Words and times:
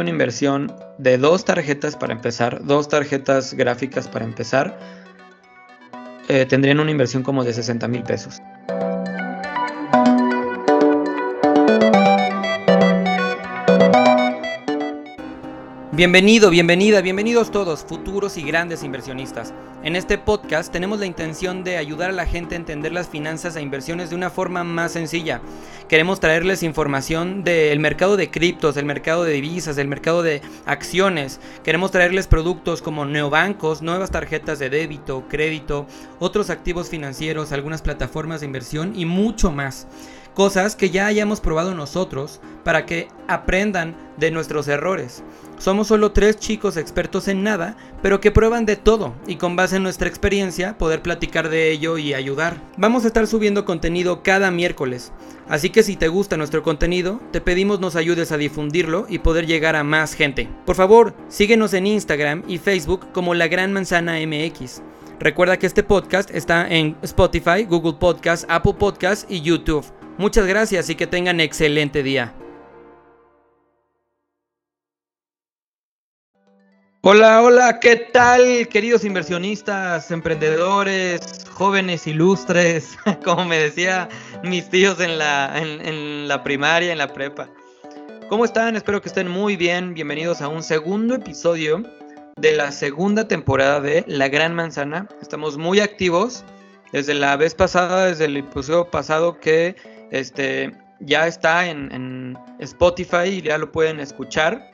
una 0.00 0.10
inversión 0.10 0.74
de 0.98 1.18
dos 1.18 1.44
tarjetas 1.44 1.96
para 1.96 2.12
empezar, 2.12 2.64
dos 2.64 2.88
tarjetas 2.88 3.54
gráficas 3.54 4.08
para 4.08 4.24
empezar, 4.24 4.78
eh, 6.28 6.46
tendrían 6.46 6.80
una 6.80 6.90
inversión 6.90 7.22
como 7.22 7.44
de 7.44 7.52
60 7.52 7.88
mil 7.88 8.02
pesos. 8.02 8.40
Bienvenido, 15.96 16.50
bienvenida, 16.50 17.02
bienvenidos 17.02 17.52
todos, 17.52 17.84
futuros 17.84 18.36
y 18.36 18.42
grandes 18.42 18.82
inversionistas. 18.82 19.54
En 19.84 19.94
este 19.94 20.18
podcast 20.18 20.72
tenemos 20.72 20.98
la 20.98 21.06
intención 21.06 21.62
de 21.62 21.76
ayudar 21.76 22.10
a 22.10 22.12
la 22.12 22.26
gente 22.26 22.56
a 22.56 22.58
entender 22.58 22.92
las 22.92 23.08
finanzas 23.08 23.54
e 23.54 23.62
inversiones 23.62 24.10
de 24.10 24.16
una 24.16 24.28
forma 24.28 24.64
más 24.64 24.90
sencilla. 24.90 25.40
Queremos 25.88 26.18
traerles 26.18 26.64
información 26.64 27.44
del 27.44 27.78
mercado 27.78 28.16
de 28.16 28.28
criptos, 28.28 28.74
del 28.74 28.86
mercado 28.86 29.22
de 29.22 29.34
divisas, 29.34 29.76
del 29.76 29.86
mercado 29.86 30.24
de 30.24 30.42
acciones. 30.66 31.38
Queremos 31.62 31.92
traerles 31.92 32.26
productos 32.26 32.82
como 32.82 33.04
neobancos, 33.04 33.80
nuevas 33.80 34.10
tarjetas 34.10 34.58
de 34.58 34.70
débito, 34.70 35.28
crédito, 35.28 35.86
otros 36.18 36.50
activos 36.50 36.88
financieros, 36.88 37.52
algunas 37.52 37.82
plataformas 37.82 38.40
de 38.40 38.46
inversión 38.46 38.94
y 38.96 39.04
mucho 39.04 39.52
más 39.52 39.86
cosas 40.34 40.74
que 40.74 40.90
ya 40.90 41.06
hayamos 41.06 41.40
probado 41.40 41.74
nosotros 41.74 42.40
para 42.64 42.84
que 42.86 43.06
aprendan 43.28 43.96
de 44.16 44.32
nuestros 44.32 44.66
errores. 44.68 45.22
Somos 45.58 45.88
solo 45.88 46.12
tres 46.12 46.36
chicos 46.38 46.76
expertos 46.76 47.28
en 47.28 47.42
nada, 47.42 47.76
pero 48.02 48.20
que 48.20 48.30
prueban 48.30 48.66
de 48.66 48.76
todo 48.76 49.14
y 49.26 49.36
con 49.36 49.56
base 49.56 49.76
en 49.76 49.82
nuestra 49.82 50.08
experiencia 50.08 50.76
poder 50.76 51.00
platicar 51.00 51.48
de 51.48 51.70
ello 51.70 51.96
y 51.96 52.12
ayudar. 52.12 52.60
Vamos 52.76 53.04
a 53.04 53.06
estar 53.06 53.26
subiendo 53.26 53.64
contenido 53.64 54.22
cada 54.22 54.50
miércoles, 54.50 55.12
así 55.48 55.70
que 55.70 55.82
si 55.82 55.96
te 55.96 56.08
gusta 56.08 56.36
nuestro 56.36 56.62
contenido, 56.62 57.20
te 57.30 57.40
pedimos 57.40 57.80
nos 57.80 57.96
ayudes 57.96 58.32
a 58.32 58.36
difundirlo 58.36 59.06
y 59.08 59.20
poder 59.20 59.46
llegar 59.46 59.76
a 59.76 59.84
más 59.84 60.14
gente. 60.14 60.48
Por 60.66 60.76
favor, 60.76 61.14
síguenos 61.28 61.72
en 61.72 61.86
Instagram 61.86 62.42
y 62.48 62.58
Facebook 62.58 63.12
como 63.12 63.34
La 63.34 63.48
Gran 63.48 63.72
Manzana 63.72 64.18
MX. 64.26 64.82
Recuerda 65.20 65.58
que 65.58 65.66
este 65.66 65.82
podcast 65.82 66.30
está 66.30 66.68
en 66.68 66.96
Spotify, 67.02 67.64
Google 67.64 67.94
Podcast, 67.94 68.44
Apple 68.48 68.74
Podcast 68.74 69.30
y 69.30 69.40
YouTube. 69.40 69.86
Muchas 70.18 70.46
gracias 70.46 70.90
y 70.90 70.94
que 70.94 71.06
tengan 71.06 71.40
excelente 71.40 72.02
día. 72.02 72.34
Hola, 77.06 77.42
hola, 77.42 77.80
¿qué 77.80 77.96
tal 77.96 78.66
queridos 78.68 79.04
inversionistas, 79.04 80.10
emprendedores, 80.10 81.44
jóvenes 81.50 82.06
ilustres, 82.06 82.96
como 83.24 83.44
me 83.44 83.58
decía 83.58 84.08
mis 84.42 84.70
tíos 84.70 84.98
en 85.00 85.18
la, 85.18 85.52
en, 85.54 86.26
la 86.28 86.42
primaria, 86.42 86.92
en 86.92 86.96
la 86.96 87.12
prepa? 87.12 87.50
¿Cómo 88.30 88.46
están? 88.46 88.74
Espero 88.74 89.02
que 89.02 89.10
estén 89.10 89.28
muy 89.28 89.54
bien. 89.54 89.92
Bienvenidos 89.92 90.40
a 90.40 90.48
un 90.48 90.62
segundo 90.62 91.16
episodio 91.16 91.82
de 92.36 92.52
la 92.52 92.72
segunda 92.72 93.28
temporada 93.28 93.82
de 93.82 94.02
La 94.06 94.28
Gran 94.28 94.54
Manzana. 94.54 95.06
Estamos 95.20 95.58
muy 95.58 95.80
activos 95.80 96.42
desde 96.90 97.12
la 97.12 97.36
vez 97.36 97.54
pasada, 97.54 98.06
desde 98.06 98.24
el 98.24 98.38
episodio 98.38 98.90
pasado 98.90 99.38
que 99.40 99.76
este, 100.10 100.72
ya 101.00 101.26
está 101.26 101.68
en, 101.68 101.92
en 101.92 102.38
Spotify 102.60 103.26
y 103.26 103.42
ya 103.42 103.58
lo 103.58 103.70
pueden 103.70 104.00
escuchar. 104.00 104.73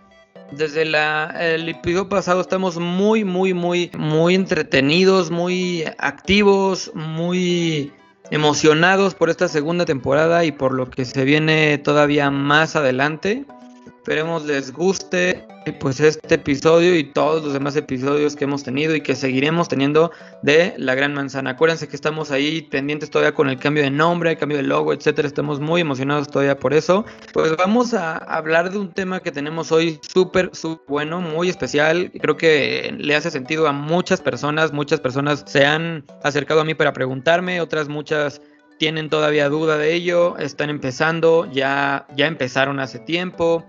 Desde 0.53 0.83
el 0.83 1.69
episodio 1.69 2.09
pasado 2.09 2.41
estamos 2.41 2.79
muy, 2.79 3.25
muy, 3.25 3.55
muy, 3.55 3.91
muy 3.97 4.35
entretenidos, 4.35 5.31
muy 5.31 5.85
activos, 5.99 6.91
muy 6.95 7.93
emocionados 8.31 9.15
por 9.15 9.31
esta 9.31 9.49
segunda 9.49 9.85
temporada 9.85 10.45
y 10.45 10.53
por 10.53 10.73
lo 10.73 10.91
que 10.91 11.05
se 11.05 11.25
viene 11.25 11.79
todavía 11.79 12.31
más 12.31 12.75
adelante. 12.75 13.45
Esperemos 13.87 14.45
les 14.45 14.73
guste 14.73 15.47
pues 15.73 16.01
este 16.01 16.35
episodio 16.35 16.97
y 16.97 17.05
todos 17.05 17.43
los 17.45 17.53
demás 17.53 17.77
episodios 17.77 18.37
que 18.37 18.45
hemos 18.45 18.63
tenido 18.63 18.95
y 18.95 19.01
que 19.01 19.15
seguiremos 19.15 19.69
teniendo 19.69 20.11
de 20.43 20.75
La 20.77 20.95
Gran 20.95 21.15
Manzana. 21.15 21.51
Acuérdense 21.51 21.89
que 21.89 21.97
estamos 21.97 22.31
ahí 22.31 22.63
pendientes 22.63 23.11
todavía 23.11 23.35
con 23.35 23.49
el 23.49 23.59
cambio 23.59 23.83
de 23.83 23.91
nombre, 23.91 24.31
el 24.31 24.39
cambio 24.39 24.59
de 24.59 24.65
logo, 24.65 24.93
etcétera. 24.93 25.29
Estamos 25.29 25.61
muy 25.61 25.81
emocionados 25.81 26.29
todavía 26.29 26.59
por 26.59 26.75
eso. 26.75 27.05
Pues 27.33 27.57
vamos 27.57 27.95
a 27.95 28.17
hablar 28.17 28.71
de 28.71 28.79
un 28.79 28.93
tema 28.93 29.21
que 29.21 29.33
tenemos 29.33 29.73
hoy 29.73 29.99
súper, 30.03 30.51
súper 30.53 30.87
bueno, 30.89 31.21
muy 31.21 31.49
especial. 31.49 32.11
Creo 32.21 32.37
que 32.37 32.95
le 32.99 33.15
hace 33.15 33.31
sentido 33.31 33.67
a 33.67 33.73
muchas 33.73 34.21
personas. 34.21 34.73
Muchas 34.73 35.01
personas 35.01 35.45
se 35.47 35.67
han 35.67 36.05
acercado 36.23 36.61
a 36.61 36.65
mí 36.65 36.75
para 36.75 36.93
preguntarme, 36.93 37.61
otras 37.61 37.89
muchas 37.89 38.41
tienen 38.81 39.11
todavía 39.11 39.51
duda 39.51 39.77
de 39.77 39.93
ello, 39.93 40.39
están 40.39 40.71
empezando, 40.71 41.47
ya, 41.53 42.07
ya 42.17 42.27
empezaron 42.27 42.81
hace 42.81 42.99
tiempo 42.99 43.67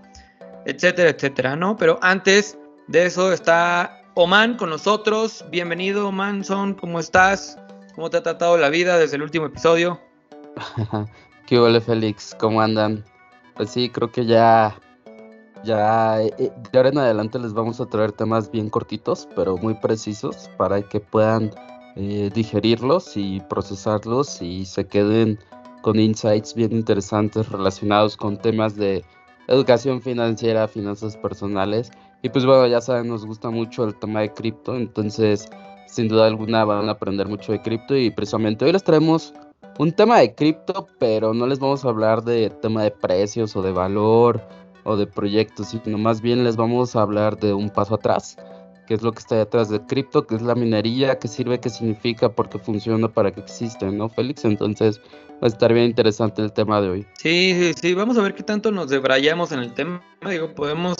etcétera, 0.64 1.10
etcétera, 1.10 1.56
¿no? 1.56 1.76
Pero 1.76 1.98
antes 2.02 2.58
de 2.88 3.06
eso 3.06 3.32
está 3.32 4.02
Oman 4.14 4.56
con 4.56 4.70
nosotros. 4.70 5.44
Bienvenido, 5.50 6.08
Oman, 6.08 6.44
¿cómo 6.78 7.00
estás? 7.00 7.58
¿Cómo 7.94 8.10
te 8.10 8.18
ha 8.18 8.22
tratado 8.22 8.56
la 8.56 8.68
vida 8.68 8.98
desde 8.98 9.16
el 9.16 9.22
último 9.22 9.46
episodio? 9.46 10.00
¿Qué 11.46 11.58
hola, 11.58 11.80
Félix? 11.80 12.36
¿Cómo 12.38 12.60
andan? 12.60 13.04
Pues 13.54 13.70
sí, 13.70 13.88
creo 13.90 14.10
que 14.10 14.24
ya, 14.24 14.78
ya, 15.64 16.22
eh, 16.22 16.34
eh, 16.38 16.52
de 16.70 16.78
ahora 16.78 16.90
en 16.90 16.98
adelante 16.98 17.38
les 17.38 17.52
vamos 17.52 17.80
a 17.80 17.86
traer 17.86 18.12
temas 18.12 18.50
bien 18.50 18.70
cortitos, 18.70 19.28
pero 19.36 19.56
muy 19.56 19.74
precisos 19.74 20.50
para 20.56 20.82
que 20.82 21.00
puedan 21.00 21.50
eh, 21.96 22.30
digerirlos 22.34 23.16
y 23.16 23.40
procesarlos 23.48 24.40
y 24.40 24.64
se 24.64 24.86
queden 24.86 25.38
con 25.82 25.98
insights 25.98 26.54
bien 26.54 26.72
interesantes 26.72 27.48
relacionados 27.50 28.16
con 28.16 28.38
temas 28.38 28.76
de 28.76 29.04
educación 29.52 30.00
financiera, 30.00 30.66
finanzas 30.66 31.16
personales. 31.16 31.90
Y 32.22 32.30
pues 32.30 32.46
bueno, 32.46 32.66
ya 32.66 32.80
saben, 32.80 33.08
nos 33.08 33.26
gusta 33.26 33.50
mucho 33.50 33.84
el 33.84 33.94
tema 33.98 34.20
de 34.20 34.32
cripto, 34.32 34.76
entonces 34.76 35.48
sin 35.86 36.08
duda 36.08 36.26
alguna 36.26 36.64
van 36.64 36.88
a 36.88 36.92
aprender 36.92 37.28
mucho 37.28 37.52
de 37.52 37.60
cripto 37.60 37.94
y 37.96 38.10
precisamente 38.10 38.64
hoy 38.64 38.72
les 38.72 38.82
traemos 38.82 39.34
un 39.78 39.92
tema 39.92 40.18
de 40.20 40.34
cripto, 40.34 40.86
pero 40.98 41.34
no 41.34 41.46
les 41.46 41.58
vamos 41.58 41.84
a 41.84 41.88
hablar 41.88 42.22
de 42.22 42.50
tema 42.62 42.82
de 42.82 42.90
precios 42.90 43.54
o 43.56 43.62
de 43.62 43.72
valor 43.72 44.40
o 44.84 44.96
de 44.96 45.06
proyectos, 45.06 45.68
sino 45.68 45.98
más 45.98 46.22
bien 46.22 46.44
les 46.44 46.56
vamos 46.56 46.96
a 46.96 47.02
hablar 47.02 47.38
de 47.38 47.52
un 47.52 47.68
paso 47.68 47.96
atrás, 47.96 48.36
que 48.86 48.94
es 48.94 49.02
lo 49.02 49.12
que 49.12 49.18
está 49.18 49.36
detrás 49.36 49.68
de 49.68 49.84
cripto, 49.84 50.26
que 50.26 50.34
es 50.34 50.42
la 50.42 50.54
minería, 50.54 51.18
qué 51.18 51.28
sirve, 51.28 51.60
qué 51.60 51.68
significa, 51.68 52.30
por 52.30 52.48
qué 52.48 52.58
funciona, 52.58 53.08
para 53.08 53.30
qué 53.32 53.40
existe, 53.40 53.86
¿no, 53.90 54.08
Félix? 54.08 54.44
Entonces, 54.44 55.00
va 55.42 55.46
a 55.46 55.48
estar 55.48 55.72
bien 55.72 55.86
interesante 55.86 56.40
el 56.40 56.52
tema 56.52 56.80
de 56.80 56.88
hoy. 56.88 57.06
Sí, 57.18 57.56
sí, 57.58 57.74
sí, 57.80 57.94
vamos 57.94 58.16
a 58.16 58.22
ver 58.22 58.34
qué 58.34 58.44
tanto 58.44 58.70
nos 58.70 58.88
debrayamos 58.90 59.50
en 59.50 59.58
el 59.58 59.74
tema. 59.74 60.00
Digo, 60.28 60.54
podemos 60.54 60.96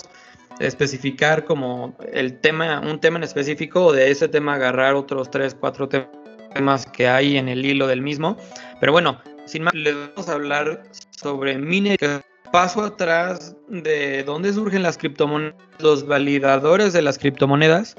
especificar 0.59 1.45
como 1.45 1.97
el 2.13 2.41
tema, 2.41 2.81
un 2.81 3.01
tema 3.01 3.19
en 3.19 3.23
específico, 3.23 3.87
o 3.87 3.93
de 3.93 4.11
ese 4.11 4.29
tema 4.29 4.55
agarrar 4.55 4.95
otros 4.95 5.31
tres, 5.31 5.55
cuatro 5.55 5.89
temas 5.89 6.87
que 6.87 7.09
hay 7.09 7.37
en 7.37 7.49
el 7.49 7.65
hilo 7.65 7.87
del 7.87 8.03
mismo. 8.03 8.37
Pero 8.81 8.91
bueno, 8.91 9.21
sin 9.47 9.63
más, 9.63 9.75
les 9.75 9.95
vamos 9.95 10.29
a 10.29 10.33
hablar 10.33 10.83
sobre 11.11 11.57
minería. 11.57 12.23
Paso 12.51 12.83
atrás 12.83 13.57
de 13.69 14.25
dónde 14.25 14.53
surgen 14.53 14.83
las 14.83 14.99
criptomonedas, 14.99 15.55
los 15.79 16.07
validadores 16.07 16.93
de 16.93 17.01
las 17.01 17.17
criptomonedas 17.17 17.97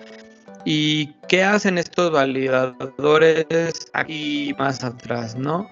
y 0.64 1.08
qué 1.28 1.44
hacen 1.44 1.80
estos 1.80 2.12
validadores 2.12 3.46
aquí 3.94 4.54
más 4.60 4.84
atrás, 4.84 5.36
¿no? 5.36 5.68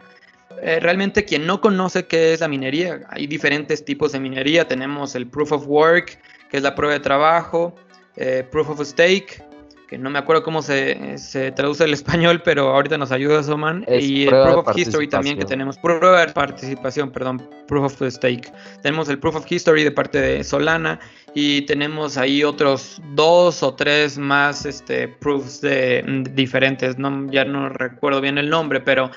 Eh, 0.62 0.80
realmente 0.80 1.26
quien 1.26 1.46
no 1.46 1.62
conoce 1.62 2.06
qué 2.06 2.34
es 2.34 2.42
la 2.42 2.48
minería, 2.48 3.02
hay 3.10 3.28
diferentes 3.28 3.84
tipos 3.84 4.12
de 4.12 4.20
minería. 4.20 4.68
Tenemos 4.68 5.16
el 5.16 5.28
proof 5.28 5.52
of 5.52 5.68
work, 5.68 6.20
que 6.50 6.58
es 6.58 6.64
la 6.64 6.76
prueba 6.76 6.94
de 6.94 7.00
trabajo, 7.00 7.76
eh, 8.16 8.46
proof 8.52 8.70
of 8.70 8.82
stake, 8.82 9.44
que 9.92 9.98
no 9.98 10.10
me 10.10 10.20
acuerdo 10.20 10.42
cómo 10.44 10.62
se, 10.62 11.18
traduce 11.56 11.84
el 11.84 11.94
español, 11.94 12.42
pero 12.44 12.70
ahorita 12.70 12.98
nos 12.98 13.12
ayuda 13.12 13.44
Soman. 13.44 13.86
y 13.90 14.24
el 14.24 14.30
proof 14.30 14.68
of 14.68 14.78
history 14.78 15.08
también 15.08 15.38
que 15.38 15.46
tenemos. 15.46 15.78
Prueba 15.78 16.26
de 16.26 16.32
participación, 16.32 17.12
perdón, 17.12 17.46
proof 17.68 18.02
of 18.02 18.10
stake. 18.10 18.52
Tenemos 18.82 19.10
el 19.10 19.20
proof 19.20 19.36
of 19.36 19.52
history 19.52 19.84
de 19.84 19.92
parte 19.92 20.22
de 20.22 20.44
Solana 20.44 21.00
y 21.34 21.64
tenemos 21.64 22.18
ahí 22.18 22.44
otros 22.44 23.02
dos 23.16 23.64
o 23.64 23.74
tres 23.74 24.18
más 24.18 24.66
este, 24.66 25.08
proofs 25.08 25.60
de, 25.62 26.24
diferentes. 26.34 26.98
No, 26.98 27.30
ya 27.32 27.44
no 27.44 27.70
recuerdo 27.70 28.22
bien 28.22 28.38
el 28.38 28.50
nombre, 28.50 28.80
pero 28.80 29.12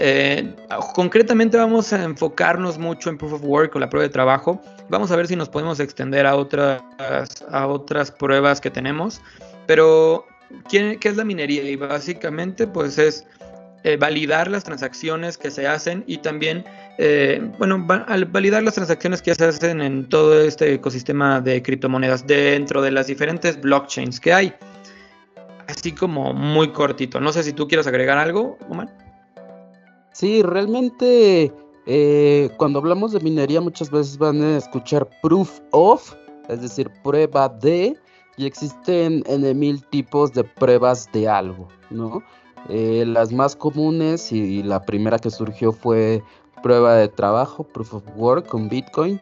eh, 0.00 0.54
concretamente 0.94 1.56
vamos 1.56 1.92
a 1.92 2.04
enfocarnos 2.04 2.78
mucho 2.78 3.10
en 3.10 3.18
Proof 3.18 3.32
of 3.32 3.42
Work 3.42 3.74
o 3.74 3.80
la 3.80 3.90
prueba 3.90 4.04
de 4.04 4.12
trabajo. 4.12 4.62
Vamos 4.88 5.10
a 5.10 5.16
ver 5.16 5.26
si 5.26 5.34
nos 5.34 5.48
podemos 5.48 5.80
extender 5.80 6.24
a 6.24 6.36
otras, 6.36 6.80
pruebas 8.12 8.60
que 8.60 8.70
tenemos. 8.70 9.20
Pero, 9.66 10.24
¿qué, 10.70 10.96
es 11.02 11.16
la 11.16 11.24
minería? 11.24 11.68
Y 11.68 11.74
básicamente, 11.74 12.68
pues 12.68 12.96
es 12.96 13.26
eh, 13.82 13.96
validar 13.96 14.48
las 14.48 14.62
transacciones 14.62 15.36
que 15.36 15.50
se 15.50 15.66
hacen 15.66 16.04
y 16.06 16.18
también, 16.18 16.64
eh, 16.98 17.42
bueno, 17.58 17.84
al 18.06 18.24
validar 18.26 18.62
las 18.62 18.74
transacciones 18.74 19.20
que 19.20 19.34
se 19.34 19.46
hacen 19.46 19.82
en 19.82 20.08
todo 20.08 20.40
este 20.40 20.74
ecosistema 20.74 21.40
de 21.40 21.60
criptomonedas 21.60 22.24
dentro 22.24 22.82
de 22.82 22.92
las 22.92 23.08
diferentes 23.08 23.60
blockchains 23.60 24.20
que 24.20 24.32
hay. 24.32 24.54
Así 25.66 25.90
como 25.90 26.32
muy 26.32 26.70
cortito. 26.70 27.20
No 27.20 27.32
sé 27.32 27.42
si 27.42 27.52
tú 27.52 27.66
quieres 27.66 27.88
agregar 27.88 28.16
algo, 28.16 28.56
Omar. 28.68 29.07
Sí, 30.18 30.42
realmente 30.42 31.52
eh, 31.86 32.50
cuando 32.56 32.80
hablamos 32.80 33.12
de 33.12 33.20
minería 33.20 33.60
muchas 33.60 33.88
veces 33.88 34.18
van 34.18 34.42
a 34.42 34.56
escuchar 34.56 35.08
proof 35.22 35.60
of 35.70 36.12
es 36.48 36.60
decir, 36.60 36.90
prueba 37.04 37.48
de, 37.48 37.96
y 38.36 38.46
existen 38.46 39.22
en 39.26 39.56
mil 39.56 39.80
tipos 39.90 40.32
de 40.32 40.42
pruebas 40.42 41.08
de 41.12 41.28
algo, 41.28 41.68
¿no? 41.90 42.20
Eh, 42.68 43.04
las 43.06 43.32
más 43.32 43.54
comunes 43.54 44.32
y 44.32 44.64
la 44.64 44.84
primera 44.84 45.20
que 45.20 45.30
surgió 45.30 45.70
fue 45.70 46.20
prueba 46.64 46.96
de 46.96 47.06
trabajo, 47.06 47.62
proof 47.62 47.94
of 47.94 48.02
work 48.16 48.48
con 48.48 48.68
Bitcoin. 48.68 49.20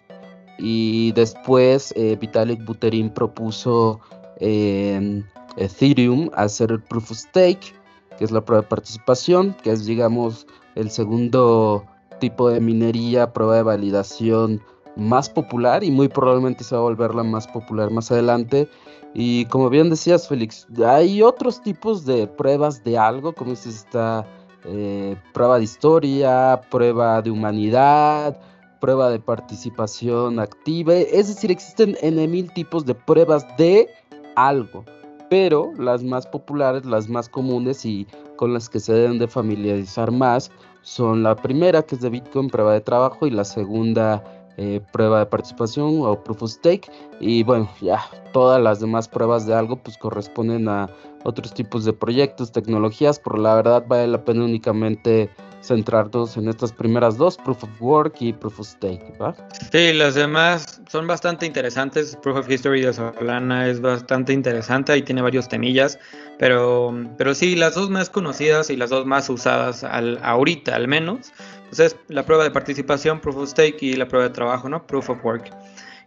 Y 0.59 1.13
después 1.13 1.93
eh, 1.95 2.17
Vitalik 2.19 2.65
Buterin 2.65 3.11
propuso 3.11 4.01
en 4.41 5.27
Ethereum 5.59 6.31
hacer 6.33 6.71
el 6.73 6.83
proof 6.83 7.11
of 7.11 7.19
stake, 7.19 7.75
que 8.17 8.25
es 8.25 8.31
la 8.31 8.43
prueba 8.43 8.63
de 8.63 8.69
participación, 8.69 9.55
que 9.63 9.73
es 9.73 9.85
digamos 9.85 10.47
el 10.77 10.91
segundo 10.91 11.85
tipo 12.21 12.49
de 12.49 12.61
minería, 12.61 13.33
prueba 13.33 13.57
de 13.57 13.63
validación 13.63 14.63
más 14.95 15.29
popular 15.29 15.85
y 15.85 15.91
muy 15.91 16.09
probablemente 16.09 16.65
se 16.65 16.75
va 16.75 16.81
a 16.81 16.85
volver 16.85 17.15
la 17.15 17.23
más 17.23 17.47
popular 17.49 17.91
más 17.91 18.11
adelante. 18.13 18.69
Y 19.15 19.47
como 19.47 19.69
bien 19.69 19.91
decías, 19.91 20.29
Félix, 20.29 20.67
hay 20.87 21.23
otros 21.23 21.63
tipos 21.63 22.05
de 22.05 22.27
pruebas 22.27 22.85
de 22.85 22.99
algo, 22.99 23.33
como 23.35 23.53
es 23.53 23.67
esta 23.67 24.27
eh, 24.65 25.17
prueba 25.33 25.59
de 25.59 25.65
historia, 25.65 26.61
prueba 26.71 27.23
de 27.23 27.31
humanidad, 27.31 28.39
prueba 28.81 29.11
de 29.11 29.19
participación 29.19 30.39
activa. 30.39 30.95
Es 30.95 31.29
decir, 31.29 31.51
existen 31.51 31.97
en 32.03 32.31
mil 32.31 32.53
tipos 32.53 32.85
de 32.85 32.95
pruebas 32.95 33.47
de 33.57 33.89
algo, 34.35 34.85
pero 35.31 35.73
las 35.79 36.03
más 36.03 36.27
populares, 36.27 36.85
las 36.85 37.09
más 37.09 37.29
comunes 37.29 37.85
y 37.85 38.07
con 38.37 38.53
las 38.53 38.69
que 38.69 38.81
se 38.81 38.93
deben 38.93 39.19
de 39.19 39.29
familiarizar 39.29 40.11
más 40.11 40.51
son 40.83 41.23
la 41.23 41.35
primera, 41.35 41.83
que 41.83 41.97
es 41.97 42.01
de 42.01 42.11
Bitcoin, 42.11 42.49
prueba 42.49 42.73
de 42.73 42.81
trabajo, 42.81 43.27
y 43.27 43.31
la 43.31 43.45
segunda, 43.45 44.23
eh, 44.57 44.81
prueba 44.93 45.19
de 45.19 45.27
participación 45.27 46.01
o 46.03 46.23
proof 46.23 46.45
of 46.45 46.51
stake. 46.51 46.91
Y 47.21 47.43
bueno, 47.43 47.69
ya 47.81 48.01
todas 48.33 48.63
las 48.63 48.81
demás 48.81 49.09
pruebas 49.09 49.47
de 49.47 49.55
algo 49.55 49.77
pues 49.77 49.99
corresponden 49.99 50.69
a 50.69 50.89
otros 51.25 51.53
tipos 51.53 51.85
de 51.85 51.93
proyectos, 51.93 52.53
tecnologías, 52.53 53.19
pero 53.19 53.37
la 53.37 53.57
verdad 53.57 53.85
vale 53.89 54.07
la 54.07 54.25
pena 54.25 54.45
únicamente 54.45 55.29
centrarnos 55.63 56.37
en 56.37 56.49
estas 56.49 56.73
primeras 56.73 57.17
dos, 57.17 57.37
Proof 57.37 57.65
of 57.65 57.71
Work 57.81 58.17
y 58.21 58.33
Proof 58.33 58.61
of 58.61 58.67
Stake, 58.67 59.13
¿va? 59.21 59.35
Sí, 59.73 59.93
las 59.93 60.15
demás 60.15 60.81
son 60.89 61.07
bastante 61.07 61.47
interesantes. 61.47 62.17
Proof 62.23 62.39
of 62.39 62.51
History 62.51 62.83
de 62.83 62.93
Solana 62.93 63.69
es 63.69 63.81
bastante 63.81 64.33
interesante 64.33 64.97
y 64.97 65.03
tiene 65.03 65.23
varios 65.23 65.49
temillas, 65.49 65.99
pero, 66.39 66.95
pero 67.19 67.35
sí, 67.35 67.57
las 67.57 67.75
dos 67.75 67.91
más 67.91 68.11
conocidas 68.11 68.71
y 68.71 68.77
las 68.77 68.91
dos 68.91 69.07
más 69.07 69.29
usadas 69.29 69.85
al, 69.85 70.19
ahorita 70.23 70.75
al 70.75 70.89
menos, 70.89 71.33
pues 71.69 71.81
es 71.81 71.97
la 72.09 72.25
prueba 72.25 72.45
de 72.45 72.51
participación, 72.51 73.21
Proof 73.21 73.37
of 73.37 73.49
Stake, 73.51 73.79
y 73.81 73.95
la 73.95 74.07
prueba 74.07 74.29
de 74.29 74.35
trabajo, 74.35 74.69
¿no? 74.69 74.87
Proof 74.87 75.11
of 75.11 75.25
Work. 75.25 75.51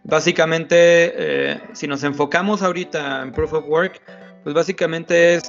Básicamente, 0.04 0.76
eh, 0.78 1.60
si 1.74 1.86
nos 1.86 2.02
enfocamos 2.04 2.62
ahorita 2.62 3.22
en 3.22 3.32
Proof 3.32 3.52
of 3.52 3.64
Work, 3.68 4.00
pues 4.42 4.54
básicamente 4.54 5.34
es 5.34 5.42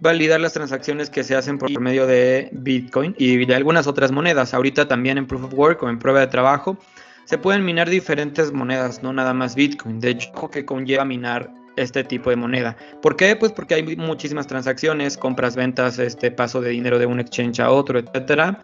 validar 0.00 0.40
las 0.40 0.52
transacciones 0.52 1.10
que 1.10 1.24
se 1.24 1.34
hacen 1.34 1.58
por 1.58 1.70
medio 1.80 2.06
de 2.06 2.50
Bitcoin 2.52 3.14
y 3.18 3.44
de 3.44 3.54
algunas 3.54 3.86
otras 3.86 4.12
monedas. 4.12 4.54
Ahorita 4.54 4.88
también 4.88 5.18
en 5.18 5.26
Proof 5.26 5.44
of 5.44 5.54
Work 5.54 5.82
o 5.82 5.88
en 5.88 5.98
prueba 5.98 6.20
de 6.20 6.26
trabajo 6.26 6.78
se 7.24 7.38
pueden 7.38 7.64
minar 7.64 7.90
diferentes 7.90 8.52
monedas, 8.52 9.02
no 9.02 9.12
nada 9.12 9.34
más 9.34 9.56
Bitcoin. 9.56 9.98
De 9.98 10.10
hecho, 10.10 10.30
que 10.50 10.64
conlleva 10.64 11.04
minar 11.04 11.50
este 11.76 12.04
tipo 12.04 12.30
de 12.30 12.36
moneda. 12.36 12.76
¿Por 13.02 13.16
qué? 13.16 13.36
Pues 13.36 13.52
porque 13.52 13.74
hay 13.74 13.96
muchísimas 13.96 14.46
transacciones, 14.46 15.16
compras, 15.16 15.56
ventas, 15.56 15.98
este 15.98 16.30
paso 16.30 16.60
de 16.60 16.70
dinero 16.70 16.98
de 16.98 17.06
un 17.06 17.20
exchange 17.20 17.60
a 17.60 17.70
otro, 17.70 17.98
etcétera. 17.98 18.62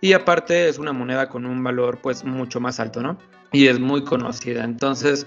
Y 0.00 0.14
aparte 0.14 0.68
es 0.68 0.78
una 0.78 0.92
moneda 0.92 1.28
con 1.28 1.46
un 1.46 1.62
valor 1.62 2.00
pues 2.02 2.24
mucho 2.24 2.60
más 2.60 2.80
alto, 2.80 3.02
¿no? 3.02 3.18
Y 3.52 3.68
es 3.68 3.78
muy 3.78 4.02
conocida. 4.02 4.64
Entonces, 4.64 5.26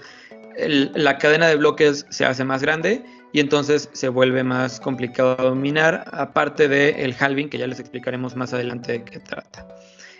la 0.58 1.16
cadena 1.18 1.48
de 1.48 1.56
bloques 1.56 2.06
se 2.10 2.26
hace 2.26 2.44
más 2.44 2.60
grande 2.60 3.02
y 3.32 3.40
entonces 3.40 3.88
se 3.92 4.08
vuelve 4.08 4.42
más 4.44 4.80
complicado 4.80 5.36
dominar, 5.36 6.04
aparte 6.12 6.68
del 6.68 6.94
el 6.96 7.16
halving, 7.18 7.48
que 7.48 7.58
ya 7.58 7.66
les 7.66 7.80
explicaremos 7.80 8.36
más 8.36 8.52
adelante 8.52 8.92
de 8.92 9.04
qué 9.04 9.18
trata. 9.20 9.66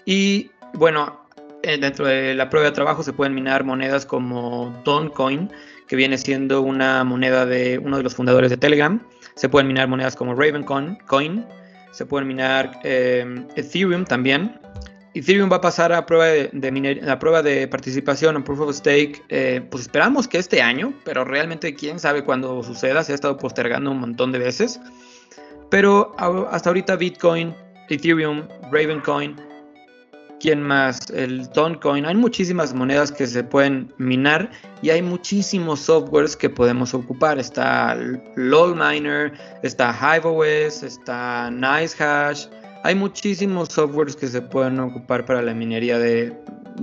Y 0.04 0.50
bueno, 0.74 1.26
eh, 1.62 1.78
dentro 1.78 2.06
de 2.06 2.34
la 2.34 2.50
prueba 2.50 2.68
de 2.68 2.74
trabajo 2.74 3.02
se 3.02 3.12
pueden 3.12 3.34
minar 3.34 3.64
monedas 3.64 4.06
como 4.06 4.74
Dogecoin, 4.84 5.50
que 5.88 5.96
viene 5.96 6.18
siendo 6.18 6.62
una 6.62 7.04
moneda 7.04 7.46
de 7.46 7.78
uno 7.78 7.96
de 7.96 8.02
los 8.02 8.14
fundadores 8.14 8.50
de 8.50 8.56
Telegram. 8.56 9.00
Se 9.34 9.48
pueden 9.48 9.68
minar 9.68 9.88
monedas 9.88 10.16
como 10.16 10.34
Ravencoin, 10.34 10.96
Coin, 11.06 11.44
se 11.92 12.06
pueden 12.06 12.28
minar 12.28 12.80
eh, 12.84 13.24
Ethereum 13.56 14.04
también, 14.04 14.60
Ethereum 15.16 15.50
va 15.50 15.56
a 15.56 15.60
pasar 15.62 15.94
a 15.94 16.04
prueba 16.04 16.26
de, 16.26 17.16
prueba 17.18 17.42
de 17.42 17.66
participación 17.68 18.36
en 18.36 18.44
Proof 18.44 18.60
of 18.60 18.74
Stake, 18.76 19.22
eh, 19.30 19.66
pues 19.70 19.84
esperamos 19.84 20.28
que 20.28 20.36
este 20.36 20.60
año, 20.60 20.92
pero 21.06 21.24
realmente 21.24 21.74
quién 21.74 21.98
sabe 21.98 22.22
cuándo 22.22 22.62
suceda, 22.62 23.02
se 23.02 23.12
ha 23.12 23.14
estado 23.14 23.38
postergando 23.38 23.92
un 23.92 24.00
montón 24.00 24.30
de 24.30 24.40
veces. 24.40 24.78
Pero 25.70 26.14
hasta 26.50 26.68
ahorita 26.68 26.96
Bitcoin, 26.96 27.54
Ethereum, 27.88 28.46
Ravencoin, 28.70 29.36
¿quién 30.38 30.62
más? 30.62 31.08
El 31.08 31.48
Toncoin, 31.48 32.04
hay 32.04 32.14
muchísimas 32.14 32.74
monedas 32.74 33.10
que 33.10 33.26
se 33.26 33.42
pueden 33.42 33.90
minar 33.96 34.50
y 34.82 34.90
hay 34.90 35.00
muchísimos 35.00 35.80
softwares 35.80 36.36
que 36.36 36.50
podemos 36.50 36.92
ocupar. 36.92 37.38
Está 37.38 37.96
LOL 38.36 38.76
Miner, 38.76 39.32
está 39.62 39.94
HiveOS, 39.94 40.82
está 40.82 41.50
NiceHash 41.50 42.48
hay 42.86 42.94
muchísimos 42.94 43.70
softwares 43.70 44.14
que 44.14 44.28
se 44.28 44.40
pueden 44.40 44.78
ocupar 44.78 45.26
para 45.26 45.42
la 45.42 45.52
minería 45.54 45.98
de, 45.98 46.32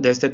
este. 0.02 0.32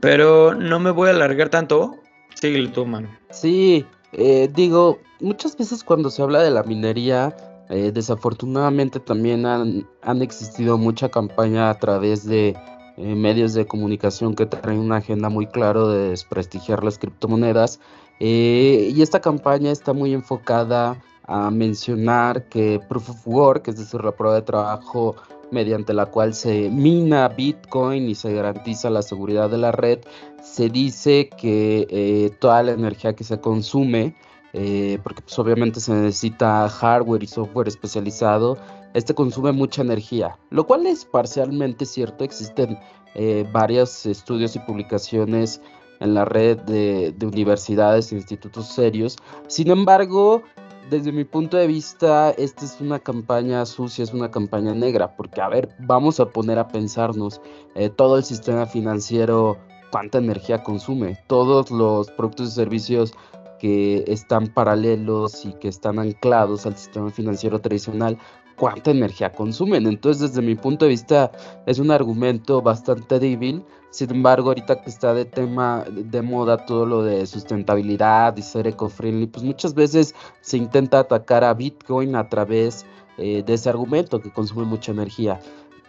Pero 0.00 0.54
no 0.54 0.78
me 0.78 0.90
voy 0.90 1.08
a 1.08 1.12
alargar 1.12 1.48
tanto. 1.48 1.96
Síguelo 2.34 2.70
tú, 2.72 2.84
man. 2.84 3.08
Sí, 3.30 3.86
eh, 4.12 4.50
digo, 4.54 4.98
muchas 5.20 5.56
veces 5.56 5.82
cuando 5.82 6.10
se 6.10 6.20
habla 6.20 6.42
de 6.42 6.50
la 6.50 6.62
minería, 6.62 7.34
eh, 7.70 7.90
desafortunadamente 7.90 9.00
también 9.00 9.46
han, 9.46 9.88
han, 10.02 10.20
existido 10.20 10.76
mucha 10.76 11.08
campaña 11.08 11.70
a 11.70 11.78
través 11.78 12.26
de 12.26 12.54
eh, 12.98 13.14
medios 13.14 13.54
de 13.54 13.66
comunicación 13.66 14.34
que 14.34 14.44
traen 14.44 14.80
una 14.80 14.96
agenda 14.96 15.30
muy 15.30 15.46
clara 15.46 15.86
de 15.86 16.10
desprestigiar 16.10 16.84
las 16.84 16.98
criptomonedas. 16.98 17.80
y 18.18 19.00
esta 19.00 19.20
campaña 19.20 19.70
está 19.70 19.94
muy 19.94 20.12
enfocada 20.12 21.02
a 21.26 21.50
mencionar 21.50 22.48
que 22.48 22.80
Proof 22.88 23.10
of 23.10 23.26
Work, 23.26 23.68
es 23.68 23.78
decir, 23.78 24.02
la 24.04 24.12
prueba 24.12 24.36
de 24.36 24.42
trabajo 24.42 25.16
mediante 25.50 25.92
la 25.92 26.06
cual 26.06 26.34
se 26.34 26.70
mina 26.70 27.28
Bitcoin 27.28 28.08
y 28.08 28.14
se 28.14 28.32
garantiza 28.32 28.90
la 28.90 29.02
seguridad 29.02 29.50
de 29.50 29.58
la 29.58 29.72
red, 29.72 30.00
se 30.42 30.68
dice 30.68 31.28
que 31.28 31.86
eh, 31.90 32.30
toda 32.38 32.62
la 32.62 32.72
energía 32.72 33.14
que 33.14 33.24
se 33.24 33.40
consume, 33.40 34.16
eh, 34.52 34.98
porque 35.02 35.22
pues, 35.22 35.38
obviamente 35.38 35.80
se 35.80 35.92
necesita 35.92 36.68
hardware 36.68 37.22
y 37.22 37.26
software 37.26 37.68
especializado, 37.68 38.56
este 38.94 39.14
consume 39.14 39.52
mucha 39.52 39.82
energía, 39.82 40.38
lo 40.50 40.66
cual 40.66 40.86
es 40.86 41.04
parcialmente 41.04 41.84
cierto, 41.84 42.24
existen 42.24 42.78
eh, 43.14 43.46
varios 43.52 44.06
estudios 44.06 44.56
y 44.56 44.60
publicaciones 44.60 45.60
en 46.00 46.14
la 46.14 46.24
red 46.26 46.58
de 46.58 47.26
universidades 47.26 48.12
e 48.12 48.16
institutos 48.16 48.68
serios, 48.68 49.16
sin 49.46 49.70
embargo, 49.70 50.42
desde 50.90 51.12
mi 51.12 51.24
punto 51.24 51.56
de 51.56 51.66
vista, 51.66 52.30
esta 52.30 52.64
es 52.64 52.80
una 52.80 52.98
campaña 52.98 53.64
sucia, 53.66 54.04
es 54.04 54.12
una 54.12 54.30
campaña 54.30 54.74
negra, 54.74 55.16
porque 55.16 55.40
a 55.40 55.48
ver, 55.48 55.68
vamos 55.80 56.20
a 56.20 56.26
poner 56.26 56.58
a 56.58 56.68
pensarnos, 56.68 57.40
eh, 57.74 57.90
todo 57.90 58.16
el 58.16 58.24
sistema 58.24 58.66
financiero, 58.66 59.58
cuánta 59.90 60.18
energía 60.18 60.62
consume, 60.62 61.18
todos 61.26 61.70
los 61.70 62.10
productos 62.10 62.48
y 62.48 62.52
servicios 62.52 63.14
que 63.58 64.04
están 64.06 64.48
paralelos 64.48 65.44
y 65.44 65.52
que 65.54 65.68
están 65.68 65.98
anclados 65.98 66.66
al 66.66 66.76
sistema 66.76 67.10
financiero 67.10 67.58
tradicional, 67.60 68.18
cuánta 68.56 68.90
energía 68.90 69.32
consumen. 69.32 69.86
Entonces, 69.86 70.30
desde 70.30 70.46
mi 70.46 70.54
punto 70.54 70.84
de 70.84 70.90
vista, 70.90 71.30
es 71.66 71.78
un 71.78 71.90
argumento 71.90 72.62
bastante 72.62 73.18
débil. 73.18 73.64
Sin 73.90 74.10
embargo, 74.10 74.48
ahorita 74.48 74.80
que 74.82 74.90
está 74.90 75.14
de 75.14 75.24
tema 75.24 75.84
de 75.90 76.22
moda 76.22 76.64
todo 76.66 76.84
lo 76.84 77.02
de 77.02 77.26
sustentabilidad 77.26 78.36
y 78.36 78.42
ser 78.42 78.66
eco-friendly, 78.66 79.26
pues 79.26 79.44
muchas 79.44 79.74
veces 79.74 80.14
se 80.40 80.56
intenta 80.56 80.98
atacar 80.98 81.44
a 81.44 81.54
Bitcoin 81.54 82.14
a 82.16 82.28
través 82.28 82.84
eh, 83.18 83.42
de 83.46 83.54
ese 83.54 83.70
argumento 83.70 84.20
que 84.20 84.32
consume 84.32 84.64
mucha 84.64 84.92
energía. 84.92 85.40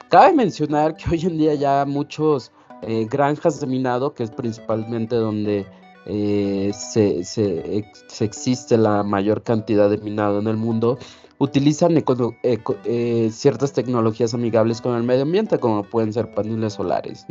Cabe 0.10 0.34
mencionar 0.34 0.96
que 0.96 1.10
hoy 1.10 1.22
en 1.26 1.38
día 1.38 1.56
ya 1.56 1.84
muchos 1.86 2.52
eh, 2.82 3.08
granjas 3.10 3.60
de 3.60 3.68
minado, 3.68 4.14
que 4.14 4.24
es 4.24 4.32
principalmente 4.32 5.16
donde 5.16 5.66
eh, 6.08 6.72
se, 6.74 7.24
se, 7.24 7.84
existe 8.20 8.78
la 8.78 9.04
mayor 9.04 9.44
cantidad 9.44 9.90
de 9.90 9.98
minado 9.98 10.40
en 10.40 10.48
el 10.48 10.56
mundo, 10.56 10.98
utilizan 11.40 12.02
eh, 12.44 13.30
ciertas 13.32 13.74
tecnologías 13.74 14.34
amigables 14.34 14.82
con 14.82 14.96
el 14.96 15.04
medio 15.04 15.24
ambiente, 15.24 15.60
como 15.60 15.84
pueden 15.84 16.14
ser 16.14 16.32
paneles 16.34 16.74
solares. 16.74 17.26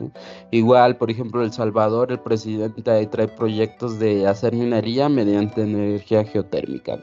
Igual, 0.51 0.97
por 0.97 1.11
ejemplo, 1.11 1.43
El 1.43 1.53
Salvador, 1.53 2.13
el 2.13 2.21
presidente 2.21 2.83
trae 3.07 3.29
proyectos 3.29 3.99
de 3.99 4.27
hacer 4.27 4.55
minería 4.55 5.09
mediante 5.09 5.63
energía 5.63 6.25
geotérmica. 6.25 7.01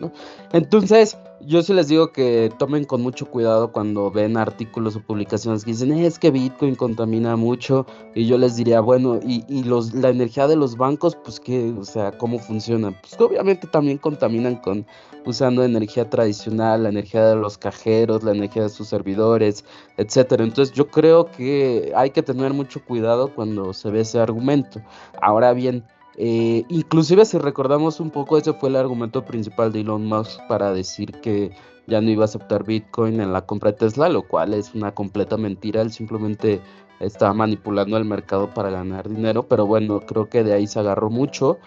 Entonces, 0.54 1.18
yo 1.46 1.62
sí 1.62 1.74
les 1.74 1.88
digo 1.88 2.12
que 2.12 2.52
tomen 2.58 2.86
con 2.86 3.02
mucho 3.02 3.26
cuidado 3.26 3.72
cuando 3.72 4.12
ven 4.12 4.38
artículos 4.38 4.96
o 4.96 5.02
publicaciones 5.02 5.64
que 5.64 5.72
dicen 5.72 5.92
es 5.94 6.20
que 6.20 6.32
Bitcoin 6.32 6.76
contamina 6.76 7.36
mucho 7.36 7.86
y 8.16 8.26
yo 8.26 8.38
les 8.38 8.56
diría, 8.56 8.80
bueno, 8.82 9.20
y, 9.26 9.44
y 9.48 9.64
los, 9.64 9.94
la 9.94 10.10
energía 10.10 10.48
de 10.48 10.56
los 10.56 10.78
bancos, 10.78 11.16
pues 11.16 11.40
que, 11.40 11.74
o 11.78 11.84
sea, 11.84 12.12
¿cómo 12.18 12.40
funciona? 12.40 12.92
Pues 13.02 13.20
obviamente 13.20 13.68
también 13.68 13.98
contaminan 13.98 14.56
con 14.58 14.86
usando 15.26 15.64
energía 15.64 16.10
tradicional, 16.10 16.84
la 16.84 16.90
energía 16.90 17.26
de 17.28 17.36
los 17.36 17.58
cajeros, 17.58 18.24
la 18.24 18.32
energía 18.32 18.64
de 18.64 18.70
sus 18.70 18.88
servidores, 18.88 19.64
etcétera. 19.98 20.44
Entonces 20.44 20.74
yo 20.76 20.88
creo 20.88 21.26
que 21.26 21.92
hay 21.96 22.10
que 22.12 22.24
tener 22.24 22.54
mucho 22.54 22.84
cuidado 22.84 23.34
cuando 23.34 23.74
se 23.74 23.90
ve 23.90 24.02
ese 24.02 24.20
argumento. 24.20 24.82
Ahora 25.22 25.54
bien, 25.54 25.86
eh, 26.18 26.64
inclusive 26.70 27.26
si 27.26 27.38
recordamos 27.38 28.00
un 28.00 28.12
poco, 28.12 28.38
ese 28.38 28.54
fue 28.54 28.70
el 28.70 28.76
argumento 28.76 29.26
principal 29.26 29.72
de 29.72 29.82
Elon 29.82 30.06
Musk 30.06 30.40
para 30.48 30.72
decir 30.74 31.12
que 31.22 31.52
ya 31.88 32.02
no 32.02 32.10
iba 32.10 32.24
a 32.24 32.26
aceptar 32.26 32.64
Bitcoin 32.64 33.20
en 33.20 33.34
la 33.34 33.46
compra 33.46 33.72
de 33.72 33.78
Tesla, 33.78 34.10
lo 34.10 34.24
cual 34.24 34.54
es 34.54 34.74
una 34.74 34.94
completa 34.94 35.38
mentira. 35.38 35.82
Él 35.82 35.92
simplemente 35.92 36.62
estaba 37.00 37.34
manipulando 37.34 37.98
el 37.98 38.06
mercado 38.06 38.54
para 38.54 38.70
ganar 38.70 39.10
dinero, 39.10 39.44
pero 39.44 39.66
bueno, 39.66 40.00
creo 40.02 40.30
que 40.30 40.44
de 40.44 40.54
ahí 40.54 40.68
se 40.68 40.80
agarró 40.80 41.10
mucho. 41.10 41.58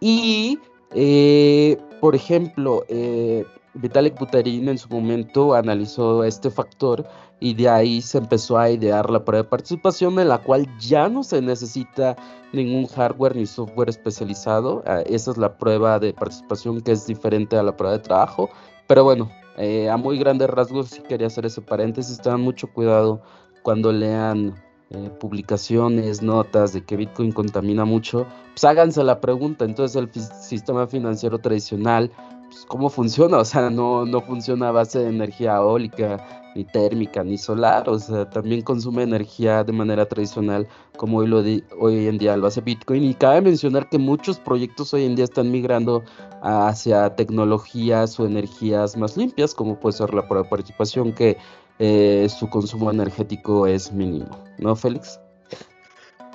Y, 0.00 0.58
eh, 0.94 1.76
por 2.00 2.14
ejemplo, 2.14 2.84
eh, 2.88 3.44
Vitalik 3.74 4.18
Buterin 4.18 4.68
en 4.68 4.78
su 4.78 4.88
momento 4.88 5.54
analizó 5.54 6.24
este 6.24 6.50
factor 6.50 7.06
y 7.38 7.54
de 7.54 7.68
ahí 7.68 8.02
se 8.02 8.18
empezó 8.18 8.58
a 8.58 8.70
idear 8.70 9.08
la 9.10 9.24
prueba 9.24 9.44
de 9.44 9.48
participación 9.48 10.18
en 10.18 10.28
la 10.28 10.38
cual 10.38 10.66
ya 10.78 11.08
no 11.08 11.22
se 11.22 11.40
necesita 11.40 12.16
ningún 12.52 12.86
hardware 12.86 13.36
ni 13.36 13.46
software 13.46 13.88
especializado. 13.88 14.82
Ah, 14.86 15.02
esa 15.06 15.30
es 15.30 15.38
la 15.38 15.56
prueba 15.56 15.98
de 15.98 16.12
participación 16.12 16.80
que 16.80 16.92
es 16.92 17.06
diferente 17.06 17.56
a 17.56 17.62
la 17.62 17.76
prueba 17.76 17.96
de 17.96 18.02
trabajo. 18.02 18.50
Pero 18.86 19.04
bueno, 19.04 19.30
eh, 19.56 19.88
a 19.88 19.96
muy 19.96 20.18
grandes 20.18 20.50
rasgos 20.50 20.88
sí 20.88 21.02
quería 21.08 21.28
hacer 21.28 21.46
ese 21.46 21.62
paréntesis. 21.62 22.20
Tengan 22.20 22.40
mucho 22.40 22.66
cuidado 22.66 23.22
cuando 23.62 23.92
lean 23.92 24.54
eh, 24.90 25.10
publicaciones, 25.20 26.22
notas 26.22 26.72
de 26.72 26.84
que 26.84 26.96
Bitcoin 26.96 27.32
contamina 27.32 27.84
mucho. 27.84 28.26
Pues 28.52 28.64
háganse 28.64 29.04
la 29.04 29.20
pregunta. 29.20 29.64
Entonces 29.64 29.96
el 29.96 30.10
sistema 30.12 30.86
financiero 30.86 31.38
tradicional 31.38 32.10
pues, 32.50 32.66
cómo 32.66 32.90
funciona, 32.90 33.38
o 33.38 33.44
sea, 33.44 33.70
no, 33.70 34.04
no 34.04 34.20
funciona 34.20 34.68
a 34.68 34.72
base 34.72 34.98
de 34.98 35.08
energía 35.08 35.56
eólica, 35.56 36.18
ni 36.54 36.64
térmica, 36.64 37.22
ni 37.22 37.38
solar, 37.38 37.88
o 37.88 37.98
sea, 37.98 38.28
también 38.28 38.62
consume 38.62 39.04
energía 39.04 39.62
de 39.62 39.72
manera 39.72 40.06
tradicional, 40.06 40.66
como 40.96 41.18
hoy, 41.18 41.28
lo 41.28 41.38
hoy 41.78 42.06
en 42.08 42.18
día 42.18 42.36
lo 42.36 42.46
hace 42.48 42.60
Bitcoin. 42.60 43.04
Y 43.04 43.14
cabe 43.14 43.40
mencionar 43.40 43.88
que 43.88 43.98
muchos 43.98 44.38
proyectos 44.40 44.92
hoy 44.92 45.04
en 45.04 45.14
día 45.14 45.24
están 45.24 45.50
migrando 45.50 46.02
hacia 46.42 47.14
tecnologías 47.14 48.18
o 48.18 48.26
energías 48.26 48.96
más 48.96 49.16
limpias, 49.16 49.54
como 49.54 49.78
puede 49.78 49.96
ser 49.96 50.12
la 50.12 50.28
participación, 50.28 51.12
que 51.12 51.36
eh, 51.78 52.28
su 52.28 52.48
consumo 52.50 52.90
energético 52.90 53.66
es 53.66 53.92
mínimo, 53.92 54.28
¿no, 54.58 54.74
Félix? 54.74 55.20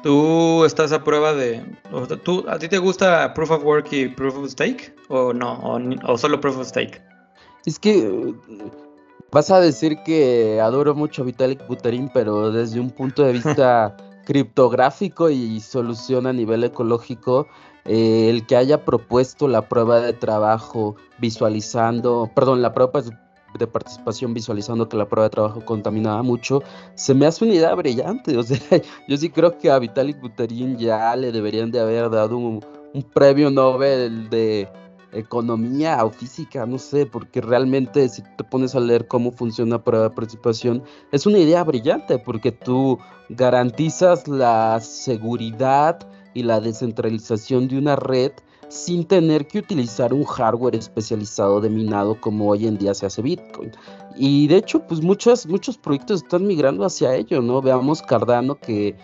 ¿Tú 0.05 0.63
estás 0.65 0.91
a 0.91 1.03
prueba 1.03 1.33
de... 1.33 1.65
¿tú, 2.23 2.45
¿A 2.47 2.59
ti 2.59 2.69
te 2.69 2.77
gusta 2.77 3.33
Proof 3.33 3.49
of 3.49 3.63
Work 3.63 3.91
y 3.91 4.07
Proof 4.07 4.37
of 4.37 4.51
Stake? 4.51 4.93
¿O 5.09 5.33
no? 5.33 5.59
¿O, 6.05 6.15
solo 6.15 6.39
Proof 6.39 6.59
of 6.59 6.67
Stake? 6.67 7.01
Es 7.65 7.79
que 7.79 8.35
vas 9.31 9.49
a 9.49 9.59
decir 9.59 9.97
que 10.05 10.61
adoro 10.61 10.93
mucho 10.93 11.23
a 11.23 11.25
Vitalik 11.25 11.67
Buterin, 11.67 12.11
pero 12.13 12.51
desde 12.51 12.79
un 12.79 12.91
punto 12.91 13.23
de 13.23 13.33
vista 13.33 13.97
criptográfico 14.25 15.31
y 15.31 15.59
solución 15.59 16.27
a 16.27 16.33
nivel 16.33 16.63
ecológico, 16.63 17.47
eh, 17.85 18.29
el 18.29 18.45
que 18.45 18.57
haya 18.57 18.85
propuesto 18.85 19.47
la 19.47 19.67
prueba 19.67 20.01
de 20.01 20.13
trabajo 20.13 20.97
visualizando, 21.17 22.29
perdón, 22.35 22.61
la 22.61 22.75
prueba 22.75 22.91
de 23.57 23.67
participación 23.67 24.33
visualizando 24.33 24.87
que 24.87 24.97
la 24.97 25.07
prueba 25.07 25.25
de 25.25 25.31
trabajo 25.31 25.63
contaminaba 25.63 26.21
mucho, 26.23 26.61
se 26.95 27.13
me 27.13 27.25
hace 27.25 27.45
una 27.45 27.53
idea 27.53 27.73
brillante. 27.75 28.37
O 28.37 28.43
sea, 28.43 28.57
yo 29.07 29.17
sí 29.17 29.29
creo 29.29 29.57
que 29.57 29.69
a 29.71 29.79
Vitalik 29.79 30.19
Buterin 30.19 30.77
ya 30.77 31.15
le 31.15 31.31
deberían 31.31 31.71
de 31.71 31.79
haber 31.79 32.09
dado 32.09 32.37
un, 32.37 32.63
un 32.93 33.03
premio 33.03 33.49
Nobel 33.49 34.29
de 34.29 34.69
economía 35.15 36.03
o 36.03 36.11
física, 36.11 36.65
no 36.65 36.77
sé, 36.77 37.05
porque 37.05 37.41
realmente 37.41 38.07
si 38.09 38.21
te 38.21 38.43
pones 38.43 38.75
a 38.75 38.79
leer 38.79 39.07
cómo 39.07 39.31
funciona 39.31 39.77
la 39.77 39.83
prueba 39.83 40.09
de 40.09 40.15
participación, 40.15 40.83
es 41.11 41.25
una 41.25 41.39
idea 41.39 41.63
brillante 41.63 42.19
porque 42.19 42.51
tú 42.51 42.99
garantizas 43.29 44.27
la 44.27 44.79
seguridad 44.81 45.99
y 46.33 46.43
la 46.43 46.59
descentralización 46.59 47.67
de 47.67 47.77
una 47.77 47.95
red 47.95 48.33
sin 48.75 49.05
tener 49.05 49.47
que 49.47 49.59
utilizar 49.59 50.13
un 50.13 50.25
hardware 50.25 50.75
especializado 50.75 51.61
de 51.61 51.69
minado 51.69 52.19
como 52.19 52.49
hoy 52.49 52.67
en 52.67 52.77
día 52.77 52.93
se 52.93 53.05
hace 53.05 53.21
Bitcoin. 53.21 53.71
Y 54.17 54.47
de 54.47 54.57
hecho, 54.57 54.85
pues 54.85 55.01
muchos, 55.01 55.47
muchos 55.47 55.77
proyectos 55.77 56.23
están 56.23 56.45
migrando 56.45 56.85
hacia 56.85 57.15
ello, 57.15 57.41
¿no? 57.41 57.61
Veamos 57.61 58.01
Cardano 58.01 58.55
que, 58.55 58.95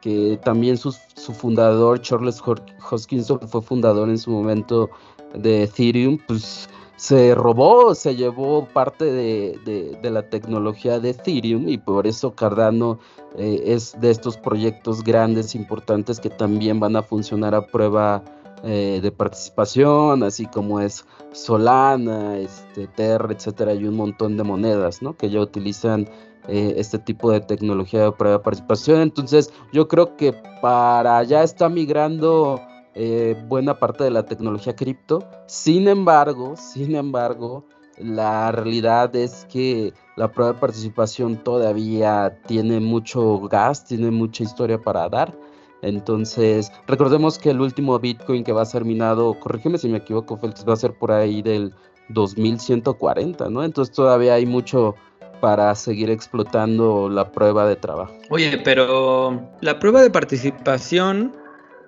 que 0.00 0.38
también 0.44 0.76
su, 0.76 0.92
fundador, 1.32 2.00
Charles 2.00 2.42
Hoskinson, 2.90 3.40
fue 3.48 3.62
fundador 3.62 4.08
en 4.08 4.18
su 4.18 4.30
momento 4.30 4.90
de 5.34 5.62
Ethereum, 5.62 6.18
pues 6.26 6.68
se 6.96 7.34
robó, 7.34 7.94
se 7.94 8.16
llevó 8.16 8.66
parte 8.66 9.04
de, 9.04 9.98
la 10.02 10.28
tecnología 10.28 10.98
de 10.98 11.10
Ethereum 11.10 11.68
y 11.68 11.78
por 11.78 12.06
eso 12.06 12.34
Cardano 12.34 12.98
eh, 13.38 13.62
es 13.64 13.98
de 14.00 14.10
estos 14.10 14.36
proyectos 14.36 15.04
grandes, 15.04 15.54
importantes 15.54 16.18
que 16.18 16.30
también 16.30 16.80
van 16.80 16.96
a 16.96 17.02
funcionar 17.02 17.54
a 17.54 17.66
prueba 17.66 18.22
eh, 18.62 19.00
de 19.02 19.10
participación, 19.10 20.22
así 20.22 20.46
como 20.46 20.80
es 20.80 21.04
Solana, 21.32 22.38
este, 22.38 22.86
Terra, 22.88 23.32
etcétera, 23.32 23.74
y 23.74 23.84
un 23.84 23.96
montón 23.96 24.36
de 24.36 24.42
monedas, 24.42 25.02
¿no? 25.02 25.16
Que 25.16 25.30
ya 25.30 25.40
utilizan 25.40 26.08
eh, 26.48 26.74
este 26.76 26.98
tipo 26.98 27.30
de 27.30 27.40
tecnología 27.40 28.04
de 28.04 28.12
prueba 28.12 28.38
de 28.38 28.44
participación. 28.44 29.00
Entonces, 29.00 29.52
yo 29.72 29.88
creo 29.88 30.16
que 30.16 30.34
para 30.60 31.18
allá 31.18 31.42
está 31.42 31.68
migrando 31.68 32.60
eh, 32.94 33.36
buena 33.48 33.78
parte 33.78 34.04
de 34.04 34.10
la 34.10 34.24
tecnología 34.24 34.74
cripto. 34.74 35.26
Sin 35.46 35.88
embargo, 35.88 36.56
sin 36.56 36.96
embargo, 36.96 37.64
la 37.98 38.50
realidad 38.52 39.14
es 39.14 39.46
que 39.50 39.92
la 40.16 40.32
prueba 40.32 40.54
de 40.54 40.58
participación 40.58 41.36
todavía 41.36 42.40
tiene 42.46 42.80
mucho 42.80 43.40
gas, 43.48 43.84
tiene 43.84 44.10
mucha 44.10 44.42
historia 44.42 44.80
para 44.80 45.08
dar. 45.08 45.34
Entonces, 45.82 46.70
recordemos 46.86 47.38
que 47.38 47.50
el 47.50 47.60
último 47.60 47.98
Bitcoin 47.98 48.44
que 48.44 48.52
va 48.52 48.62
a 48.62 48.66
ser 48.66 48.84
minado, 48.84 49.38
corrígeme 49.40 49.78
si 49.78 49.88
me 49.88 49.98
equivoco, 49.98 50.36
Félix, 50.36 50.66
va 50.68 50.74
a 50.74 50.76
ser 50.76 50.92
por 50.92 51.12
ahí 51.12 51.42
del 51.42 51.72
2140, 52.10 53.48
¿no? 53.50 53.64
Entonces 53.64 53.94
todavía 53.94 54.34
hay 54.34 54.46
mucho 54.46 54.94
para 55.40 55.74
seguir 55.74 56.10
explotando 56.10 57.08
la 57.08 57.32
prueba 57.32 57.66
de 57.66 57.76
trabajo. 57.76 58.12
Oye, 58.28 58.60
pero 58.62 59.40
la 59.60 59.78
prueba 59.78 60.02
de 60.02 60.10
participación 60.10 61.32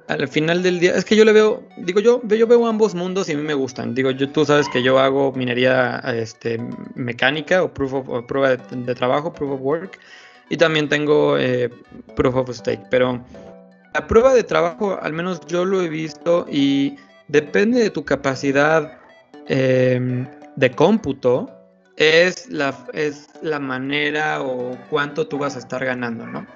al 0.09 0.29
final 0.29 0.63
del 0.63 0.81
día, 0.81 0.95
es 0.97 1.05
que 1.05 1.17
yo 1.17 1.25
le 1.25 1.33
veo, 1.33 1.63
digo 1.77 2.01
yo, 2.01 2.21
yo 2.27 2.47
veo 2.47 2.67
ambos 2.67 2.95
mundos 2.95 3.29
y 3.29 3.33
a 3.33 3.37
mí 3.37 3.43
me 3.43 3.55
gustan. 3.55 3.95
Digo, 3.95 4.11
yo, 4.11 4.29
tú 4.31 4.45
sabes 4.45 4.69
que 4.69 4.83
yo 4.83 4.99
hago 4.99 5.33
minería 5.33 6.03
este, 6.15 6.59
mecánica 6.95 7.63
o, 7.63 7.73
proof 7.73 7.95
of, 7.95 8.25
prueba 8.27 8.57
de, 8.57 8.95
trabajo, 8.95 9.33
proof 9.33 9.53
of 9.53 9.61
work, 9.61 9.99
y 10.51 10.57
también 10.57 10.89
tengo 10.89 11.39
eh, 11.39 11.71
proof 12.17 12.35
of 12.35 12.51
stake, 12.51 12.83
pero 12.91 13.21
la 13.95 14.07
prueba 14.07 14.33
de 14.33 14.43
trabajo, 14.43 14.99
al 15.01 15.13
menos 15.13 15.41
yo 15.47 15.65
lo 15.65 15.83
he 15.83 15.89
visto 15.89 16.47
y 16.51 16.97
depende 17.29 17.81
de 17.81 17.91
tu 17.91 18.05
capacidad 18.05 18.99
em, 19.49 20.27
de 20.57 20.71
cómputo, 20.71 21.51
es 21.97 22.49
la, 22.49 22.75
es 22.95 23.29
la 23.43 23.59
manera 23.59 24.43
o 24.43 24.77
cuánto 24.89 25.27
tú 25.27 25.39
vas 25.39 25.57
a 25.57 25.59
estar 25.59 25.85
ganando, 25.85 26.27
¿no? 26.27 26.47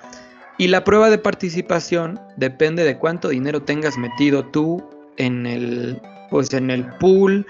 Y 0.59 0.69
la 0.69 0.85
prueba 0.85 1.11
de 1.11 1.19
participación 1.19 2.19
depende 2.39 2.85
de 2.85 2.97
cuánto 2.97 3.29
dinero 3.29 3.63
tengas 3.63 3.99
metido 3.99 4.47
tú 4.47 4.83
en 5.19 5.45
el, 5.45 6.01
pues 6.31 6.55
en 6.55 6.71
el 6.71 6.87
pool 6.97 7.47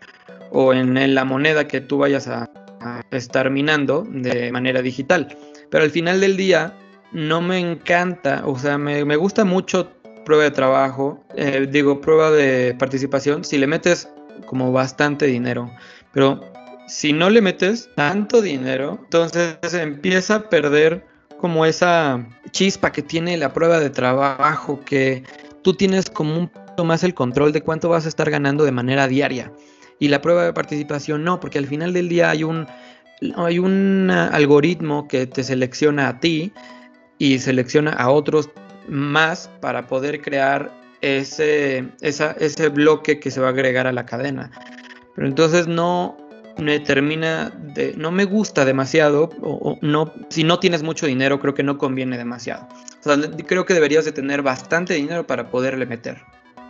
o 0.51 0.75
en 0.75 1.15
la 1.15 1.25
moneda 1.25 1.69
que 1.69 1.81
tú 1.81 1.99
vayas 1.99 2.27
a 2.27 2.51
estar 3.13 3.51
minando 3.51 4.05
de 4.09 4.51
manera 4.51 4.83
digital. 4.83 5.29
Pero 5.71 5.85
al 5.85 5.91
final 5.91 6.21
del 6.21 6.37
día, 6.37 6.75
no 7.17 7.41
me 7.41 7.59
encanta, 7.59 8.43
o 8.45 8.59
sea, 8.59 8.77
me, 8.77 9.17
gusta 9.17 9.47
mucho 9.47 9.91
prueba 10.27 10.45
de 10.45 10.51
trabajo, 10.51 11.25
eh, 11.35 11.67
digo, 11.67 12.03
prueba 12.03 12.31
de 12.31 12.77
participación, 12.79 13.43
si 13.43 13.57
le 13.57 13.67
metes 13.67 14.11
como 14.45 14.71
bastante 14.71 15.25
dinero, 15.25 15.71
pero 16.13 16.43
si 16.87 17.15
no 17.15 17.31
le 17.31 17.41
metes 17.41 17.89
tanto 17.97 18.43
dinero, 18.43 18.99
entonces 19.03 19.57
empieza 19.73 20.35
a 20.35 20.51
perder 20.51 21.07
como 21.41 21.65
esa 21.65 22.29
chispa 22.51 22.93
que 22.93 23.01
tiene 23.01 23.39
la 23.39 23.55
prueba 23.55 23.81
de 23.81 23.89
trabajo, 23.89 24.83
que 24.85 25.25
tú 25.63 25.73
tienes 25.73 26.11
como 26.11 26.37
un 26.37 26.49
poco 26.49 26.85
más 26.85 27.03
el 27.03 27.15
control 27.15 27.51
de 27.53 27.63
cuánto 27.63 27.89
vas 27.89 28.05
a 28.05 28.11
estar 28.11 28.31
ganando 28.31 28.65
de 28.65 28.73
manera 28.73 29.09
diaria. 29.09 29.51
Y 29.99 30.09
la 30.09 30.21
prueba 30.21 30.45
de 30.45 30.53
participación 30.53 31.25
no, 31.25 31.41
porque 31.41 31.57
al 31.57 31.67
final 31.67 31.95
del 31.95 32.11
día 32.11 32.29
hay 32.29 32.45
un 32.45 32.67
hay 33.37 33.59
un 33.59 34.11
algoritmo 34.11 35.09
que 35.09 35.27
te 35.27 35.43
selecciona 35.43 36.09
a 36.09 36.21
ti 36.21 36.53
y 37.19 37.39
selecciona 37.39 37.93
a 37.93 38.11
otros 38.11 38.51
más 38.89 39.51
para 39.61 39.87
poder 39.87 40.23
crear 40.23 40.73
ese, 41.01 41.89
ese 42.01 42.69
bloque 42.69 43.21
que 43.21 43.31
se 43.31 43.41
va 43.41 43.49
a 43.49 43.51
agregar 43.51 43.87
a 43.87 43.93
la 43.93 44.07
cadena. 44.07 44.51
Pero 45.15 45.27
entonces 45.27 45.67
no 45.67 46.17
me 46.59 46.81
termina 46.81 47.51
de, 47.75 47.95
no 47.97 48.11
me 48.11 48.25
gusta 48.25 48.65
demasiado, 48.65 49.31
o, 49.43 49.79
no, 49.83 50.13
si 50.31 50.45
no 50.45 50.59
tienes 50.59 50.83
mucho 50.83 51.07
dinero 51.07 51.39
creo 51.39 51.55
que 51.55 51.63
no 51.63 51.79
conviene 51.79 52.17
demasiado. 52.17 52.67
O 53.01 53.03
sea, 53.03 53.17
creo 53.47 53.65
que 53.67 53.75
deberías 53.75 54.05
de 54.05 54.13
tener 54.13 54.43
bastante 54.43 54.95
dinero 54.95 55.27
para 55.27 55.51
poderle 55.51 55.87
meter. 55.87 56.23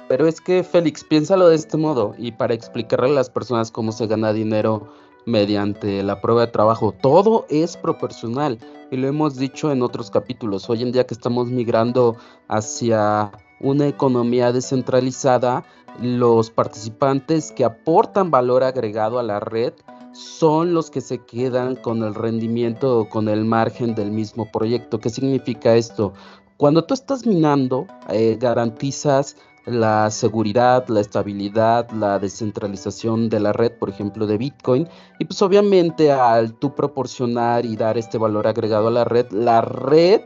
Pero 0.08 0.26
es 0.26 0.40
que 0.40 0.62
Félix, 0.62 1.02
piénsalo 1.02 1.48
de 1.48 1.56
este 1.56 1.76
modo 1.76 2.14
y 2.16 2.32
para 2.32 2.54
explicarle 2.54 3.06
a 3.06 3.14
las 3.14 3.30
personas 3.30 3.70
cómo 3.70 3.90
se 3.92 4.06
gana 4.06 4.32
dinero 4.32 4.92
mediante 5.26 6.02
la 6.02 6.20
prueba 6.20 6.42
de 6.42 6.52
trabajo, 6.52 6.92
todo 6.92 7.46
es 7.50 7.76
proporcional 7.76 8.58
y 8.90 8.96
lo 8.96 9.08
hemos 9.08 9.36
dicho 9.36 9.70
en 9.72 9.82
otros 9.82 10.10
capítulos. 10.10 10.70
Hoy 10.70 10.82
en 10.82 10.92
día 10.92 11.04
que 11.04 11.14
estamos 11.14 11.48
migrando 11.48 12.16
hacia 12.48 13.32
una 13.60 13.88
economía 13.88 14.52
descentralizada, 14.52 15.64
los 16.00 16.50
participantes 16.50 17.52
que 17.52 17.64
aportan 17.64 18.30
valor 18.30 18.62
agregado 18.62 19.18
a 19.18 19.22
la 19.22 19.40
red 19.40 19.72
son 20.12 20.72
los 20.72 20.90
que 20.90 21.00
se 21.00 21.18
quedan 21.18 21.74
con 21.74 22.02
el 22.02 22.14
rendimiento 22.14 23.00
o 23.00 23.08
con 23.08 23.28
el 23.28 23.44
margen 23.44 23.94
del 23.94 24.10
mismo 24.10 24.50
proyecto. 24.50 25.00
¿Qué 25.00 25.10
significa 25.10 25.74
esto? 25.74 26.12
Cuando 26.56 26.84
tú 26.84 26.94
estás 26.94 27.26
minando, 27.26 27.86
eh, 28.08 28.36
garantizas 28.40 29.36
la 29.66 30.10
seguridad, 30.10 30.86
la 30.88 31.00
estabilidad, 31.00 31.90
la 31.90 32.18
descentralización 32.18 33.28
de 33.28 33.40
la 33.40 33.52
red, 33.52 33.72
por 33.72 33.90
ejemplo, 33.90 34.26
de 34.26 34.38
Bitcoin. 34.38 34.88
Y 35.18 35.24
pues 35.24 35.42
obviamente 35.42 36.12
al 36.12 36.54
tú 36.54 36.74
proporcionar 36.74 37.66
y 37.66 37.76
dar 37.76 37.98
este 37.98 38.16
valor 38.16 38.46
agregado 38.46 38.88
a 38.88 38.92
la 38.92 39.04
red, 39.04 39.30
la 39.32 39.60
red 39.60 40.22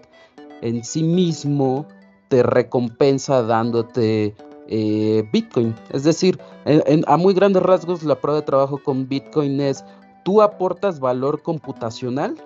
en 0.60 0.84
sí 0.84 1.02
mismo 1.02 1.86
te 2.28 2.42
recompensa 2.42 3.42
dándote 3.42 4.36
eh, 4.68 5.28
Bitcoin. 5.32 5.74
Es 5.90 6.04
decir, 6.04 6.38
a 7.06 7.16
muy 7.16 7.34
grandes 7.34 7.62
rasgos 7.62 8.02
la 8.02 8.20
prueba 8.20 8.40
de 8.40 8.46
trabajo 8.46 8.78
con 8.82 9.08
Bitcoin 9.08 9.60
es 9.60 9.84
tú 10.22 10.42
aportas 10.42 11.00
valor 11.00 11.42
computacional 11.42 12.36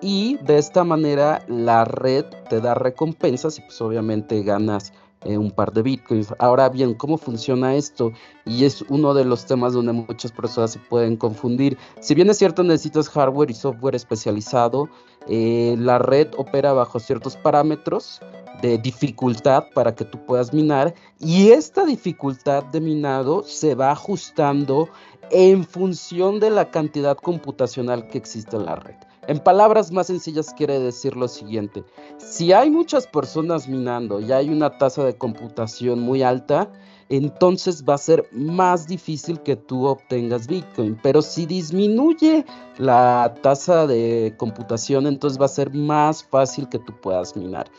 y 0.00 0.36
de 0.38 0.58
esta 0.58 0.82
manera 0.84 1.44
la 1.48 1.84
red 1.84 2.24
te 2.48 2.60
da 2.60 2.74
recompensas 2.74 3.58
y 3.58 3.62
pues 3.62 3.80
obviamente 3.80 4.42
ganas 4.42 4.92
eh, 5.24 5.38
un 5.38 5.50
par 5.50 5.72
de 5.72 5.82
bitcoins. 5.82 6.34
Ahora 6.38 6.68
bien, 6.68 6.94
¿cómo 6.94 7.18
funciona 7.18 7.74
esto? 7.74 8.12
Y 8.44 8.64
es 8.64 8.82
uno 8.88 9.14
de 9.14 9.24
los 9.24 9.46
temas 9.46 9.72
donde 9.72 9.92
muchas 9.92 10.32
personas 10.32 10.72
se 10.72 10.78
pueden 10.78 11.16
confundir. 11.16 11.78
Si 12.00 12.14
bien 12.14 12.30
es 12.30 12.38
cierto, 12.38 12.62
necesitas 12.62 13.08
hardware 13.08 13.50
y 13.50 13.54
software 13.54 13.94
especializado, 13.94 14.88
eh, 15.28 15.76
la 15.78 15.98
red 15.98 16.28
opera 16.36 16.72
bajo 16.72 16.98
ciertos 16.98 17.36
parámetros 17.36 18.20
de 18.60 18.78
dificultad 18.78 19.64
para 19.74 19.94
que 19.94 20.04
tú 20.04 20.24
puedas 20.24 20.52
minar 20.52 20.94
y 21.18 21.50
esta 21.50 21.84
dificultad 21.84 22.64
de 22.64 22.80
minado 22.80 23.42
se 23.42 23.74
va 23.74 23.90
ajustando 23.90 24.88
en 25.30 25.64
función 25.64 26.40
de 26.40 26.50
la 26.50 26.70
cantidad 26.70 27.16
computacional 27.16 28.08
que 28.08 28.18
existe 28.18 28.56
en 28.56 28.66
la 28.66 28.76
red. 28.76 28.96
En 29.28 29.38
palabras 29.38 29.92
más 29.92 30.08
sencillas 30.08 30.52
quiere 30.52 30.80
decir 30.80 31.16
lo 31.16 31.28
siguiente, 31.28 31.84
si 32.18 32.52
hay 32.52 32.70
muchas 32.70 33.06
personas 33.06 33.68
minando 33.68 34.18
y 34.18 34.32
hay 34.32 34.50
una 34.50 34.78
tasa 34.78 35.04
de 35.04 35.16
computación 35.16 36.00
muy 36.00 36.24
alta, 36.24 36.72
entonces 37.08 37.84
va 37.88 37.94
a 37.94 37.98
ser 37.98 38.28
más 38.32 38.86
difícil 38.86 39.40
que 39.40 39.56
tú 39.56 39.86
obtengas 39.86 40.46
Bitcoin. 40.46 40.98
Pero 41.02 41.22
si 41.22 41.46
disminuye 41.46 42.44
la 42.78 43.34
tasa 43.42 43.86
de 43.86 44.34
computación, 44.36 45.06
entonces 45.06 45.40
va 45.40 45.46
a 45.46 45.48
ser 45.48 45.72
más 45.72 46.24
fácil 46.24 46.68
que 46.68 46.78
tú 46.78 46.92
puedas 47.00 47.36
minar. 47.36 47.70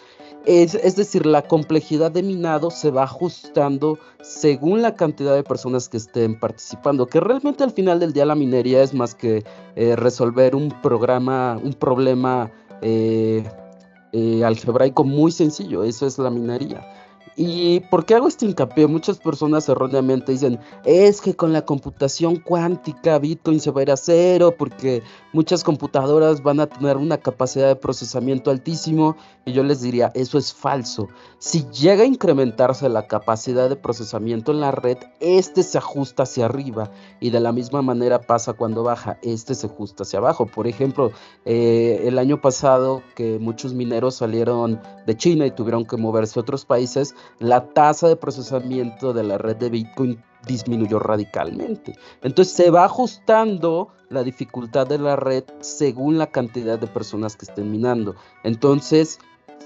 Es, 0.46 0.96
decir, 0.98 1.26
la 1.26 1.42
complejidad 1.42 2.12
de 2.12 2.22
minado 2.22 2.70
se 2.70 2.92
va 2.92 3.04
ajustando 3.04 3.98
según 4.22 4.82
la 4.82 4.94
cantidad 4.94 5.34
de 5.34 5.44
personas 5.44 5.88
que 5.88 5.96
estén 5.96 6.38
participando, 6.38 7.08
que 7.08 7.22
realmente 7.22 7.64
al 7.64 7.72
final 7.72 8.02
del 8.02 8.12
día 8.12 8.26
la 8.26 8.36
minería 8.36 8.84
es 8.84 8.94
más 8.94 9.16
que 9.16 9.46
eh, 9.78 9.96
resolver 9.96 10.54
un 10.54 10.70
programa, 10.82 11.58
un 11.64 11.72
problema 11.74 12.52
eh, 12.82 13.50
eh, 14.12 14.44
algebraico 14.44 15.06
muy 15.06 15.32
sencillo, 15.32 15.86
eso 15.86 16.06
es 16.06 16.18
la 16.18 16.30
minería. 16.30 16.86
¿Y 17.36 17.80
por 17.82 18.06
qué 18.06 18.16
hago 18.16 18.28
este 18.28 18.46
hincapié? 18.46 18.88
Muchas 18.88 19.18
personas 19.18 19.68
erróneamente 19.68 20.32
dicen, 20.32 20.60
es 20.86 21.20
que 21.20 21.36
con 21.36 21.52
la 21.52 21.66
computación 21.66 22.38
cuántica 22.38 23.18
Bitcoin 23.18 23.60
se 23.60 23.72
va 23.72 23.82
a 23.82 23.84
ir 23.84 23.92
a 23.92 23.98
cero 23.98 24.54
porque 24.58 25.02
muchas 25.32 25.64
computadoras 25.64 26.44
van 26.44 26.60
a 26.60 26.68
tener 26.68 26.98
una 26.98 27.18
capacidad 27.18 27.68
de 27.68 27.76
procesamiento 27.76 28.52
altísimo 28.52 29.16
y 29.46 29.54
yo 29.54 29.64
les 29.64 29.82
diría, 29.82 30.12
eso 30.14 30.38
es 30.38 30.54
falso. 30.54 31.10
Si 31.40 31.66
llega 31.70 32.04
a 32.04 32.08
incrementarse 32.08 32.88
la 32.88 33.08
capacidad 33.08 33.68
de 33.68 33.76
procesamiento 33.76 34.52
en 34.52 34.62
la 34.62 34.72
red, 34.72 34.98
este 35.20 35.64
se 35.64 35.78
ajusta 35.78 36.24
hacia 36.24 36.46
arriba 36.46 36.92
y 37.20 37.32
de 37.32 37.40
la 37.40 37.52
misma 37.52 37.82
manera 37.82 38.22
pasa 38.22 38.54
cuando 38.54 38.84
baja, 38.84 39.18
este 39.24 39.56
se 39.56 39.68
ajusta 39.68 40.04
hacia 40.04 40.20
abajo. 40.20 40.46
Por 40.46 40.68
ejemplo, 40.68 41.12
eh, 41.46 42.04
el 42.06 42.20
año 42.20 42.40
pasado 42.40 43.02
que 43.16 43.40
muchos 43.40 43.74
mineros 43.74 44.16
salieron 44.16 44.82
de 45.06 45.18
China 45.18 45.46
y 45.46 45.52
tuvieron 45.52 45.86
que 45.86 45.98
moverse 45.98 46.40
a 46.40 46.42
otros 46.42 46.66
países, 46.66 47.16
la 47.40 47.66
tasa 47.74 48.08
de 48.08 48.16
procesamiento 48.16 49.14
de 49.14 49.24
la 49.24 49.38
red 49.38 49.58
de 49.58 49.70
Bitcoin 49.70 50.24
disminuyó 50.46 51.00
radicalmente. 51.00 51.98
Entonces 52.22 52.54
se 52.54 52.70
va 52.70 52.86
ajustando 52.86 53.90
la 54.10 54.24
dificultad 54.24 54.88
de 54.88 54.98
la 54.98 55.16
red 55.16 55.44
según 55.62 56.18
la 56.18 56.28
cantidad 56.28 56.78
de 56.78 56.88
personas 56.88 57.36
que 57.36 57.46
estén 57.46 57.72
minando. 57.72 58.16
Entonces, 58.44 59.20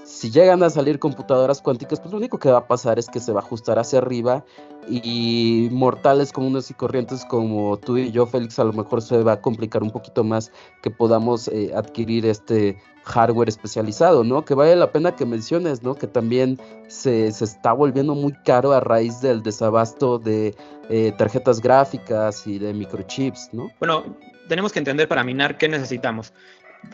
si 0.08 0.30
llegan 0.30 0.62
a 0.62 0.70
salir 0.70 0.98
computadoras 0.98 1.60
cuánticas, 1.60 2.00
pues 2.00 2.10
lo 2.10 2.16
único 2.16 2.38
que 2.38 2.50
va 2.50 2.58
a 2.58 2.66
pasar 2.66 2.98
es 2.98 3.08
que 3.08 3.20
se 3.20 3.30
va 3.30 3.40
a 3.40 3.42
ajustar 3.42 3.78
hacia 3.78 3.98
arriba 3.98 4.42
y 4.88 5.68
mortales 5.70 6.32
comunes 6.32 6.70
y 6.70 6.74
corrientes 6.74 7.26
como 7.26 7.76
tú 7.76 7.98
y 7.98 8.10
yo, 8.10 8.26
Félix, 8.26 8.58
a 8.58 8.64
lo 8.64 8.72
mejor 8.72 9.02
se 9.02 9.22
va 9.22 9.32
a 9.32 9.40
complicar 9.42 9.82
un 9.82 9.90
poquito 9.90 10.24
más 10.24 10.50
que 10.82 10.90
podamos 10.90 11.48
eh, 11.48 11.72
adquirir 11.76 12.24
este 12.24 12.78
hardware 13.04 13.50
especializado, 13.50 14.24
¿no? 14.24 14.46
Que 14.46 14.54
vale 14.54 14.76
la 14.76 14.90
pena 14.90 15.14
que 15.14 15.26
menciones, 15.26 15.82
¿no? 15.82 15.94
Que 15.94 16.06
también 16.06 16.58
se, 16.88 17.28
está 17.28 17.74
volviendo 17.74 18.14
muy 18.14 18.32
caro 18.44 18.72
a 18.72 18.80
raíz 18.80 19.20
del 19.20 19.42
desabasto 19.42 20.18
de 20.18 20.56
eh, 20.88 21.12
tarjetas 21.18 21.60
gráficas 21.60 22.46
y 22.46 22.58
de 22.58 22.72
microchips, 22.72 23.50
¿no? 23.52 23.70
Bueno, 23.78 24.04
tenemos 24.48 24.72
que 24.72 24.78
entender 24.78 25.06
para 25.06 25.22
minar 25.22 25.58
qué 25.58 25.68
necesitamos. 25.68 26.32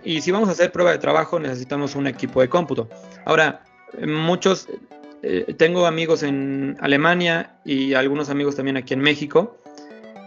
Y 0.04 0.20
si 0.20 0.30
vamos 0.30 0.48
a 0.48 0.52
hacer 0.52 0.72
prueba 0.72 0.92
de 0.92 0.98
trabajo, 0.98 1.38
necesitamos 1.38 1.94
un 1.94 2.06
equipo 2.06 2.40
de 2.40 2.48
cómputo. 2.48 2.88
Ahora, 3.24 3.62
muchos, 4.06 4.68
eh, 5.22 5.54
tengo 5.56 5.86
amigos 5.86 6.22
en 6.22 6.76
Alemania 6.80 7.56
y 7.64 7.94
algunos 7.94 8.28
amigos 8.28 8.56
también 8.56 8.76
aquí 8.76 8.94
en 8.94 9.00
México 9.00 9.58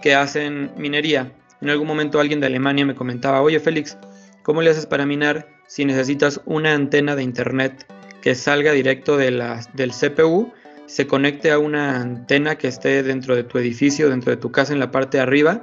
que 0.01 0.15
hacen 0.15 0.71
minería. 0.77 1.31
En 1.61 1.69
algún 1.69 1.87
momento 1.87 2.19
alguien 2.19 2.39
de 2.39 2.47
Alemania 2.47 2.85
me 2.85 2.95
comentaba, 2.95 3.41
oye 3.41 3.59
Félix, 3.59 3.97
¿cómo 4.43 4.61
le 4.61 4.69
haces 4.69 4.85
para 4.85 5.05
minar 5.05 5.47
si 5.67 5.85
necesitas 5.85 6.41
una 6.45 6.73
antena 6.73 7.15
de 7.15 7.23
internet 7.23 7.85
que 8.21 8.35
salga 8.35 8.71
directo 8.71 9.17
de 9.17 9.31
la, 9.31 9.61
del 9.73 9.91
CPU, 9.91 10.51
se 10.85 11.05
conecte 11.05 11.51
a 11.51 11.59
una 11.59 12.01
antena 12.01 12.57
que 12.57 12.67
esté 12.67 13.03
dentro 13.03 13.35
de 13.35 13.43
tu 13.43 13.57
edificio, 13.57 14.09
dentro 14.09 14.31
de 14.31 14.37
tu 14.37 14.51
casa 14.51 14.73
en 14.73 14.79
la 14.79 14.91
parte 14.91 15.17
de 15.17 15.23
arriba 15.23 15.61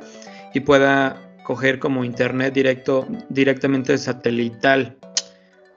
y 0.53 0.61
pueda 0.61 1.21
coger 1.45 1.79
como 1.79 2.03
internet 2.03 2.53
directo, 2.53 3.07
directamente 3.29 3.97
satelital. 3.97 4.97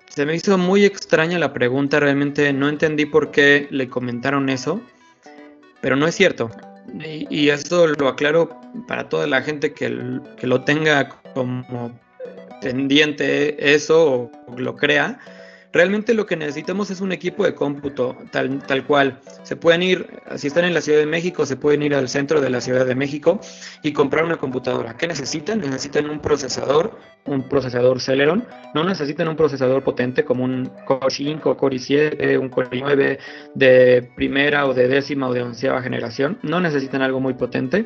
Se 0.10 0.25
me 0.25 0.34
hizo 0.34 0.58
muy 0.58 0.86
extraña 0.86 1.38
la 1.38 1.53
pregunta, 1.53 1.99
realmente 1.99 2.51
no 2.51 2.69
entendí 2.69 3.06
por 3.06 3.30
qué 3.30 3.67
le 3.69 3.88
comentaron 3.88 4.49
eso, 4.49 4.82
pero 5.82 5.95
no 5.95 6.08
es 6.08 6.15
cierto. 6.15 6.49
Y, 7.30 7.49
esto 7.49 7.86
lo 7.86 8.08
aclaro 8.08 8.49
para 8.88 9.10
toda 9.10 9.27
la 9.27 9.41
gente 9.41 9.73
que, 9.73 10.19
que 10.38 10.47
lo 10.47 10.63
tenga 10.63 11.10
como 11.34 11.91
pendiente 12.62 13.73
eso 13.73 14.32
o 14.47 14.58
lo 14.58 14.75
crea, 14.75 15.19
realmente 15.71 16.13
lo 16.13 16.25
que 16.25 16.36
necesitamos 16.36 16.89
es 16.89 17.01
un 17.01 17.12
equipo 17.12 17.43
de 17.45 17.53
cómputo 17.53 18.17
tal, 18.32 18.60
tal 18.65 18.86
cual. 18.86 19.19
Se 19.43 19.56
pueden 19.56 19.84
ir, 19.84 20.08
si 20.36 20.47
están 20.47 20.65
en 20.65 20.73
la 20.73 20.82
Ciudad 20.82 20.99
de 20.99 21.06
México, 21.06 21.45
se 21.45 21.56
pueden 21.56 21.84
ir 21.84 21.95
al 21.95 22.10
centro 22.10 22.41
de 22.41 22.49
la 22.49 22.62
Ciudad 22.62 22.86
de 22.86 22.95
México 22.95 23.39
y 23.84 23.93
comprar 23.93 24.25
una 24.25 24.38
computadora. 24.38 24.97
¿Qué 24.97 25.08
necesitan? 25.08 25.60
Necesitan 25.60 26.10
un 26.10 26.19
procesador, 26.19 26.97
un 27.25 27.47
procesador 27.47 27.99
Celeron. 27.99 28.45
No 28.73 28.84
necesitan 28.84 29.27
un 29.27 29.36
procesador 29.36 29.84
potente 29.84 30.23
como 30.23 30.43
un 30.43 30.69
Core 30.86 31.10
5, 31.10 31.58
Core 31.58 31.77
i7, 31.77 32.39
un 32.39 32.49
Core 32.49 32.69
i9 32.69 33.19
de 33.56 34.10
primera 34.15 34.65
o 34.65 34.73
de 34.73 34.88
décima 34.88 35.27
o 35.27 35.34
de 35.34 35.43
onceava 35.43 35.82
generación. 35.82 36.39
No 36.43 36.60
necesitan 36.60 37.01
algo 37.01 37.19
muy 37.19 37.34
potente 37.34 37.86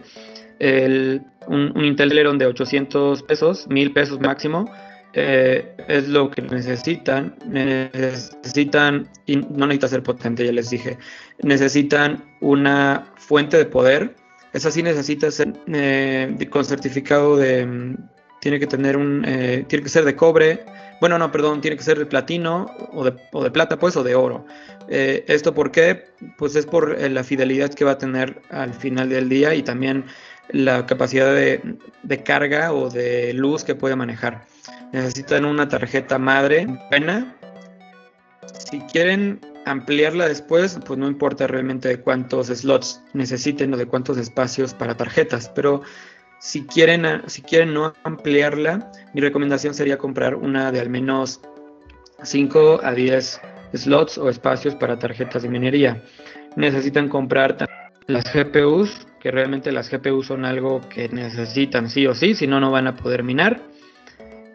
el, 0.62 1.24
un, 1.48 1.74
un, 1.76 1.86
Intel 1.86 2.10
Celeron 2.10 2.38
de 2.38 2.46
800 2.46 3.24
pesos, 3.24 3.68
1000 3.68 3.94
pesos 3.94 4.20
máximo, 4.20 4.72
eh, 5.14 5.76
es 5.88 6.08
lo 6.08 6.32
que 6.32 6.42
necesitan. 6.42 7.36
Necesitan, 7.46 9.10
y 9.26 9.38
no 9.38 9.68
necesita 9.68 9.88
ser 9.88 10.04
potente, 10.04 10.46
ya 10.46 10.52
les 10.52 10.70
dije, 10.70 10.98
necesitan 11.42 12.24
una 12.42 13.12
fuente 13.16 13.58
de 13.58 13.66
poder. 13.66 14.16
Esa 14.54 14.72
sí 14.72 14.84
necesita 14.84 15.32
ser 15.32 15.54
eh, 15.68 16.48
con 16.50 16.66
certificado 16.66 17.38
de, 17.38 17.96
tiene 18.42 18.60
que 18.60 18.68
tener 18.68 18.98
un, 18.98 19.24
eh, 19.26 19.64
tiene 19.68 19.84
que 19.84 19.90
ser 19.90 20.04
de 20.04 20.16
cobre, 20.16 20.66
bueno, 21.02 21.18
no, 21.18 21.32
perdón, 21.32 21.62
tiene 21.62 21.78
que 21.78 21.84
ser 21.84 21.98
de 21.98 22.06
platino 22.06 22.68
o 22.94 23.04
de, 23.04 23.16
o 23.32 23.44
de 23.44 23.50
plata, 23.50 23.80
pues, 23.80 23.96
o 23.96 24.04
de 24.04 24.14
oro. 24.14 24.46
Eh, 24.88 25.26
¿Esto 25.28 25.54
por 25.54 25.72
qué? 25.72 26.06
Pues 26.38 26.56
es 26.56 26.68
por 26.68 26.96
eh, 27.00 27.10
la 27.10 27.24
fidelidad 27.24 27.74
que 27.74 27.86
va 27.86 27.92
a 27.92 27.98
tener 27.98 28.40
al 28.50 28.74
final 28.74 29.10
del 29.10 29.28
día 29.28 29.56
y 29.56 29.64
también 29.64 30.06
la 30.50 30.86
capacidad 30.86 31.34
de, 31.34 31.78
de 32.04 32.24
carga 32.24 32.74
o 32.74 32.90
de 32.90 33.34
luz 33.34 33.64
que 33.64 33.74
puede 33.74 33.96
manejar. 33.96 34.46
Necesitan 34.92 35.46
una 35.46 35.68
tarjeta 35.68 36.18
madre 36.18 36.68
buena. 36.90 37.36
Si 38.70 38.80
quieren 38.82 39.40
ampliarla 39.66 40.28
después, 40.28 40.80
pues 40.86 40.98
no 41.00 41.08
importa 41.08 41.48
realmente 41.48 42.00
cuántos 42.00 42.48
slots 42.48 43.02
necesiten 43.14 43.74
o 43.74 43.78
de 43.78 43.86
cuántos 43.86 44.18
espacios 44.18 44.74
para 44.74 44.96
tarjetas, 44.96 45.50
pero 45.54 45.82
si 46.40 46.66
quieren, 46.66 47.22
si 47.28 47.44
quieren 47.44 47.74
no 47.74 47.94
ampliarla, 48.04 48.92
mi 49.14 49.22
recomendación 49.22 49.74
sería 49.74 49.98
comprar 49.98 50.36
una 50.36 50.72
de 50.72 50.80
al 50.80 50.90
menos 50.90 51.40
5 52.24 52.82
a 52.84 52.94
10 52.94 53.42
slots 53.74 54.18
o 54.18 54.30
espacios 54.30 54.76
para 54.76 54.98
tarjetas 54.98 55.44
de 55.44 55.50
minería. 55.50 56.04
Necesitan 56.56 57.10
comprar 57.10 57.68
las 58.08 58.26
GPUs, 58.34 59.08
que 59.20 59.32
realmente 59.32 59.72
las 59.72 59.90
GPUs 59.90 60.28
son 60.28 60.46
algo 60.46 60.82
que 60.90 61.08
necesitan 61.10 61.90
sí 61.90 62.08
o 62.08 62.16
sí, 62.16 62.34
si 62.34 62.48
no, 62.48 62.60
no 62.60 62.72
van 62.72 62.88
a 62.88 62.96
poder 62.96 63.24
minar. 63.24 63.62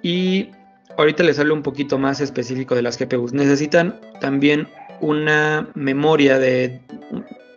Y 0.07 0.53
ahorita 0.97 1.25
les 1.25 1.37
hablo 1.40 1.53
un 1.53 1.64
poquito 1.64 1.99
más 1.99 2.21
específico 2.21 2.77
de 2.77 2.83
las 2.83 2.97
GPUs. 2.97 3.33
Necesitan 3.33 4.01
también 4.21 4.69
una 5.01 5.69
memoria 5.75 6.38
de, 6.38 6.81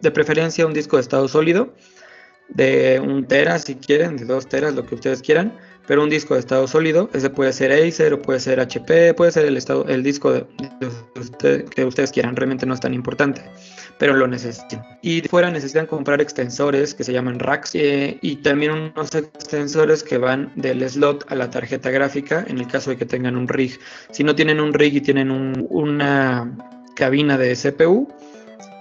de 0.02 0.10
preferencia 0.10 0.66
un 0.66 0.74
disco 0.74 0.96
de 0.96 1.04
estado 1.04 1.28
sólido 1.28 1.72
de 2.50 3.00
un 3.00 3.26
tera 3.26 3.60
si 3.60 3.76
quieren, 3.76 4.18
de 4.18 4.26
dos 4.26 4.48
teras, 4.48 4.74
lo 4.74 4.86
que 4.86 4.96
ustedes 4.96 5.22
quieran, 5.22 5.54
pero 5.88 6.04
un 6.04 6.10
disco 6.10 6.34
de 6.34 6.40
estado 6.40 6.68
sólido, 6.68 7.10
ese 7.14 7.30
puede 7.30 7.54
ser 7.54 7.72
Acer 7.72 8.14
o 8.14 8.22
puede 8.22 8.40
ser 8.40 8.60
HP, 8.60 9.14
puede 9.14 9.32
ser 9.32 9.46
el, 9.46 9.58
estado, 9.58 9.86
el 9.88 10.04
disco 10.04 10.48
que 11.76 11.86
ustedes 11.86 12.12
quieran, 12.12 12.36
realmente 12.36 12.66
no 12.66 12.74
es 12.74 12.80
tan 12.80 12.94
importante, 12.94 13.44
pero 14.00 14.16
lo 14.16 14.28
necesitan. 14.28 14.82
Y 15.02 15.22
fuera 15.22 15.52
necesitan 15.52 15.86
comprar 15.86 16.22
extensores 16.22 16.96
que 16.96 17.04
se 17.04 17.12
llaman 17.12 17.38
racks 17.38 17.76
eh, 17.76 18.18
y 18.22 18.38
también 18.38 18.72
unos 18.72 19.14
extensores 19.14 20.04
que 20.04 20.18
van 20.18 20.52
del 20.56 20.90
slot 20.90 21.30
a 21.30 21.36
la 21.36 21.50
tarjeta 21.50 21.92
gráfica 21.92 22.46
en 22.48 22.60
el 22.60 22.68
caso 22.68 22.92
de 22.92 22.98
que 22.98 23.06
tengan 23.06 23.36
un 23.36 23.48
rig. 23.48 23.78
Si 24.12 24.24
no 24.24 24.34
tienen 24.34 24.62
un 24.62 24.74
rig 24.74 24.96
y 24.96 25.02
tienen 25.02 25.30
una 25.70 26.50
cabina 26.96 27.38
de 27.38 27.54
CPU, 27.56 28.08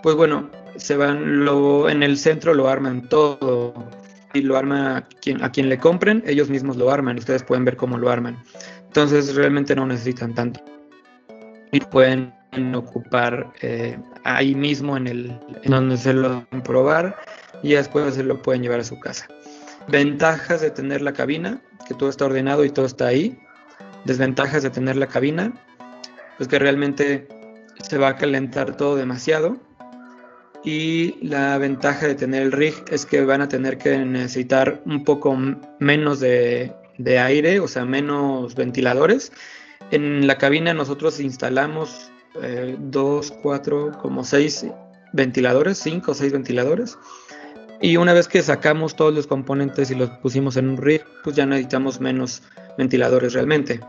pues 0.05 0.15
bueno, 0.15 0.51
se 0.77 0.97
van 0.97 1.45
lo, 1.45 1.91
en 1.91 2.05
el 2.05 2.17
centro 2.17 2.55
lo 2.55 2.69
arman 2.69 3.09
todo 3.09 3.75
y 4.35 4.43
lo 4.43 4.57
arma 4.57 5.09
quien, 5.21 5.43
a 5.43 5.51
quien 5.51 5.69
le 5.69 5.79
compren, 5.79 6.23
ellos 6.27 6.49
mismos 6.49 6.77
lo 6.77 6.93
arman, 6.93 7.19
ustedes 7.19 7.43
pueden 7.43 7.65
ver 7.65 7.77
cómo 7.77 7.99
lo 7.99 8.09
arman. 8.09 8.39
Entonces 8.87 9.35
realmente 9.35 9.75
no 9.75 9.85
necesitan 9.85 10.33
tanto. 10.33 10.61
Y 11.73 11.81
pueden 11.81 12.38
ocupar 12.75 13.53
eh, 13.61 13.99
ahí 14.25 14.55
mismo 14.55 14.97
en 14.97 15.07
el 15.07 15.41
en 15.63 15.71
donde 15.71 15.97
se 15.97 16.13
lo 16.13 16.45
pueden 16.47 16.63
probar 16.63 17.17
y 17.63 17.75
después 17.75 18.15
se 18.15 18.23
lo 18.23 18.41
pueden 18.43 18.63
llevar 18.63 18.81
a 18.81 18.85
su 18.85 18.99
casa. 18.99 19.27
Ventajas 19.89 20.61
de 20.61 20.71
tener 20.71 21.03
la 21.03 21.13
cabina, 21.13 21.61
que 21.87 21.95
todo 21.95 22.09
está 22.09 22.27
ordenado 22.27 22.65
y 22.65 22.71
todo 22.71 22.87
está 22.87 23.07
ahí. 23.07 23.39
Desventajas 24.05 24.63
de 24.63 24.71
tener 24.71 24.97
la 24.97 25.07
cabina, 25.07 25.53
pues 26.37 26.49
que 26.49 26.59
realmente 26.59 27.27
se 27.83 27.99
va 27.99 28.09
a 28.09 28.17
calentar 28.17 28.77
todo 28.77 28.97
demasiado 28.97 29.59
y 30.65 31.15
la 31.25 31.57
ventaja 31.59 32.07
de 32.07 32.15
tener 32.15 32.43
el 32.43 32.53
rig 32.53 32.75
es 32.91 33.07
que 33.07 33.25
van 33.25 33.41
a 33.41 33.49
tener 33.49 33.79
que 33.79 33.97
necesitar 33.99 34.83
un 34.85 35.05
poco 35.05 35.37
menos 35.79 36.21
de, 36.21 36.75
aire, 37.07 37.61
o 37.61 37.69
sea, 37.69 37.85
menos 37.85 38.55
ventiladores. 38.55 39.33
En 39.91 40.27
la 40.27 40.37
cabina 40.37 40.75
nosotros 40.75 41.21
instalamos 41.21 42.11
eh, 42.43 42.77
dos, 42.79 43.33
cuatro, 43.43 43.93
como 44.01 44.25
seis 44.25 44.67
ventiladores, 45.13 45.79
cinco 45.79 46.13
o 46.13 46.15
seis 46.15 46.33
ventiladores. 46.33 46.99
Y 47.81 47.97
una 47.97 48.13
vez 48.13 48.27
que 48.27 48.43
sacamos 48.43 48.97
todos 48.97 49.15
los 49.15 49.27
componentes 49.27 49.91
y 49.91 49.95
los 49.95 50.11
pusimos 50.11 50.57
en 50.57 50.69
un 50.69 50.77
rig, 50.77 51.03
pues 51.23 51.37
ya 51.37 51.47
necesitamos 51.47 52.01
menos 52.01 52.43
ventiladores 52.77 53.35
realmente. 53.35 53.81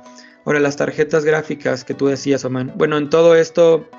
Ahora, 0.46 0.60
las 0.60 0.76
tarjetas 0.76 1.26
gráficas 1.26 1.84
que 1.84 1.94
tú 1.94 2.08
decías, 2.08 2.46
Oman. 2.46 2.72
Bueno, 2.76 2.98
en 2.98 3.10
todo 3.10 3.36
esto 3.36 3.90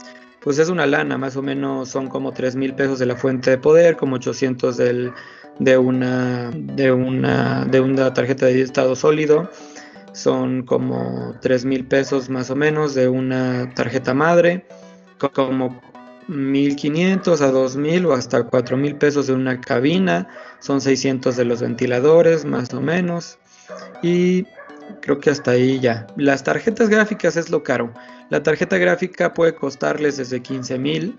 pues 0.40 0.58
es 0.58 0.68
una 0.68 0.86
lana, 0.86 1.18
más 1.18 1.36
o 1.36 1.42
menos 1.42 1.90
son 1.90 2.08
como 2.08 2.32
3 2.32 2.56
mil 2.56 2.74
pesos 2.74 2.98
de 2.98 3.06
la 3.06 3.16
fuente 3.16 3.50
de 3.50 3.58
poder, 3.58 3.96
como 3.96 4.16
800 4.16 4.76
del, 4.76 5.12
de, 5.58 5.78
una, 5.78 6.50
de, 6.54 6.92
una, 6.92 7.64
de 7.66 7.80
una 7.80 8.12
tarjeta 8.14 8.46
de 8.46 8.62
estado 8.62 8.96
sólido, 8.96 9.50
son 10.12 10.62
como 10.62 11.34
3 11.40 11.64
mil 11.64 11.86
pesos 11.86 12.28
más 12.28 12.50
o 12.50 12.56
menos 12.56 12.94
de 12.94 13.08
una 13.08 13.72
tarjeta 13.74 14.14
madre, 14.14 14.66
como 15.32 15.80
1500 16.28 17.40
a 17.42 17.50
2000 17.50 18.06
o 18.06 18.12
hasta 18.12 18.44
4000 18.44 18.96
pesos 18.96 19.26
de 19.26 19.34
una 19.34 19.60
cabina, 19.60 20.28
son 20.60 20.80
600 20.80 21.36
de 21.36 21.44
los 21.44 21.60
ventiladores 21.60 22.44
más 22.44 22.72
o 22.72 22.80
menos, 22.80 23.38
y 24.02 24.46
creo 25.02 25.18
que 25.18 25.30
hasta 25.30 25.52
ahí 25.52 25.80
ya. 25.80 26.06
Las 26.16 26.44
tarjetas 26.44 26.88
gráficas 26.88 27.36
es 27.36 27.50
lo 27.50 27.62
caro. 27.62 27.92
La 28.30 28.42
tarjeta 28.42 28.78
gráfica 28.78 29.34
puede 29.34 29.54
costarles 29.54 30.16
desde 30.16 30.40
15 30.40 30.78
mil 30.78 31.18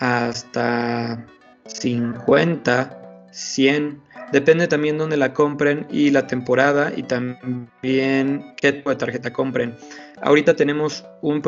hasta 0.00 1.24
50, 1.66 3.28
100. 3.30 4.02
Depende 4.32 4.68
también 4.68 4.96
dónde 4.96 5.16
la 5.16 5.32
compren 5.32 5.86
y 5.90 6.10
la 6.10 6.26
temporada 6.26 6.92
y 6.94 7.02
también 7.02 8.54
qué 8.60 8.72
tipo 8.72 8.90
de 8.90 8.96
tarjeta 8.96 9.32
compren. 9.32 9.74
Ahorita 10.22 10.54
tenemos 10.54 11.04
un, 11.20 11.42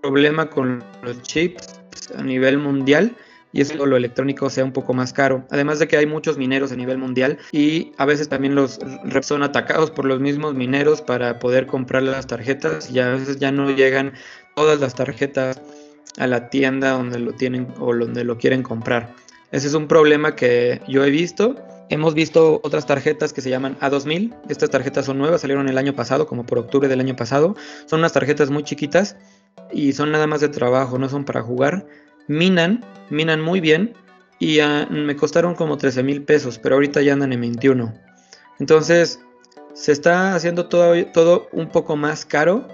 problema 0.00 0.48
con 0.50 0.84
los 1.02 1.20
chips 1.22 1.80
a 2.16 2.22
nivel 2.22 2.58
mundial 2.58 3.16
y 3.52 3.60
eso 3.60 3.86
lo 3.86 3.96
electrónico 3.96 4.50
sea 4.50 4.64
un 4.64 4.72
poco 4.72 4.94
más 4.94 5.12
caro. 5.12 5.44
Además 5.50 5.80
de 5.80 5.88
que 5.88 5.96
hay 5.96 6.06
muchos 6.06 6.38
mineros 6.38 6.70
a 6.70 6.76
nivel 6.76 6.98
mundial 6.98 7.38
y 7.50 7.92
a 7.98 8.04
veces 8.04 8.28
también 8.28 8.54
los 8.54 8.78
son 9.22 9.42
atacados 9.42 9.90
por 9.90 10.04
los 10.04 10.20
mismos 10.20 10.54
mineros 10.54 11.02
para 11.02 11.40
poder 11.40 11.66
comprar 11.66 12.04
las 12.04 12.26
tarjetas 12.26 12.90
y 12.90 13.00
a 13.00 13.08
veces 13.10 13.38
ya 13.38 13.50
no 13.50 13.70
llegan 13.70 14.12
todas 14.54 14.78
las 14.80 14.94
tarjetas 14.94 15.60
a 16.18 16.26
la 16.28 16.50
tienda 16.50 16.90
donde 16.90 17.18
lo 17.18 17.32
tienen 17.32 17.66
o 17.80 17.94
donde 17.94 18.22
lo 18.22 18.38
quieren 18.38 18.62
comprar. 18.62 19.12
Ese 19.52 19.68
es 19.68 19.74
un 19.74 19.88
problema 19.88 20.34
que 20.34 20.80
yo 20.88 21.04
he 21.04 21.10
visto. 21.10 21.56
Hemos 21.90 22.14
visto 22.14 22.60
otras 22.64 22.86
tarjetas 22.86 23.32
que 23.32 23.40
se 23.40 23.50
llaman 23.50 23.78
A2000. 23.80 24.34
Estas 24.48 24.70
tarjetas 24.70 25.06
son 25.06 25.18
nuevas, 25.18 25.42
salieron 25.42 25.68
el 25.68 25.78
año 25.78 25.94
pasado, 25.94 26.26
como 26.26 26.44
por 26.46 26.58
octubre 26.58 26.88
del 26.88 27.00
año 27.00 27.14
pasado. 27.14 27.54
Son 27.86 28.00
unas 28.00 28.12
tarjetas 28.12 28.50
muy 28.50 28.64
chiquitas 28.64 29.16
y 29.72 29.92
son 29.92 30.10
nada 30.10 30.26
más 30.26 30.40
de 30.40 30.48
trabajo, 30.48 30.98
no 30.98 31.08
son 31.08 31.24
para 31.24 31.42
jugar 31.42 31.86
minan, 32.26 32.84
minan 33.10 33.40
muy 33.40 33.60
bien 33.60 33.94
y 34.38 34.60
uh, 34.60 34.86
me 34.90 35.16
costaron 35.16 35.54
como 35.54 35.76
13 35.76 36.02
mil 36.02 36.22
pesos, 36.22 36.58
pero 36.58 36.76
ahorita 36.76 37.02
ya 37.02 37.12
andan 37.12 37.32
en 37.32 37.40
21. 37.40 37.94
Entonces 38.58 39.20
se 39.74 39.92
está 39.92 40.34
haciendo 40.34 40.66
todo, 40.66 40.94
todo 41.06 41.48
un 41.52 41.68
poco 41.68 41.96
más 41.96 42.24
caro 42.24 42.66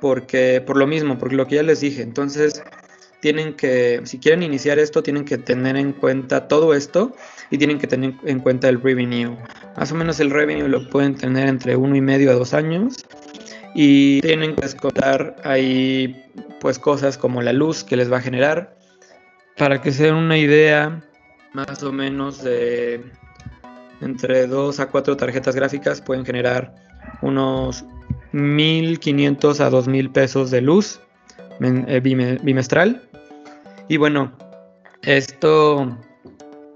porque 0.00 0.62
por 0.64 0.76
lo 0.76 0.86
mismo, 0.86 1.18
porque 1.18 1.36
lo 1.36 1.46
que 1.46 1.56
ya 1.56 1.62
les 1.62 1.80
dije. 1.80 2.02
Entonces 2.02 2.62
tienen 3.24 3.54
que, 3.54 4.02
si 4.04 4.18
quieren 4.18 4.42
iniciar 4.42 4.78
esto, 4.78 5.02
tienen 5.02 5.24
que 5.24 5.38
tener 5.38 5.76
en 5.76 5.94
cuenta 5.94 6.46
todo 6.46 6.74
esto 6.74 7.16
y 7.50 7.56
tienen 7.56 7.78
que 7.78 7.86
tener 7.86 8.12
en 8.26 8.38
cuenta 8.38 8.68
el 8.68 8.82
revenue. 8.82 9.34
Más 9.78 9.90
o 9.92 9.94
menos 9.94 10.20
el 10.20 10.28
revenue 10.28 10.68
lo 10.68 10.90
pueden 10.90 11.14
tener 11.14 11.48
entre 11.48 11.74
uno 11.74 11.96
y 11.96 12.02
medio 12.02 12.30
a 12.30 12.34
dos 12.34 12.52
años 12.52 12.96
y 13.74 14.20
tienen 14.20 14.54
que 14.54 14.60
descontar 14.60 15.36
ahí 15.42 16.22
pues 16.60 16.78
cosas 16.78 17.16
como 17.16 17.40
la 17.40 17.54
luz 17.54 17.82
que 17.82 17.96
les 17.96 18.12
va 18.12 18.18
a 18.18 18.20
generar, 18.20 18.76
para 19.56 19.80
que 19.80 19.90
se 19.90 20.04
den 20.04 20.16
una 20.16 20.36
idea 20.36 21.02
más 21.54 21.82
o 21.82 21.92
menos 21.92 22.44
de 22.44 23.10
entre 24.02 24.46
2 24.46 24.80
a 24.80 24.90
4 24.90 25.16
tarjetas 25.16 25.56
gráficas 25.56 26.02
pueden 26.02 26.26
generar 26.26 26.74
unos 27.22 27.86
1500 28.32 29.60
a 29.60 29.70
2000 29.70 30.10
pesos 30.10 30.50
de 30.50 30.60
luz 30.60 31.00
bimestral. 31.58 33.02
Y 33.88 33.96
bueno, 33.96 34.32
esto 35.02 35.98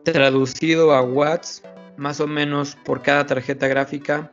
traducido 0.05 0.93
a 0.93 1.03
watts, 1.03 1.63
más 1.97 2.21
o 2.21 2.27
menos 2.27 2.77
por 2.85 3.03
cada 3.03 3.27
tarjeta 3.27 3.69
gráfica 3.69 4.31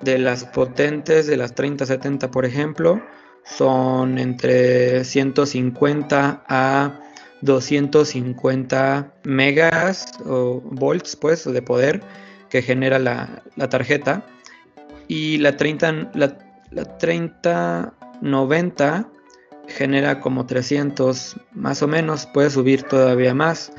de 0.00 0.18
las 0.18 0.44
potentes, 0.44 1.26
de 1.26 1.36
las 1.36 1.54
3070 1.54 2.30
por 2.30 2.44
ejemplo, 2.44 3.00
son 3.44 4.18
entre 4.18 5.04
150 5.04 6.44
a 6.46 7.00
250 7.42 9.14
megas 9.24 10.06
o 10.26 10.60
volts 10.62 11.16
pues 11.16 11.50
de 11.50 11.62
poder 11.62 12.02
que 12.50 12.60
genera 12.62 12.98
la, 12.98 13.42
tarjeta 13.70 14.26
y 15.08 15.38
la 15.38 15.56
30 15.56 16.10
la, 16.14 16.36
la 16.70 16.98
3090 16.98 19.08
genera 19.70 20.20
como 20.20 20.46
300 20.46 21.36
más 21.52 21.82
o 21.82 21.88
menos 21.88 22.26
puede 22.26 22.50
subir 22.50 22.82
todavía 22.82 23.34
más 23.34 23.72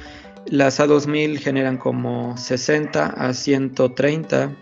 las 0.46 0.80
A2000 0.80 1.38
generan 1.40 1.78
como 1.78 2.36
60 2.38 3.06
a 3.06 3.34
130 3.34 4.56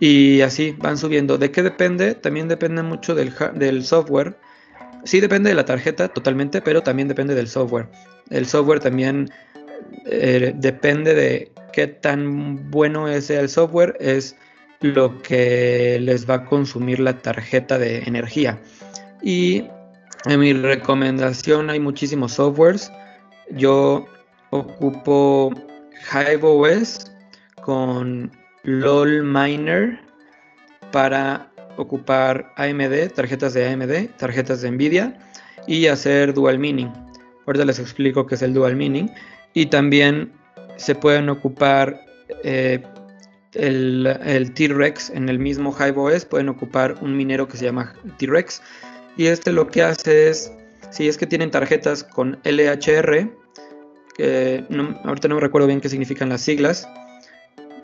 Y 0.00 0.40
así 0.42 0.76
van 0.78 0.96
subiendo. 0.96 1.38
¿De 1.38 1.50
qué 1.50 1.62
depende? 1.62 2.14
También 2.14 2.48
depende 2.48 2.82
mucho 2.82 3.14
del, 3.14 3.32
del 3.54 3.84
software. 3.84 4.36
Sí 5.04 5.20
depende 5.20 5.50
de 5.50 5.54
la 5.54 5.64
tarjeta 5.64 6.08
totalmente, 6.08 6.60
pero 6.60 6.82
también 6.82 7.08
depende 7.08 7.34
del 7.34 7.48
software. 7.48 7.88
El 8.30 8.46
software 8.46 8.80
también 8.80 9.30
eh, 10.06 10.52
depende 10.56 11.14
de 11.14 11.52
qué 11.72 11.86
tan 11.86 12.70
bueno 12.70 13.08
es 13.08 13.30
el 13.30 13.48
software, 13.48 13.96
es 14.00 14.36
lo 14.80 15.20
que 15.22 15.98
les 16.00 16.28
va 16.28 16.34
a 16.34 16.44
consumir 16.44 17.00
la 17.00 17.18
tarjeta 17.18 17.78
de 17.78 17.98
energía. 18.00 18.58
Y 19.22 19.64
en 20.26 20.40
mi 20.40 20.52
recomendación 20.52 21.70
hay 21.70 21.80
muchísimos 21.80 22.32
softwares. 22.32 22.90
Yo 23.50 24.06
ocupo 24.50 25.52
HiveOS 26.12 27.10
con 27.62 28.30
LOL 28.64 29.22
Miner 29.24 30.00
para 30.92 31.50
ocupar 31.76 32.52
AMD, 32.56 33.12
tarjetas 33.14 33.54
de 33.54 33.68
AMD, 33.68 34.16
tarjetas 34.16 34.62
de 34.62 34.70
Nvidia 34.70 35.18
y 35.66 35.86
hacer 35.86 36.34
dual 36.34 36.58
mining. 36.58 36.92
Ahorita 37.46 37.64
les 37.64 37.78
explico 37.78 38.26
qué 38.26 38.34
es 38.34 38.42
el 38.42 38.54
dual 38.54 38.76
mining. 38.76 39.10
Y 39.54 39.66
también 39.66 40.32
se 40.76 40.94
pueden 40.94 41.28
ocupar 41.28 42.00
eh, 42.44 42.82
el, 43.54 44.52
T-Rex 44.54 45.10
en 45.10 45.28
el 45.28 45.38
mismo 45.38 45.74
HiveOS, 45.74 46.24
pueden 46.24 46.48
ocupar 46.48 46.96
un 47.00 47.16
minero 47.16 47.48
que 47.48 47.56
se 47.56 47.64
llama 47.64 47.94
T-Rex. 48.18 48.62
Y 49.18 49.26
este 49.26 49.52
lo 49.52 49.66
que 49.66 49.82
hace 49.82 50.30
es, 50.30 50.50
si 50.90 51.08
es 51.08 51.18
que 51.18 51.26
tienen 51.26 51.50
tarjetas 51.50 52.04
con 52.04 52.38
LHR, 52.44 53.28
que 54.16 54.64
ahorita 55.04 55.28
no 55.28 55.34
me 55.34 55.40
recuerdo 55.40 55.66
bien 55.66 55.80
qué 55.80 55.88
significan 55.88 56.28
las 56.30 56.40
siglas, 56.40 56.88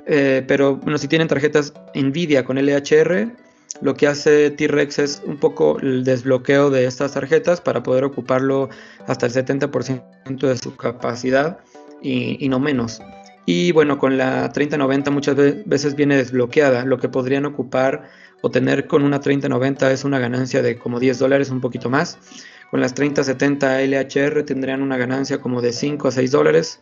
eh, 0.07 0.45
pero 0.47 0.77
bueno, 0.77 0.97
si 0.97 1.09
tienen 1.09 1.27
tarjetas 1.29 1.75
Nvidia 1.95 2.45
con 2.45 2.57
LHR, 2.57 3.33
lo 3.81 3.95
que 3.95 4.07
hace 4.07 4.51
T-Rex 4.51 4.99
es 5.01 5.23
un 5.27 5.39
poco 5.39 5.79
el 5.81 6.05
desbloqueo 6.05 6.71
de 6.71 6.87
estas 6.87 7.15
tarjetas 7.15 7.61
para 7.61 7.83
poder 7.83 8.05
ocuparlo 8.05 8.69
hasta 9.09 9.27
el 9.27 9.33
70% 9.33 10.39
de 10.39 10.57
su 10.57 10.77
capacidad 10.77 11.59
y, 12.01 12.49
no 12.49 12.61
menos. 12.61 13.01
Y 13.47 13.73
bueno, 13.73 13.99
con 13.99 14.17
la 14.17 14.51
3090 14.53 15.11
muchas 15.11 15.37
veces 15.67 15.95
viene 15.95 16.17
desbloqueada. 16.17 16.85
Lo 16.85 16.99
que 16.99 17.09
podrían 17.09 17.45
ocupar 17.45 18.11
o 18.41 18.51
tener 18.51 18.87
con 18.87 19.03
una 19.03 19.21
3090 19.21 19.91
es 19.93 20.05
una 20.05 20.19
ganancia 20.19 20.63
de 20.63 20.79
como 20.79 20.99
10 20.99 21.19
dólares, 21.19 21.51
un 21.51 21.61
poquito 21.61 21.91
más. 21.91 22.19
Con 22.71 22.81
las 22.81 22.95
3070 22.95 23.83
LHR 23.83 24.43
tendrían 24.45 24.83
una 24.83 24.97
ganancia 24.97 25.41
como 25.41 25.61
de 25.61 25.73
5 25.73 26.09
a 26.09 26.11
6 26.11 26.31
dólares. 26.31 26.81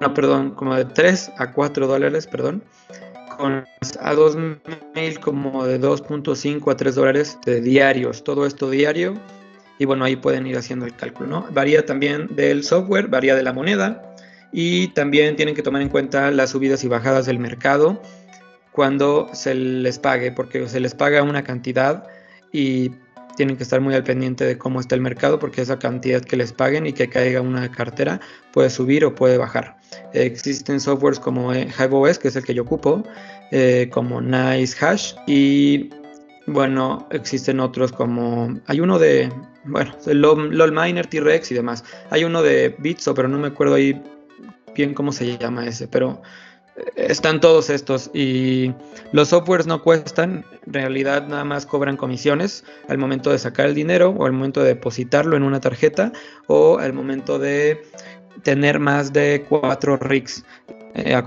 No, 0.00 0.14
perdón, 0.14 0.52
como 0.54 0.76
de 0.76 0.84
3 0.84 1.32
a 1.38 1.52
4 1.52 1.86
dólares, 1.86 2.26
perdón 2.26 2.62
con 3.38 3.64
a 4.00 4.14
2000 4.14 5.20
como 5.20 5.64
de 5.64 5.80
2.5 5.80 6.72
a 6.72 6.76
3 6.76 6.94
dólares 6.94 7.38
diarios, 7.46 8.24
todo 8.24 8.44
esto 8.44 8.68
diario. 8.68 9.14
Y 9.78 9.84
bueno, 9.84 10.04
ahí 10.04 10.16
pueden 10.16 10.46
ir 10.46 10.56
haciendo 10.58 10.86
el 10.86 10.96
cálculo, 10.96 11.28
¿no? 11.28 11.46
Varía 11.52 11.86
también 11.86 12.34
del 12.34 12.64
software, 12.64 13.06
varía 13.06 13.36
de 13.36 13.44
la 13.44 13.52
moneda 13.52 14.07
y 14.52 14.88
también 14.88 15.36
tienen 15.36 15.54
que 15.54 15.62
tomar 15.62 15.82
en 15.82 15.88
cuenta 15.88 16.30
las 16.30 16.50
subidas 16.50 16.84
y 16.84 16.88
bajadas 16.88 17.26
del 17.26 17.38
mercado 17.38 18.00
cuando 18.72 19.28
se 19.32 19.54
les 19.54 19.98
pague, 19.98 20.32
porque 20.32 20.68
se 20.68 20.80
les 20.80 20.94
paga 20.94 21.22
una 21.22 21.42
cantidad 21.42 22.04
y 22.52 22.90
tienen 23.36 23.56
que 23.56 23.62
estar 23.62 23.80
muy 23.80 23.94
al 23.94 24.02
pendiente 24.02 24.44
de 24.44 24.58
cómo 24.58 24.80
está 24.80 24.94
el 24.96 25.00
mercado 25.00 25.38
porque 25.38 25.62
esa 25.62 25.78
cantidad 25.78 26.20
que 26.20 26.36
les 26.36 26.52
paguen 26.52 26.86
y 26.86 26.92
que 26.92 27.08
caiga 27.08 27.40
una 27.40 27.70
cartera 27.70 28.20
puede 28.52 28.68
subir 28.68 29.04
o 29.04 29.14
puede 29.14 29.38
bajar. 29.38 29.76
existen 30.12 30.80
softwares 30.80 31.20
como 31.20 31.52
eh, 31.52 31.68
HiveOS, 31.78 32.18
que 32.18 32.28
es 32.28 32.36
el 32.36 32.44
que 32.44 32.54
yo 32.54 32.62
ocupo, 32.62 33.04
eh, 33.52 33.88
como 33.92 34.20
Nice 34.20 34.76
Hash 34.84 35.14
y 35.26 35.90
bueno, 36.46 37.06
existen 37.10 37.60
otros 37.60 37.92
como 37.92 38.58
hay 38.66 38.80
uno 38.80 38.98
de 38.98 39.30
bueno, 39.64 39.92
LOL, 40.06 40.72
Miner, 40.72 41.06
T-Rex 41.06 41.50
y 41.52 41.54
demás. 41.54 41.84
Hay 42.10 42.24
uno 42.24 42.42
de 42.42 42.74
Bitso, 42.78 43.14
pero 43.14 43.28
no 43.28 43.38
me 43.38 43.48
acuerdo 43.48 43.74
ahí 43.74 44.02
bien 44.78 44.94
cómo 44.94 45.12
se 45.12 45.36
llama 45.36 45.66
ese, 45.66 45.88
pero 45.88 46.22
están 46.96 47.40
todos 47.40 47.70
estos 47.70 48.10
y 48.14 48.72
los 49.12 49.28
softwares 49.28 49.66
no 49.66 49.82
cuestan, 49.82 50.44
en 50.66 50.72
realidad 50.72 51.26
nada 51.28 51.44
más 51.44 51.66
cobran 51.66 51.96
comisiones 51.96 52.64
al 52.88 52.98
momento 52.98 53.30
de 53.30 53.38
sacar 53.38 53.66
el 53.66 53.74
dinero 53.74 54.14
o 54.16 54.26
al 54.26 54.32
momento 54.32 54.60
de 54.60 54.68
depositarlo 54.68 55.36
en 55.36 55.42
una 55.42 55.60
tarjeta 55.60 56.12
o 56.46 56.78
al 56.78 56.92
momento 56.92 57.38
de 57.38 57.82
tener 58.42 58.78
más 58.78 59.12
de 59.12 59.44
cuatro 59.48 59.96
rigs. 59.96 60.44
Eh, 60.94 61.20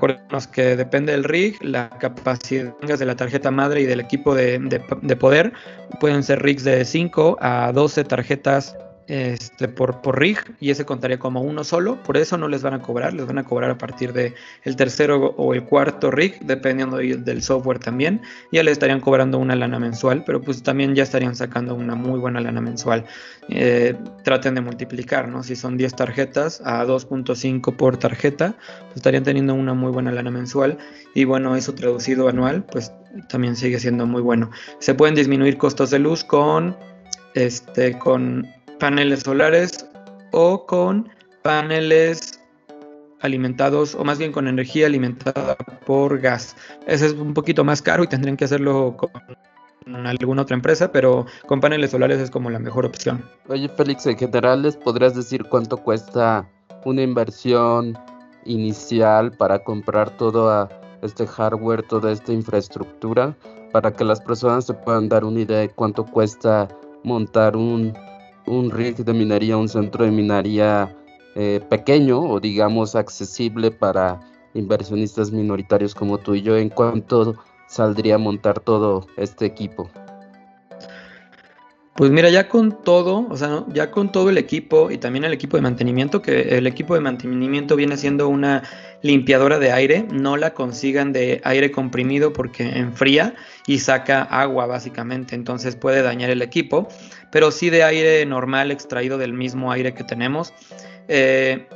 que 0.52 0.76
depende 0.76 1.12
del 1.14 1.24
rig, 1.24 1.58
la 1.62 1.90
capacidad 1.90 2.74
de 2.78 3.06
la 3.06 3.16
tarjeta 3.16 3.52
madre 3.52 3.82
y 3.82 3.86
del 3.86 4.00
equipo 4.00 4.36
de, 4.36 4.60
de 4.60 5.16
poder. 5.16 5.54
Pueden 6.00 6.24
ser 6.24 6.42
rigs 6.42 6.64
de 6.64 6.84
5 6.84 7.38
a 7.40 7.72
12 7.72 8.04
tarjetas 8.04 8.76
este, 9.08 9.68
por, 9.68 10.02
por 10.02 10.20
rig 10.20 10.38
y 10.60 10.70
ese 10.70 10.86
contaría 10.86 11.20
como 11.20 11.42
uno 11.42 11.64
solo, 11.64 12.02
por 12.04 12.18
eso 12.18 12.38
no 12.38 12.48
les 12.48 12.62
van 12.62 12.74
a 12.74 12.82
cobrar, 12.82 13.14
les 13.14 13.26
van 13.26 13.38
a 13.38 13.44
cobrar 13.44 13.72
a 13.72 13.78
partir 13.78 14.14
del 14.14 14.34
el 14.64 14.76
tercero 14.76 15.34
o 15.38 15.54
el 15.54 15.64
cuarto 15.64 16.12
rig, 16.12 16.40
dependiendo 16.42 16.98
del 16.98 17.42
software 17.42 17.80
también, 17.80 18.22
ya 18.52 18.64
le 18.64 18.72
estarían 18.72 19.00
cobrando 19.00 19.38
una 19.38 19.56
lana 19.56 19.80
mensual, 19.80 20.24
pero 20.26 20.42
pues 20.42 20.64
también 20.64 20.96
ya 20.96 21.04
estarían 21.04 21.36
sacando 21.36 21.76
una 21.76 21.96
muy 21.96 22.20
buena 22.20 22.40
lana 22.40 22.62
mensual. 22.62 23.06
Eh, 23.50 23.96
traten 24.24 24.56
de 24.56 24.62
multiplicar, 24.62 25.28
¿no? 25.28 25.44
Si 25.44 25.56
son 25.56 25.78
10 25.78 25.96
tarjetas 25.96 26.62
a 26.64 26.86
2.5 26.86 27.76
por 27.76 27.98
tarjeta, 27.98 28.56
pues 28.86 28.98
estarían 28.98 29.24
teniendo 29.24 29.54
una 29.54 29.74
muy 29.74 29.92
buena 29.92 30.12
lana 30.12 30.32
mensual 30.32 30.78
y 31.14 31.26
bueno, 31.26 31.56
eso 31.56 31.74
traducido 31.74 32.30
anual, 32.30 32.64
pues 32.64 32.94
también 33.30 33.56
sigue 33.56 33.80
siendo 33.80 34.06
muy 34.06 34.22
bueno. 34.22 34.52
Se 34.80 34.94
pueden 34.94 35.16
disminuir 35.16 35.58
costos 35.58 35.90
de 35.90 36.00
luz 36.00 36.24
con 36.24 36.78
este 37.34 37.98
con 37.98 38.48
paneles 38.82 39.20
solares 39.20 39.86
o 40.32 40.66
con 40.66 41.08
paneles 41.44 42.42
alimentados 43.20 43.94
o 43.94 44.04
más 44.04 44.18
bien 44.18 44.32
con 44.32 44.48
energía 44.48 44.88
alimentada 44.88 45.56
por 45.86 46.20
gas. 46.20 46.56
Ese 46.88 47.06
es 47.06 47.14
un 47.14 47.36
poquito 47.36 47.64
más 47.64 47.80
caro 47.84 48.04
y 48.04 48.08
tendrían 48.08 48.36
que 48.36 48.46
hacerlo 48.46 48.98
con 48.98 50.08
alguna 50.08 50.42
otra 50.42 50.56
empresa, 50.56 50.92
pero 50.92 51.28
con 51.46 51.60
paneles 51.60 51.92
solares 51.92 52.20
es 52.20 52.32
como 52.32 52.50
la 52.50 52.58
mejor 52.58 52.88
opción. 52.88 53.24
Oye 53.50 53.70
Félix, 53.70 54.08
en 54.08 54.18
general 54.18 54.64
les 54.64 54.76
podrías 54.78 55.14
decir 55.14 55.44
cuánto 55.44 55.78
cuesta 55.78 56.50
una 56.84 57.04
inversión 57.04 57.96
inicial 58.46 59.32
para 59.34 59.60
comprar 59.60 60.10
todo 60.18 60.68
este 61.04 61.28
hardware, 61.28 61.84
toda 61.84 62.12
esta 62.12 62.34
infraestructura, 62.34 63.38
para 63.72 63.94
que 63.94 64.04
las 64.04 64.20
personas 64.22 64.66
se 64.66 64.74
puedan 64.74 65.08
dar 65.08 65.24
una 65.24 65.42
idea 65.42 65.60
de 65.60 65.70
cuánto 65.70 66.04
cuesta 66.04 66.68
montar 67.04 67.56
un 67.56 67.94
un 68.46 68.72
rig 68.72 68.98
de 68.98 69.14
minería, 69.14 69.58
un 69.58 69.70
centro 69.70 70.06
de 70.06 70.12
minería 70.12 70.96
eh, 71.36 71.62
pequeño 71.70 72.20
o 72.20 72.40
digamos 72.40 72.96
accesible 72.96 73.72
para 73.72 74.20
inversionistas 74.54 75.32
minoritarios 75.32 75.96
como 75.96 76.18
tú 76.18 76.36
y 76.36 76.42
yo, 76.42 76.58
¿en 76.58 76.70
cuánto 76.70 77.36
saldría 77.68 78.16
a 78.16 78.18
montar 78.18 78.60
todo 78.60 79.08
este 79.18 79.46
equipo? 79.46 79.90
Pues 81.96 82.10
mira, 82.10 82.30
ya 82.30 82.48
con 82.48 82.84
todo, 82.84 83.28
o 83.30 83.38
sea, 83.38 83.66
ya 83.68 83.92
con 83.92 84.12
todo 84.12 84.30
el 84.30 84.38
equipo 84.38 84.90
y 84.92 84.98
también 84.98 85.26
el 85.26 85.34
equipo 85.34 85.58
de 85.58 85.62
mantenimiento, 85.62 86.22
que 86.22 86.58
el 86.58 86.66
equipo 86.66 86.96
de 86.96 87.02
mantenimiento 87.02 87.76
viene 87.76 87.98
siendo 87.98 88.30
una 88.30 88.64
limpiadora 89.02 89.60
de 89.60 89.72
aire, 89.72 90.08
no 90.12 90.38
la 90.38 90.54
consigan 90.54 91.12
de 91.12 91.42
aire 91.44 91.70
comprimido 91.70 92.34
porque 92.34 92.64
enfría 92.64 93.36
y 93.68 93.80
saca 93.80 94.24
agua 94.24 94.68
básicamente, 94.68 95.36
entonces 95.36 95.76
puede 95.76 96.02
dañar 96.02 96.30
el 96.30 96.42
equipo, 96.42 96.88
pero 97.32 97.52
sí 97.52 97.70
de 97.70 97.84
aire 97.84 98.26
normal 98.26 98.72
extraído 98.72 99.18
del 99.18 99.34
mismo 99.34 99.72
aire 99.72 99.94
que 99.94 100.04
tenemos. 100.04 100.54
Eh, 101.08 101.68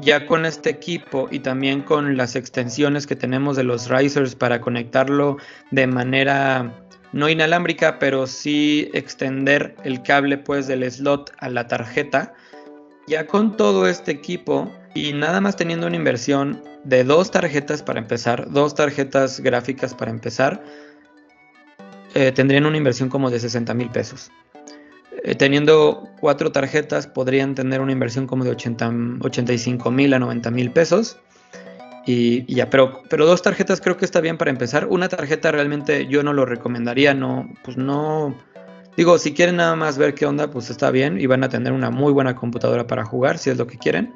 ya 0.00 0.26
con 0.26 0.46
este 0.46 0.70
equipo 0.70 1.28
y 1.30 1.40
también 1.40 1.82
con 1.82 2.16
las 2.16 2.34
extensiones 2.34 3.06
que 3.06 3.16
tenemos 3.16 3.56
de 3.56 3.64
los 3.64 3.88
risers 3.88 4.34
para 4.34 4.60
conectarlo 4.60 5.36
de 5.70 5.86
manera 5.86 6.72
no 7.12 7.28
inalámbrica, 7.28 7.98
pero 7.98 8.26
sí 8.26 8.90
extender 8.94 9.76
el 9.84 10.02
cable 10.02 10.38
pues 10.38 10.66
del 10.66 10.90
slot 10.90 11.32
a 11.38 11.50
la 11.50 11.66
tarjeta. 11.66 12.32
Ya 13.06 13.26
con 13.26 13.56
todo 13.56 13.86
este 13.86 14.12
equipo 14.12 14.72
y 14.94 15.12
nada 15.12 15.40
más 15.40 15.56
teniendo 15.56 15.86
una 15.86 15.96
inversión 15.96 16.62
de 16.84 17.04
dos 17.04 17.30
tarjetas 17.30 17.82
para 17.82 18.00
empezar, 18.00 18.50
dos 18.50 18.74
tarjetas 18.74 19.40
gráficas 19.40 19.94
para 19.94 20.10
empezar, 20.10 20.62
eh, 22.14 22.32
tendrían 22.32 22.66
una 22.66 22.76
inversión 22.76 23.08
como 23.08 23.30
de 23.30 23.40
60 23.40 23.74
mil 23.74 23.90
pesos. 23.90 24.30
Eh, 25.24 25.36
teniendo 25.36 26.08
cuatro 26.20 26.50
tarjetas 26.50 27.06
podrían 27.06 27.54
tener 27.54 27.80
una 27.80 27.92
inversión 27.92 28.26
como 28.26 28.44
de 28.44 28.50
80, 28.50 28.92
85 29.20 29.90
mil 29.90 30.14
a 30.14 30.18
90 30.18 30.50
mil 30.50 30.72
pesos. 30.72 31.18
Y, 32.04 32.52
ya, 32.52 32.68
pero, 32.68 33.02
pero 33.08 33.26
dos 33.26 33.42
tarjetas 33.42 33.80
creo 33.80 33.96
que 33.96 34.04
está 34.04 34.20
bien 34.20 34.36
para 34.36 34.50
empezar. 34.50 34.88
Una 34.88 35.08
tarjeta 35.08 35.52
realmente 35.52 36.06
yo 36.08 36.24
no 36.24 36.32
lo 36.32 36.44
recomendaría, 36.44 37.14
no, 37.14 37.48
pues 37.62 37.76
no. 37.76 38.36
Digo, 38.96 39.18
si 39.18 39.32
quieren 39.32 39.56
nada 39.56 39.76
más 39.76 39.96
ver 39.96 40.14
qué 40.14 40.26
onda, 40.26 40.50
pues 40.50 40.68
está 40.70 40.90
bien 40.90 41.20
y 41.20 41.26
van 41.26 41.44
a 41.44 41.48
tener 41.48 41.72
una 41.72 41.90
muy 41.90 42.12
buena 42.12 42.34
computadora 42.34 42.86
para 42.86 43.04
jugar, 43.04 43.38
si 43.38 43.50
es 43.50 43.56
lo 43.56 43.68
que 43.68 43.78
quieren. 43.78 44.12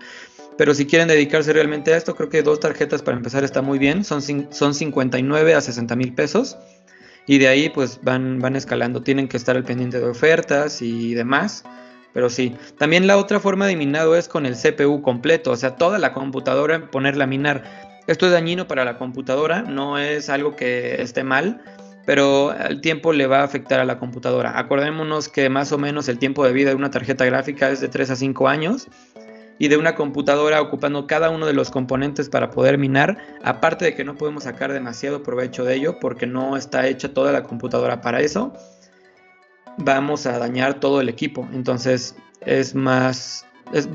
Pero 0.59 0.75
si 0.75 0.87
quieren 0.87 1.07
dedicarse 1.07 1.53
realmente 1.53 1.95
a 1.95 1.97
esto, 1.97 2.17
creo 2.17 2.29
que 2.29 2.43
dos 2.43 2.61
tarjetas 2.61 3.03
para 3.03 3.17
empezar 3.17 3.45
está 3.45 3.63
muy 3.63 3.79
bien. 3.79 4.05
Son, 4.05 4.21
son 4.51 4.75
59 4.75 5.55
a 5.55 5.61
60 5.61 5.95
mil 5.97 6.15
pesos. 6.15 6.57
Y 7.27 7.39
de 7.39 7.49
ahí 7.49 7.69
pues 7.69 8.01
van, 8.03 8.41
van 8.41 8.57
escalando. 8.57 9.03
Tienen 9.03 9.29
que 9.29 9.37
estar 9.37 9.57
al 9.57 9.65
pendiente 9.65 9.99
de 9.99 10.07
ofertas 10.07 10.81
y 10.83 11.15
demás. 11.15 11.65
Pero 12.17 12.31
sí, 12.31 12.57
también 12.79 13.07
la 13.07 13.19
otra 13.19 13.41
forma 13.41 13.67
de 13.67 13.77
minado 13.77 14.17
es 14.17 14.27
con 14.27 14.47
el 14.47 14.57
CPU 14.57 15.03
completo, 15.03 15.51
o 15.51 15.57
sea, 15.57 15.77
toda 15.77 15.99
la 15.99 16.15
computadora 16.15 16.91
ponerla 16.91 17.25
a 17.25 17.27
minar. 17.27 17.63
Esto 18.07 18.25
es 18.25 18.33
dañino 18.33 18.67
para 18.67 18.87
la 18.87 18.97
computadora, 18.97 19.61
no 19.61 19.99
es 19.99 20.31
algo 20.31 20.57
que 20.57 21.03
esté 21.03 21.25
mal, 21.25 21.61
pero 22.07 22.55
el 22.55 22.81
tiempo 22.81 23.13
le 23.13 23.27
va 23.27 23.41
a 23.41 23.45
afectar 23.45 23.81
a 23.81 23.85
la 23.85 23.99
computadora. 23.99 24.59
Acordémonos 24.59 25.29
que 25.29 25.51
más 25.51 25.73
o 25.73 25.79
menos 25.79 26.09
el 26.09 26.19
tiempo 26.19 26.43
de 26.47 26.55
vida 26.55 26.71
de 26.71 26.77
una 26.77 26.91
tarjeta 26.91 27.27
gráfica 27.27 27.69
es 27.69 27.83
de 27.83 27.89
3 27.89 28.09
a 28.09 28.17
5 28.17 28.49
años 28.49 28.89
y 29.59 29.69
de 29.69 29.77
una 29.77 29.95
computadora 29.95 30.61
ocupando 30.61 31.07
cada 31.07 31.31
uno 31.31 31.47
de 31.47 31.53
los 31.53 31.71
componentes 31.71 32.29
para 32.29 32.51
poder 32.51 32.79
minar, 32.79 33.19
aparte 33.43 33.85
de 33.87 33.95
que 33.95 34.05
no 34.05 34.17
podemos 34.17 34.45
sacar 34.45 34.73
demasiado 34.73 35.23
provecho 35.23 35.65
de 35.65 35.75
ello 35.77 35.99
porque 36.01 36.27
no 36.27 36.57
está 36.57 36.87
hecha 36.87 37.13
toda 37.15 37.33
la 37.33 37.43
computadora 37.43 38.01
para 38.01 38.21
eso 38.21 38.53
vamos 39.79 40.27
a 40.27 40.39
dañar 40.39 40.81
todo 40.81 41.01
el 41.01 41.09
equipo. 41.09 41.47
Entonces 41.53 42.17
es 42.41 42.75
más, 42.75 43.47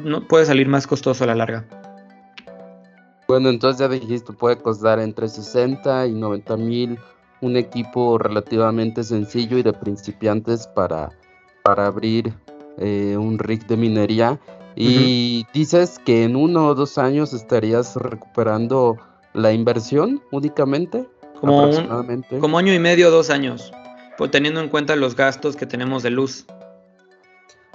no, 0.04 0.28
puede 0.28 0.46
salir 0.46 0.68
más 0.68 0.88
costoso 0.88 1.24
a 1.24 1.28
la 1.28 1.36
larga. 1.36 1.66
Bueno, 3.28 3.50
entonces 3.50 3.80
ya 3.80 3.88
dijiste, 3.88 4.34
puede 4.34 4.58
costar 4.58 5.00
entre 5.00 5.28
60 5.28 6.08
y 6.08 6.14
90 6.14 6.58
mil 6.58 7.00
un 7.40 7.58
equipo 7.58 8.18
relativamente 8.18 9.04
sencillo 9.04 9.58
y 9.58 9.64
de 9.64 9.74
principiantes 9.74 10.68
para, 10.68 11.10
para 11.64 11.88
abrir 11.88 12.34
eh, 12.78 13.16
un 13.18 13.40
rig 13.40 13.66
de 13.68 13.78
minería. 13.78 14.40
Y 14.76 15.46
dices 15.54 16.00
que 16.06 16.24
en 16.24 16.36
uno 16.36 16.68
o 16.68 16.76
dos 16.76 16.98
años 16.98 17.34
estarías 17.34 17.96
recuperando 17.96 18.98
la 19.34 19.52
inversión 19.54 20.22
únicamente. 20.32 21.08
Como, 21.40 21.70
como 22.40 22.58
año 22.58 22.74
y 22.74 22.80
medio, 22.80 23.12
dos 23.12 23.30
años 23.30 23.72
teniendo 24.30 24.62
en 24.62 24.70
cuenta 24.70 24.96
los 24.96 25.16
gastos 25.16 25.56
que 25.56 25.66
tenemos 25.66 26.04
de 26.04 26.12
luz. 26.12 26.46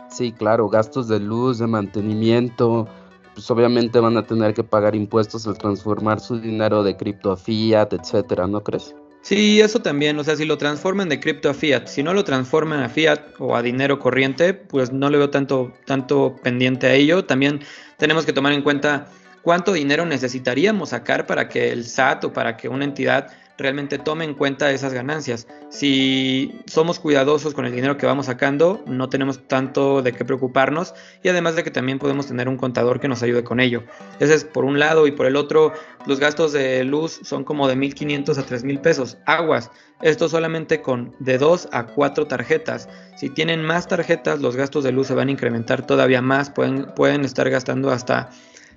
Sí, 0.09 0.33
claro, 0.33 0.69
gastos 0.69 1.09
de 1.09 1.19
luz, 1.19 1.59
de 1.59 1.67
mantenimiento, 1.67 2.87
pues 3.35 3.51
obviamente 3.51 3.99
van 3.99 4.17
a 4.17 4.25
tener 4.25 4.55
que 4.55 4.63
pagar 4.63 4.95
impuestos 4.95 5.47
al 5.47 5.59
transformar 5.59 6.21
su 6.21 6.39
dinero 6.39 6.83
de 6.83 6.97
cripto 6.97 7.33
a 7.33 7.37
fiat, 7.37 7.93
etcétera, 7.93 8.47
¿no 8.47 8.63
crees? 8.63 8.95
Sí, 9.27 9.61
eso 9.61 9.81
también, 9.81 10.17
o 10.21 10.23
sea, 10.23 10.37
si 10.37 10.45
lo 10.45 10.57
transforman 10.57 11.09
de 11.09 11.19
cripto 11.19 11.51
a 11.51 11.55
fiat, 11.55 11.89
si 11.89 12.01
no 12.01 12.15
lo 12.15 12.23
transforman 12.23 12.85
a 12.85 12.89
fiat 12.89 13.35
o 13.41 13.57
a 13.57 13.63
dinero 13.63 13.99
corriente, 13.99 14.55
pues 14.55 14.93
no 14.93 15.11
le 15.11 15.19
veo 15.19 15.31
tanto, 15.31 15.73
tanto 15.85 16.37
pendiente 16.45 16.87
a 16.87 16.95
ello. 16.95 17.25
También 17.25 17.61
tenemos 17.97 18.25
que 18.25 18.33
tomar 18.33 18.53
en 18.53 18.63
cuenta 18.63 19.09
cuánto 19.43 19.73
dinero 19.73 20.07
necesitaríamos 20.07 20.91
sacar 20.91 21.27
para 21.27 21.49
que 21.49 21.73
el 21.73 21.85
SAT 21.85 22.27
o 22.27 22.33
para 22.33 22.57
que 22.57 22.69
una 22.69 22.85
entidad 22.85 23.33
realmente 23.59 23.99
tome 23.99 24.25
en 24.25 24.35
cuenta 24.35 24.71
esas 24.71 24.93
ganancias. 24.93 25.47
Si 25.71 26.61
somos 26.67 26.99
cuidadosos 26.99 27.55
con 27.55 27.65
el 27.65 27.73
dinero 27.73 27.97
que 27.97 28.07
vamos 28.07 28.27
sacando, 28.27 28.83
no 28.87 29.09
tenemos 29.09 29.47
tanto 29.49 30.03
de 30.03 30.13
qué 30.13 30.25
preocuparnos 30.25 30.95
y 31.23 31.29
además 31.29 31.57
de 31.57 31.65
que 31.65 31.71
también 31.71 31.99
podemos 31.99 32.27
tener 32.27 32.49
un 32.49 32.57
contador 32.57 33.01
que 33.01 33.09
nos 33.09 33.23
ayude 33.23 33.45
con 33.45 33.61
ello. 33.61 33.85
Ese 34.21 34.35
es 34.35 34.45
por 34.45 34.65
un 34.65 34.79
lado 34.79 35.07
y 35.07 35.13
por 35.13 35.27
el 35.27 35.37
otro, 35.37 35.73
los 36.07 36.21
gastos 36.21 36.53
de 36.53 36.85
luz 36.85 37.21
son 37.23 37.45
como 37.45 37.69
de 37.69 37.77
1.500 37.77 38.39
a 38.39 38.47
3.000 38.47 38.81
pesos. 38.81 39.19
Aguas, 39.27 39.71
esto 40.03 40.29
solamente 40.29 40.83
con 40.83 41.15
de 41.19 41.39
2 41.39 41.69
a 41.73 41.87
4 41.87 42.27
tarjetas. 42.27 42.89
Si 43.17 43.31
tienen 43.31 43.63
más 43.63 43.89
tarjetas, 43.89 44.41
los 44.41 44.57
gastos 44.57 44.85
de 44.85 44.93
luz 44.93 45.07
se 45.07 45.15
van 45.15 45.29
a 45.29 45.33
incrementar 45.33 45.87
todavía 45.87 46.21
más, 46.21 46.51
pueden, 46.51 46.87
pueden 46.95 47.25
estar 47.25 47.49
gastando 47.49 47.91
hasta 47.91 48.31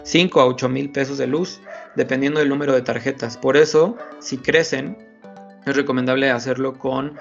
5 0.04 0.42
a 0.42 0.46
8 0.48 0.70
mil 0.70 0.92
pesos 0.92 1.18
de 1.18 1.28
luz, 1.28 1.62
dependiendo 1.96 2.40
del 2.40 2.50
número 2.50 2.74
de 2.74 2.82
tarjetas. 2.82 3.38
Por 3.38 3.58
eso, 3.58 3.98
si 4.20 4.38
crecen, 4.38 4.98
es 5.66 5.76
recomendable 5.76 6.30
hacerlo 6.30 6.78
con 6.78 7.18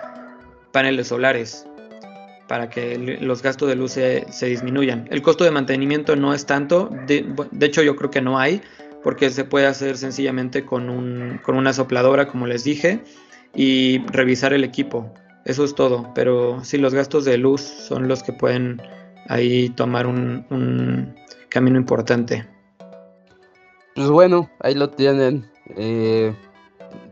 paneles 0.72 1.08
solares 1.08 1.66
para 2.48 2.70
que 2.70 2.96
los 3.20 3.42
gastos 3.42 3.68
de 3.68 3.76
luz 3.76 3.92
se, 3.92 4.24
disminuyan. 4.40 5.06
El 5.10 5.22
costo 5.22 5.44
de 5.44 5.50
mantenimiento 5.50 6.16
no 6.16 6.32
es 6.32 6.46
tanto, 6.46 6.90
de, 7.06 7.26
hecho 7.60 7.82
yo 7.82 7.94
creo 7.94 8.10
que 8.10 8.22
no 8.22 8.38
hay, 8.38 8.62
porque 9.02 9.30
se 9.30 9.44
puede 9.44 9.66
hacer 9.66 9.98
sencillamente 9.98 10.64
con, 10.64 10.88
un, 10.88 11.40
con 11.42 11.56
una 11.56 11.72
sopladora, 11.72 12.26
como 12.26 12.46
les 12.46 12.64
dije, 12.64 13.00
y 13.54 13.98
revisar 14.06 14.54
el 14.54 14.64
equipo. 14.64 15.12
Eso 15.44 15.64
es 15.64 15.74
todo, 15.74 16.10
pero 16.14 16.64
sí 16.64 16.78
los 16.78 16.94
gastos 16.94 17.24
de 17.26 17.36
luz 17.36 17.60
son 17.60 18.08
los 18.08 18.22
que 18.22 18.32
pueden 18.32 18.80
ahí 19.28 19.68
tomar 19.70 20.06
un 20.06 21.14
camino 21.50 21.78
importante. 21.78 22.46
Pues 23.98 24.10
bueno, 24.10 24.48
ahí 24.60 24.74
lo 24.74 24.90
tienen. 24.90 25.50
Eh, 25.70 26.32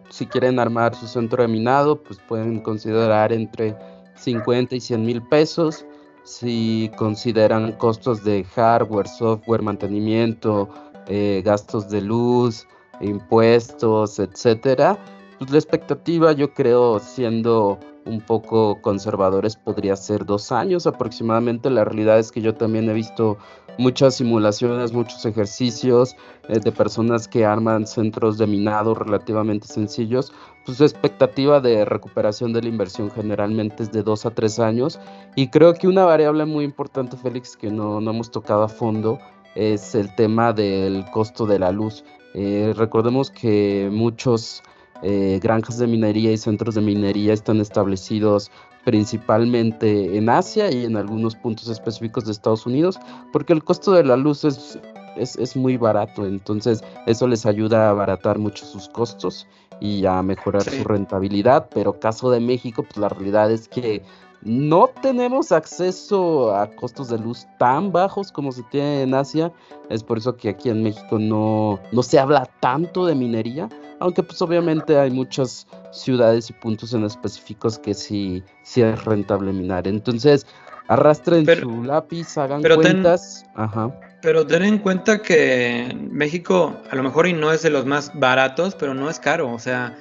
si 0.08 0.24
quieren 0.24 0.60
armar 0.60 0.94
su 0.94 1.08
centro 1.08 1.42
de 1.42 1.48
minado, 1.48 2.00
pues 2.00 2.20
pueden 2.28 2.60
considerar 2.60 3.32
entre 3.32 3.74
50 4.14 4.76
y 4.76 4.80
100 4.80 5.04
mil 5.04 5.20
pesos. 5.20 5.84
Si 6.22 6.88
consideran 6.96 7.72
costos 7.72 8.22
de 8.22 8.44
hardware, 8.44 9.08
software, 9.08 9.62
mantenimiento, 9.62 10.68
eh, 11.08 11.42
gastos 11.44 11.88
de 11.90 12.02
luz, 12.02 12.68
impuestos, 13.00 14.20
etcétera, 14.20 14.96
pues 15.40 15.50
la 15.50 15.58
expectativa, 15.58 16.30
yo 16.30 16.54
creo, 16.54 17.00
siendo 17.00 17.80
un 18.04 18.20
poco 18.20 18.80
conservadores, 18.80 19.56
podría 19.56 19.96
ser 19.96 20.24
dos 20.24 20.52
años 20.52 20.86
aproximadamente. 20.86 21.68
La 21.68 21.84
realidad 21.84 22.20
es 22.20 22.30
que 22.30 22.42
yo 22.42 22.54
también 22.54 22.88
he 22.88 22.92
visto 22.92 23.38
muchas 23.78 24.16
simulaciones, 24.16 24.92
muchos 24.92 25.24
ejercicios 25.24 26.16
eh, 26.48 26.58
de 26.58 26.72
personas 26.72 27.28
que 27.28 27.44
arman 27.44 27.86
centros 27.86 28.38
de 28.38 28.46
minado 28.46 28.94
relativamente 28.94 29.66
sencillos, 29.66 30.32
pues 30.64 30.78
su 30.78 30.84
expectativa 30.84 31.60
de 31.60 31.84
recuperación 31.84 32.52
de 32.52 32.62
la 32.62 32.68
inversión 32.68 33.10
generalmente 33.10 33.82
es 33.82 33.92
de 33.92 34.02
dos 34.02 34.26
a 34.26 34.30
tres 34.30 34.58
años 34.58 34.98
y 35.34 35.48
creo 35.48 35.74
que 35.74 35.88
una 35.88 36.04
variable 36.04 36.44
muy 36.44 36.64
importante, 36.64 37.16
Félix, 37.16 37.56
que 37.56 37.70
no, 37.70 38.00
no 38.00 38.10
hemos 38.10 38.30
tocado 38.30 38.62
a 38.62 38.68
fondo 38.68 39.18
es 39.54 39.94
el 39.94 40.14
tema 40.14 40.52
del 40.52 41.04
costo 41.10 41.46
de 41.46 41.58
la 41.58 41.72
luz. 41.72 42.04
Eh, 42.34 42.74
recordemos 42.76 43.30
que 43.30 43.88
muchos 43.90 44.62
eh, 45.02 45.40
granjas 45.42 45.78
de 45.78 45.86
minería 45.86 46.32
y 46.32 46.36
centros 46.36 46.74
de 46.74 46.80
minería 46.80 47.32
están 47.32 47.60
establecidos 47.60 48.50
principalmente 48.86 50.16
en 50.16 50.28
Asia 50.28 50.70
y 50.70 50.84
en 50.84 50.96
algunos 50.96 51.34
puntos 51.34 51.68
específicos 51.68 52.24
de 52.24 52.30
Estados 52.30 52.66
Unidos, 52.66 53.00
porque 53.32 53.52
el 53.52 53.64
costo 53.64 53.90
de 53.90 54.04
la 54.04 54.16
luz 54.16 54.44
es, 54.44 54.78
es, 55.16 55.56
muy 55.56 55.76
barato, 55.76 56.24
entonces 56.24 56.84
eso 57.04 57.26
les 57.26 57.46
ayuda 57.46 57.88
a 57.88 57.90
abaratar 57.90 58.38
mucho 58.38 58.64
sus 58.64 58.88
costos 58.88 59.48
y 59.80 60.06
a 60.06 60.22
mejorar 60.22 60.62
su 60.62 60.84
rentabilidad, 60.84 61.68
pero 61.74 61.98
caso 61.98 62.30
de 62.30 62.38
México, 62.38 62.84
pues 62.84 62.96
la 62.98 63.08
realidad 63.08 63.50
es 63.50 63.66
que 63.66 64.04
no 64.42 64.88
tenemos 65.02 65.50
acceso 65.50 66.54
a 66.54 66.68
costos 66.70 67.08
de 67.08 67.18
luz 67.18 67.44
tan 67.58 67.90
bajos 67.90 68.30
como 68.30 68.52
se 68.52 68.62
tiene 68.64 69.02
en 69.02 69.14
Asia. 69.14 69.52
Es 69.90 70.04
por 70.04 70.18
eso 70.18 70.36
que 70.36 70.50
aquí 70.50 70.68
en 70.68 70.84
México 70.84 71.18
no, 71.18 71.80
no 71.90 72.02
se 72.04 72.20
habla 72.20 72.48
tanto 72.60 73.04
de 73.06 73.16
minería. 73.16 73.68
Aunque 74.00 74.22
pues 74.22 74.40
obviamente 74.42 74.98
hay 74.98 75.10
muchas 75.10 75.66
ciudades 75.90 76.50
y 76.50 76.52
puntos 76.52 76.92
en 76.92 77.04
específicos 77.04 77.78
que 77.78 77.94
sí, 77.94 78.42
sí 78.62 78.82
es 78.82 79.04
rentable 79.04 79.52
minar. 79.52 79.88
Entonces, 79.88 80.46
arrastren 80.88 81.46
su 81.46 81.82
lápiz, 81.82 82.36
hagan 82.36 82.62
cuentas. 82.62 83.44
Ajá. 83.54 83.90
Pero 84.22 84.46
ten 84.46 84.64
en 84.64 84.78
cuenta 84.78 85.22
que 85.22 85.96
México 86.10 86.76
a 86.90 86.96
lo 86.96 87.02
mejor 87.02 87.26
y 87.26 87.32
no 87.32 87.52
es 87.52 87.62
de 87.62 87.70
los 87.70 87.86
más 87.86 88.10
baratos, 88.14 88.74
pero 88.74 88.94
no 88.94 89.08
es 89.08 89.20
caro. 89.20 89.52
O 89.52 89.58
sea, 89.58 89.96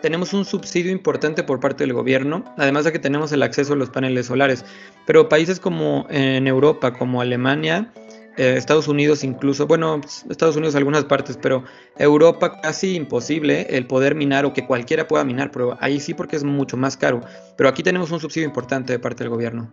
tenemos 0.00 0.32
un 0.34 0.44
subsidio 0.44 0.92
importante 0.92 1.42
por 1.42 1.60
parte 1.60 1.84
del 1.84 1.94
gobierno, 1.94 2.44
además 2.58 2.84
de 2.84 2.92
que 2.92 2.98
tenemos 2.98 3.32
el 3.32 3.42
acceso 3.42 3.72
a 3.72 3.76
los 3.76 3.90
paneles 3.90 4.26
solares. 4.26 4.64
Pero 5.06 5.28
países 5.28 5.58
como 5.58 6.06
en 6.10 6.46
Europa, 6.46 6.92
como 6.92 7.20
Alemania, 7.20 7.92
eh, 8.36 8.54
Estados 8.56 8.88
Unidos 8.88 9.22
incluso, 9.22 9.66
bueno, 9.66 10.00
Estados 10.28 10.56
Unidos 10.56 10.74
algunas 10.74 11.04
partes, 11.04 11.38
pero 11.40 11.64
Europa 11.96 12.60
casi 12.60 12.96
imposible 12.96 13.66
el 13.70 13.86
poder 13.86 14.14
minar 14.14 14.44
o 14.44 14.52
que 14.52 14.66
cualquiera 14.66 15.06
pueda 15.06 15.24
minar, 15.24 15.50
pero 15.52 15.76
ahí 15.80 16.00
sí 16.00 16.14
porque 16.14 16.36
es 16.36 16.44
mucho 16.44 16.76
más 16.76 16.96
caro. 16.96 17.20
Pero 17.56 17.68
aquí 17.68 17.82
tenemos 17.82 18.10
un 18.10 18.20
subsidio 18.20 18.46
importante 18.46 18.92
de 18.92 18.98
parte 18.98 19.22
del 19.22 19.30
gobierno. 19.30 19.70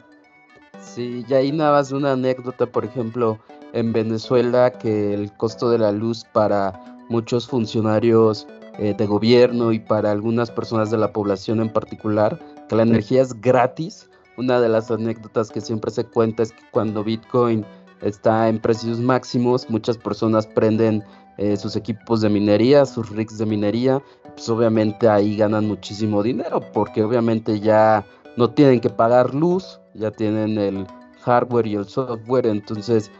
Sí, 0.79 1.25
y 1.27 1.33
ahí 1.33 1.51
nada 1.51 1.73
más 1.73 1.91
una 1.91 2.13
anécdota, 2.13 2.65
por 2.65 2.85
ejemplo, 2.85 3.39
en 3.73 3.93
Venezuela 3.93 4.71
que 4.71 5.13
el 5.13 5.31
costo 5.37 5.69
de 5.69 5.77
la 5.79 5.91
luz 5.91 6.25
para 6.31 6.79
muchos 7.09 7.47
funcionarios 7.47 8.47
eh, 8.77 8.93
de 8.97 9.05
gobierno 9.05 9.71
y 9.73 9.79
para 9.79 10.11
algunas 10.11 10.49
personas 10.49 10.91
de 10.91 10.97
la 10.97 11.11
población 11.11 11.61
en 11.61 11.69
particular, 11.69 12.39
que 12.69 12.75
la 12.75 12.83
energía 12.83 13.21
es 13.21 13.39
gratis. 13.41 14.09
Una 14.37 14.61
de 14.61 14.69
las 14.69 14.89
anécdotas 14.89 15.51
que 15.51 15.61
siempre 15.61 15.91
se 15.91 16.05
cuenta 16.05 16.43
es 16.43 16.51
que 16.51 16.63
cuando 16.71 17.03
Bitcoin 17.03 17.65
está 18.01 18.49
en 18.49 18.59
precios 18.59 18.99
máximos, 18.99 19.69
muchas 19.69 19.97
personas 19.97 20.47
prenden 20.47 21.03
eh, 21.37 21.57
sus 21.57 21.75
equipos 21.75 22.21
de 22.21 22.29
minería, 22.29 22.85
sus 22.85 23.09
rigs 23.09 23.37
de 23.37 23.45
minería, 23.45 24.01
pues 24.35 24.49
obviamente 24.49 25.07
ahí 25.07 25.37
ganan 25.37 25.67
muchísimo 25.67 26.21
dinero, 26.21 26.61
porque 26.73 27.03
obviamente 27.03 27.59
ya 27.59 28.05
no 28.37 28.49
tienen 28.49 28.79
que 28.79 28.89
pagar 28.89 29.33
luz, 29.33 29.79
ya 29.93 30.11
tienen 30.11 30.57
el 30.57 30.87
hardware 31.21 31.67
y 31.67 31.75
el 31.75 31.85
software, 31.85 32.47
entonces 32.47 33.11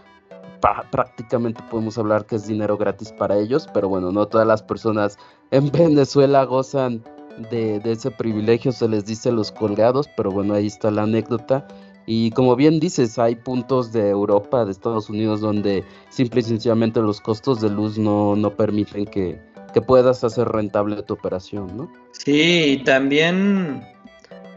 prácticamente 0.91 1.63
podemos 1.69 1.97
hablar 1.97 2.25
que 2.25 2.35
es 2.35 2.47
dinero 2.47 2.77
gratis 2.77 3.11
para 3.11 3.37
ellos, 3.37 3.67
pero 3.73 3.89
bueno, 3.89 4.11
no 4.11 4.27
todas 4.27 4.45
las 4.45 4.61
personas 4.61 5.17
en 5.51 5.71
Venezuela 5.71 6.43
gozan 6.45 7.03
de, 7.49 7.79
de 7.79 7.91
ese 7.93 8.11
privilegio, 8.11 8.71
se 8.71 8.87
les 8.87 9.05
dice 9.05 9.31
los 9.31 9.51
colgados, 9.51 10.07
pero 10.15 10.31
bueno, 10.31 10.53
ahí 10.53 10.67
está 10.67 10.91
la 10.91 11.03
anécdota. 11.03 11.67
Y 12.05 12.31
como 12.31 12.55
bien 12.55 12.79
dices, 12.79 13.19
hay 13.19 13.35
puntos 13.35 13.91
de 13.91 14.09
Europa, 14.09 14.65
de 14.65 14.71
Estados 14.71 15.09
Unidos, 15.09 15.41
donde 15.41 15.83
simple 16.09 16.41
y 16.41 16.43
sencillamente 16.43 16.99
los 16.99 17.21
costos 17.21 17.61
de 17.61 17.69
luz 17.69 17.97
no, 17.97 18.35
no 18.35 18.55
permiten 18.55 19.05
que, 19.05 19.39
que 19.73 19.81
puedas 19.81 20.23
hacer 20.23 20.47
rentable 20.47 21.01
tu 21.03 21.13
operación, 21.13 21.77
¿no? 21.77 21.91
Sí, 22.11 22.81
también 22.85 23.83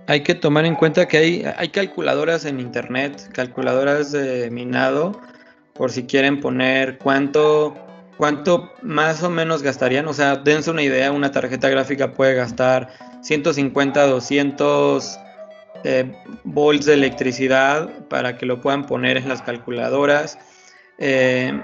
hay 0.06 0.20
que 0.22 0.34
tomar 0.34 0.64
en 0.64 0.74
cuenta 0.74 1.06
que 1.06 1.18
hay, 1.18 1.44
hay 1.56 1.68
calculadoras 1.68 2.44
en 2.44 2.60
internet, 2.60 3.30
calculadoras 3.32 4.12
de 4.12 4.50
minado, 4.50 5.20
por 5.74 5.90
si 5.90 6.04
quieren 6.04 6.40
poner 6.40 6.98
cuánto, 6.98 7.74
cuánto 8.16 8.70
más 8.82 9.22
o 9.22 9.30
menos 9.30 9.62
gastarían. 9.62 10.06
O 10.08 10.12
sea, 10.12 10.36
dense 10.36 10.70
una 10.70 10.82
idea, 10.82 11.10
una 11.12 11.30
tarjeta 11.30 11.68
gráfica 11.68 12.12
puede 12.12 12.34
gastar 12.34 12.90
150, 13.22 14.06
200 14.06 15.18
eh, 15.84 16.10
volts 16.44 16.86
de 16.86 16.94
electricidad 16.94 18.08
para 18.08 18.36
que 18.36 18.46
lo 18.46 18.60
puedan 18.60 18.86
poner 18.86 19.16
en 19.16 19.28
las 19.28 19.42
calculadoras. 19.42 20.38
Eh, 20.98 21.60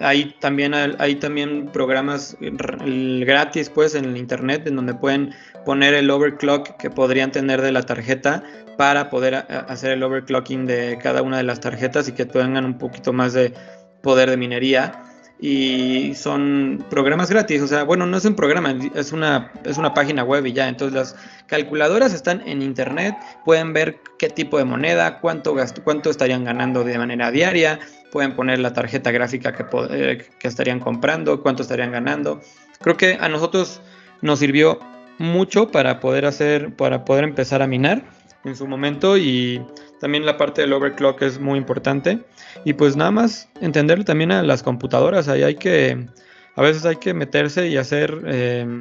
hay 0.00 0.34
también, 0.40 0.74
hay 0.74 1.14
también 1.14 1.68
programas 1.72 2.36
gratis 2.40 3.70
pues 3.70 3.94
en 3.94 4.04
el 4.06 4.16
internet 4.16 4.66
en 4.66 4.76
donde 4.76 4.94
pueden 4.94 5.32
poner 5.64 5.94
el 5.94 6.10
overclock 6.10 6.76
que 6.76 6.90
podrían 6.90 7.30
tener 7.30 7.62
de 7.62 7.70
la 7.70 7.82
tarjeta 7.82 8.42
para 8.76 9.10
poder 9.10 9.46
hacer 9.68 9.92
el 9.92 10.02
overclocking 10.02 10.66
de 10.66 10.98
cada 11.00 11.22
una 11.22 11.36
de 11.36 11.44
las 11.44 11.60
tarjetas 11.60 12.08
y 12.08 12.12
que 12.12 12.24
tengan 12.24 12.64
un 12.64 12.78
poquito 12.78 13.12
más 13.12 13.32
de 13.32 13.54
poder 14.02 14.28
de 14.28 14.36
minería 14.36 15.11
y 15.44 16.14
son 16.14 16.86
programas 16.88 17.28
gratis, 17.28 17.60
o 17.62 17.66
sea, 17.66 17.82
bueno, 17.82 18.06
no 18.06 18.16
es 18.16 18.24
un 18.24 18.36
programa, 18.36 18.76
es 18.94 19.10
una, 19.10 19.50
es 19.64 19.76
una 19.76 19.92
página 19.92 20.22
web 20.22 20.46
y 20.46 20.52
ya, 20.52 20.68
entonces 20.68 20.94
las 20.94 21.16
calculadoras 21.48 22.14
están 22.14 22.46
en 22.46 22.62
internet, 22.62 23.16
pueden 23.44 23.72
ver 23.72 23.98
qué 24.20 24.28
tipo 24.28 24.56
de 24.56 24.64
moneda, 24.64 25.18
cuánto, 25.18 25.52
gasto, 25.52 25.82
cuánto 25.82 26.10
estarían 26.10 26.44
ganando 26.44 26.84
de 26.84 26.96
manera 26.96 27.32
diaria, 27.32 27.80
pueden 28.12 28.36
poner 28.36 28.60
la 28.60 28.72
tarjeta 28.72 29.10
gráfica 29.10 29.52
que, 29.52 29.64
eh, 29.90 30.28
que 30.38 30.46
estarían 30.46 30.78
comprando, 30.78 31.42
cuánto 31.42 31.62
estarían 31.62 31.90
ganando. 31.90 32.40
Creo 32.80 32.96
que 32.96 33.18
a 33.20 33.28
nosotros 33.28 33.80
nos 34.20 34.38
sirvió 34.38 34.78
mucho 35.18 35.72
para 35.72 35.98
poder 35.98 36.24
hacer, 36.24 36.72
para 36.76 37.04
poder 37.04 37.24
empezar 37.24 37.62
a 37.62 37.66
minar 37.66 38.04
en 38.44 38.54
su 38.54 38.68
momento 38.68 39.18
y 39.18 39.60
también 40.02 40.26
la 40.26 40.36
parte 40.36 40.62
del 40.62 40.72
overclock 40.72 41.22
es 41.22 41.38
muy 41.38 41.56
importante. 41.56 42.18
Y 42.64 42.72
pues 42.72 42.96
nada 42.96 43.12
más 43.12 43.48
entender 43.60 44.02
también 44.02 44.32
a 44.32 44.42
las 44.42 44.64
computadoras. 44.64 45.28
Ahí 45.28 45.44
hay 45.44 45.54
que, 45.54 46.08
a 46.56 46.60
veces 46.60 46.84
hay 46.84 46.96
que 46.96 47.14
meterse 47.14 47.68
y 47.68 47.76
hacer, 47.76 48.20
eh, 48.26 48.80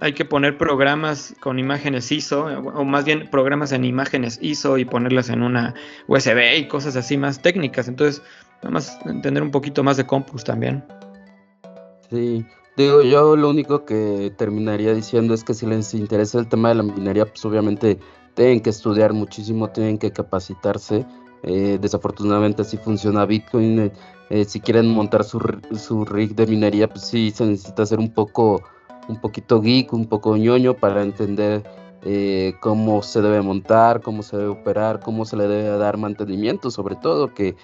hay 0.00 0.14
que 0.14 0.24
poner 0.24 0.56
programas 0.56 1.34
con 1.40 1.58
imágenes 1.58 2.10
ISO, 2.10 2.46
o 2.46 2.84
más 2.86 3.04
bien 3.04 3.28
programas 3.30 3.72
en 3.72 3.84
imágenes 3.84 4.38
ISO 4.40 4.78
y 4.78 4.86
ponerlas 4.86 5.28
en 5.28 5.42
una 5.42 5.74
USB 6.06 6.56
y 6.56 6.68
cosas 6.68 6.96
así 6.96 7.18
más 7.18 7.42
técnicas. 7.42 7.86
Entonces, 7.86 8.22
nada 8.62 8.70
más 8.70 8.98
entender 9.04 9.42
un 9.42 9.50
poquito 9.50 9.84
más 9.84 9.98
de 9.98 10.06
compus 10.06 10.42
también. 10.42 10.82
Sí, 12.08 12.46
digo, 12.78 13.02
yo 13.02 13.36
lo 13.36 13.50
único 13.50 13.84
que 13.84 14.32
terminaría 14.38 14.94
diciendo 14.94 15.34
es 15.34 15.44
que 15.44 15.52
si 15.52 15.66
les 15.66 15.92
interesa 15.92 16.38
el 16.38 16.48
tema 16.48 16.70
de 16.70 16.76
la 16.76 16.82
minería, 16.82 17.26
pues 17.26 17.44
obviamente 17.44 17.98
tienen 18.38 18.60
que 18.60 18.70
estudiar 18.70 19.12
muchísimo, 19.14 19.68
tienen 19.70 19.98
que 19.98 20.12
capacitarse. 20.12 21.04
Eh, 21.42 21.76
desafortunadamente 21.80 22.62
así 22.62 22.76
funciona 22.76 23.26
Bitcoin. 23.26 23.80
Eh, 23.80 23.92
eh, 24.30 24.44
si 24.44 24.60
quieren 24.60 24.88
montar 24.90 25.24
su, 25.24 25.40
su, 25.74 26.04
rig 26.04 26.36
de 26.36 26.46
minería, 26.46 26.88
pues 26.88 27.02
sí 27.02 27.32
se 27.32 27.44
necesita 27.44 27.84
ser 27.84 27.98
un 27.98 28.14
poco, 28.14 28.62
un 29.08 29.20
poquito 29.20 29.60
geek, 29.60 29.92
un 29.92 30.06
poco 30.06 30.36
ñoño 30.36 30.74
para 30.74 31.02
entender 31.02 31.64
cómo 32.60 33.02
se 33.02 33.20
debe 33.20 33.42
montar, 33.42 34.00
cómo 34.02 34.22
se 34.22 34.36
debe 34.36 34.50
operar, 34.50 35.00
cómo 35.00 35.24
se 35.24 35.36
le 35.36 35.48
debe 35.48 35.76
dar 35.76 35.96
mantenimiento, 35.96 36.70
sobre 36.70 36.94
todo 36.94 37.34
que 37.34 37.56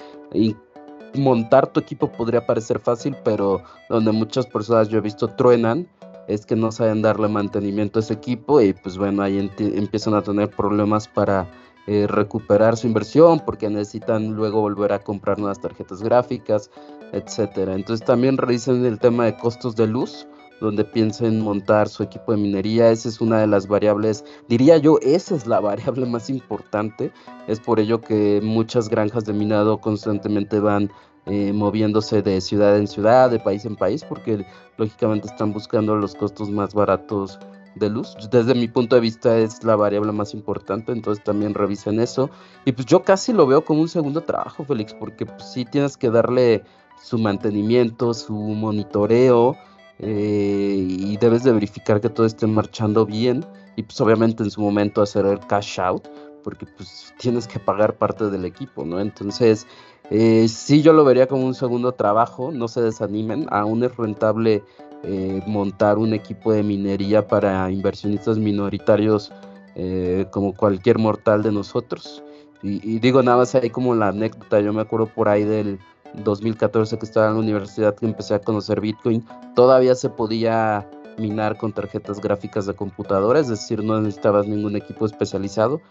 montar 1.14 1.68
tu 1.68 1.78
equipo 1.78 2.10
podría 2.10 2.44
parecer 2.44 2.80
fácil, 2.80 3.16
pero 3.24 3.62
donde 3.88 4.10
muchas 4.10 4.44
personas 4.46 4.88
yo 4.88 4.98
he 4.98 5.00
visto 5.00 5.28
truenan 5.28 5.88
es 6.28 6.46
que 6.46 6.56
no 6.56 6.72
saben 6.72 7.02
darle 7.02 7.28
mantenimiento 7.28 7.98
a 7.98 8.02
ese 8.02 8.14
equipo 8.14 8.60
y 8.60 8.72
pues 8.72 8.98
bueno, 8.98 9.22
ahí 9.22 9.50
empiezan 9.58 10.14
a 10.14 10.22
tener 10.22 10.50
problemas 10.50 11.08
para 11.08 11.50
eh, 11.86 12.06
recuperar 12.06 12.76
su 12.76 12.86
inversión 12.86 13.40
porque 13.44 13.68
necesitan 13.68 14.34
luego 14.34 14.60
volver 14.60 14.92
a 14.92 15.00
comprar 15.00 15.38
nuevas 15.38 15.60
tarjetas 15.60 16.02
gráficas, 16.02 16.70
etcétera. 17.12 17.74
Entonces 17.74 18.06
también 18.06 18.38
revisen 18.38 18.84
el 18.84 18.98
tema 18.98 19.26
de 19.26 19.36
costos 19.36 19.76
de 19.76 19.86
luz 19.86 20.26
donde 20.60 20.84
piensen 20.84 21.40
montar 21.40 21.88
su 21.88 22.02
equipo 22.02 22.32
de 22.32 22.38
minería. 22.38 22.90
Esa 22.90 23.08
es 23.08 23.20
una 23.20 23.38
de 23.38 23.46
las 23.46 23.66
variables, 23.66 24.24
diría 24.48 24.78
yo, 24.78 24.98
esa 25.02 25.34
es 25.34 25.46
la 25.46 25.60
variable 25.70 26.06
más 26.06 26.30
importante. 26.30 27.12
Es 27.46 27.60
por 27.60 27.80
ello 27.80 28.00
que 28.00 28.40
muchas 28.42 28.88
granjas 28.88 29.24
de 29.24 29.32
minado 29.32 29.78
constantemente 29.78 30.60
van 30.60 30.90
eh, 31.26 31.52
moviéndose 31.52 32.22
de 32.22 32.40
ciudad 32.40 32.76
en 32.76 32.86
ciudad, 32.86 33.30
de 33.30 33.40
país 33.40 33.64
en 33.64 33.76
país, 33.76 34.04
porque 34.04 34.46
lógicamente 34.76 35.28
están 35.28 35.52
buscando 35.52 35.96
los 35.96 36.14
costos 36.14 36.50
más 36.50 36.74
baratos 36.74 37.38
de 37.76 37.90
luz. 37.90 38.16
Desde 38.30 38.54
mi 38.54 38.68
punto 38.68 38.96
de 38.96 39.02
vista 39.02 39.36
es 39.38 39.64
la 39.64 39.76
variable 39.76 40.12
más 40.12 40.34
importante, 40.34 40.92
entonces 40.92 41.24
también 41.24 41.54
revisen 41.54 41.98
eso. 41.98 42.30
Y 42.64 42.72
pues 42.72 42.86
yo 42.86 43.02
casi 43.02 43.32
lo 43.32 43.46
veo 43.46 43.64
como 43.64 43.80
un 43.80 43.88
segundo 43.88 44.20
trabajo, 44.20 44.64
Félix, 44.64 44.94
porque 44.94 45.26
pues, 45.26 45.52
sí 45.52 45.64
tienes 45.64 45.96
que 45.96 46.10
darle 46.10 46.62
su 47.02 47.18
mantenimiento, 47.18 48.14
su 48.14 48.34
monitoreo, 48.34 49.56
eh, 49.98 50.86
y 50.88 51.16
debes 51.18 51.44
de 51.44 51.52
verificar 51.52 52.00
que 52.00 52.08
todo 52.08 52.26
esté 52.26 52.46
marchando 52.46 53.06
bien 53.06 53.46
y 53.76 53.84
pues 53.84 54.00
obviamente 54.00 54.42
en 54.42 54.50
su 54.50 54.60
momento 54.60 55.02
hacer 55.02 55.24
el 55.24 55.38
cash 55.46 55.78
out 55.80 56.08
porque 56.42 56.66
pues 56.66 57.14
tienes 57.18 57.48
que 57.48 57.58
pagar 57.58 57.96
parte 57.96 58.28
del 58.28 58.44
equipo, 58.44 58.84
¿no? 58.84 59.00
Entonces 59.00 59.66
eh, 60.10 60.48
sí, 60.48 60.82
yo 60.82 60.92
lo 60.92 61.04
vería 61.04 61.26
como 61.26 61.46
un 61.46 61.54
segundo 61.54 61.92
trabajo, 61.92 62.50
no 62.52 62.68
se 62.68 62.82
desanimen, 62.82 63.46
aún 63.50 63.82
es 63.84 63.96
rentable 63.96 64.62
eh, 65.02 65.42
montar 65.46 65.98
un 65.98 66.12
equipo 66.12 66.52
de 66.52 66.62
minería 66.62 67.26
para 67.26 67.70
inversionistas 67.70 68.38
minoritarios 68.38 69.32
eh, 69.74 70.26
como 70.30 70.54
cualquier 70.54 70.98
mortal 70.98 71.42
de 71.42 71.52
nosotros. 71.52 72.22
Y, 72.62 72.98
digo 72.98 73.22
nada 73.22 73.38
más 73.38 73.54
ahí 73.54 73.68
como 73.68 73.94
la 73.94 74.08
anécdota, 74.08 74.58
yo 74.60 74.72
me 74.72 74.80
acuerdo 74.80 75.06
por 75.06 75.28
ahí 75.28 75.44
del 75.44 75.78
2014 76.22 76.98
que 76.98 77.04
estaba 77.04 77.28
en 77.28 77.34
la 77.34 77.40
universidad 77.40 77.94
que 77.94 78.06
empecé 78.06 78.34
a 78.34 78.38
conocer 78.38 78.80
Bitcoin, 78.80 79.22
todavía 79.54 79.94
se 79.94 80.08
podía 80.08 80.88
minar 81.18 81.58
con 81.58 81.74
tarjetas 81.74 82.22
gráficas 82.22 82.64
de 82.64 82.72
computadora, 82.72 83.38
es 83.38 83.48
decir, 83.48 83.84
no 83.84 84.00
necesitabas 84.00 84.46
ningún 84.46 84.76
equipo 84.76 85.04
especializado, 85.04 85.82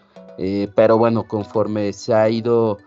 pero 0.74 0.98
bueno, 0.98 1.22
conforme 1.28 1.92
se 1.92 2.12
ha 2.12 2.28
ido 2.28 2.78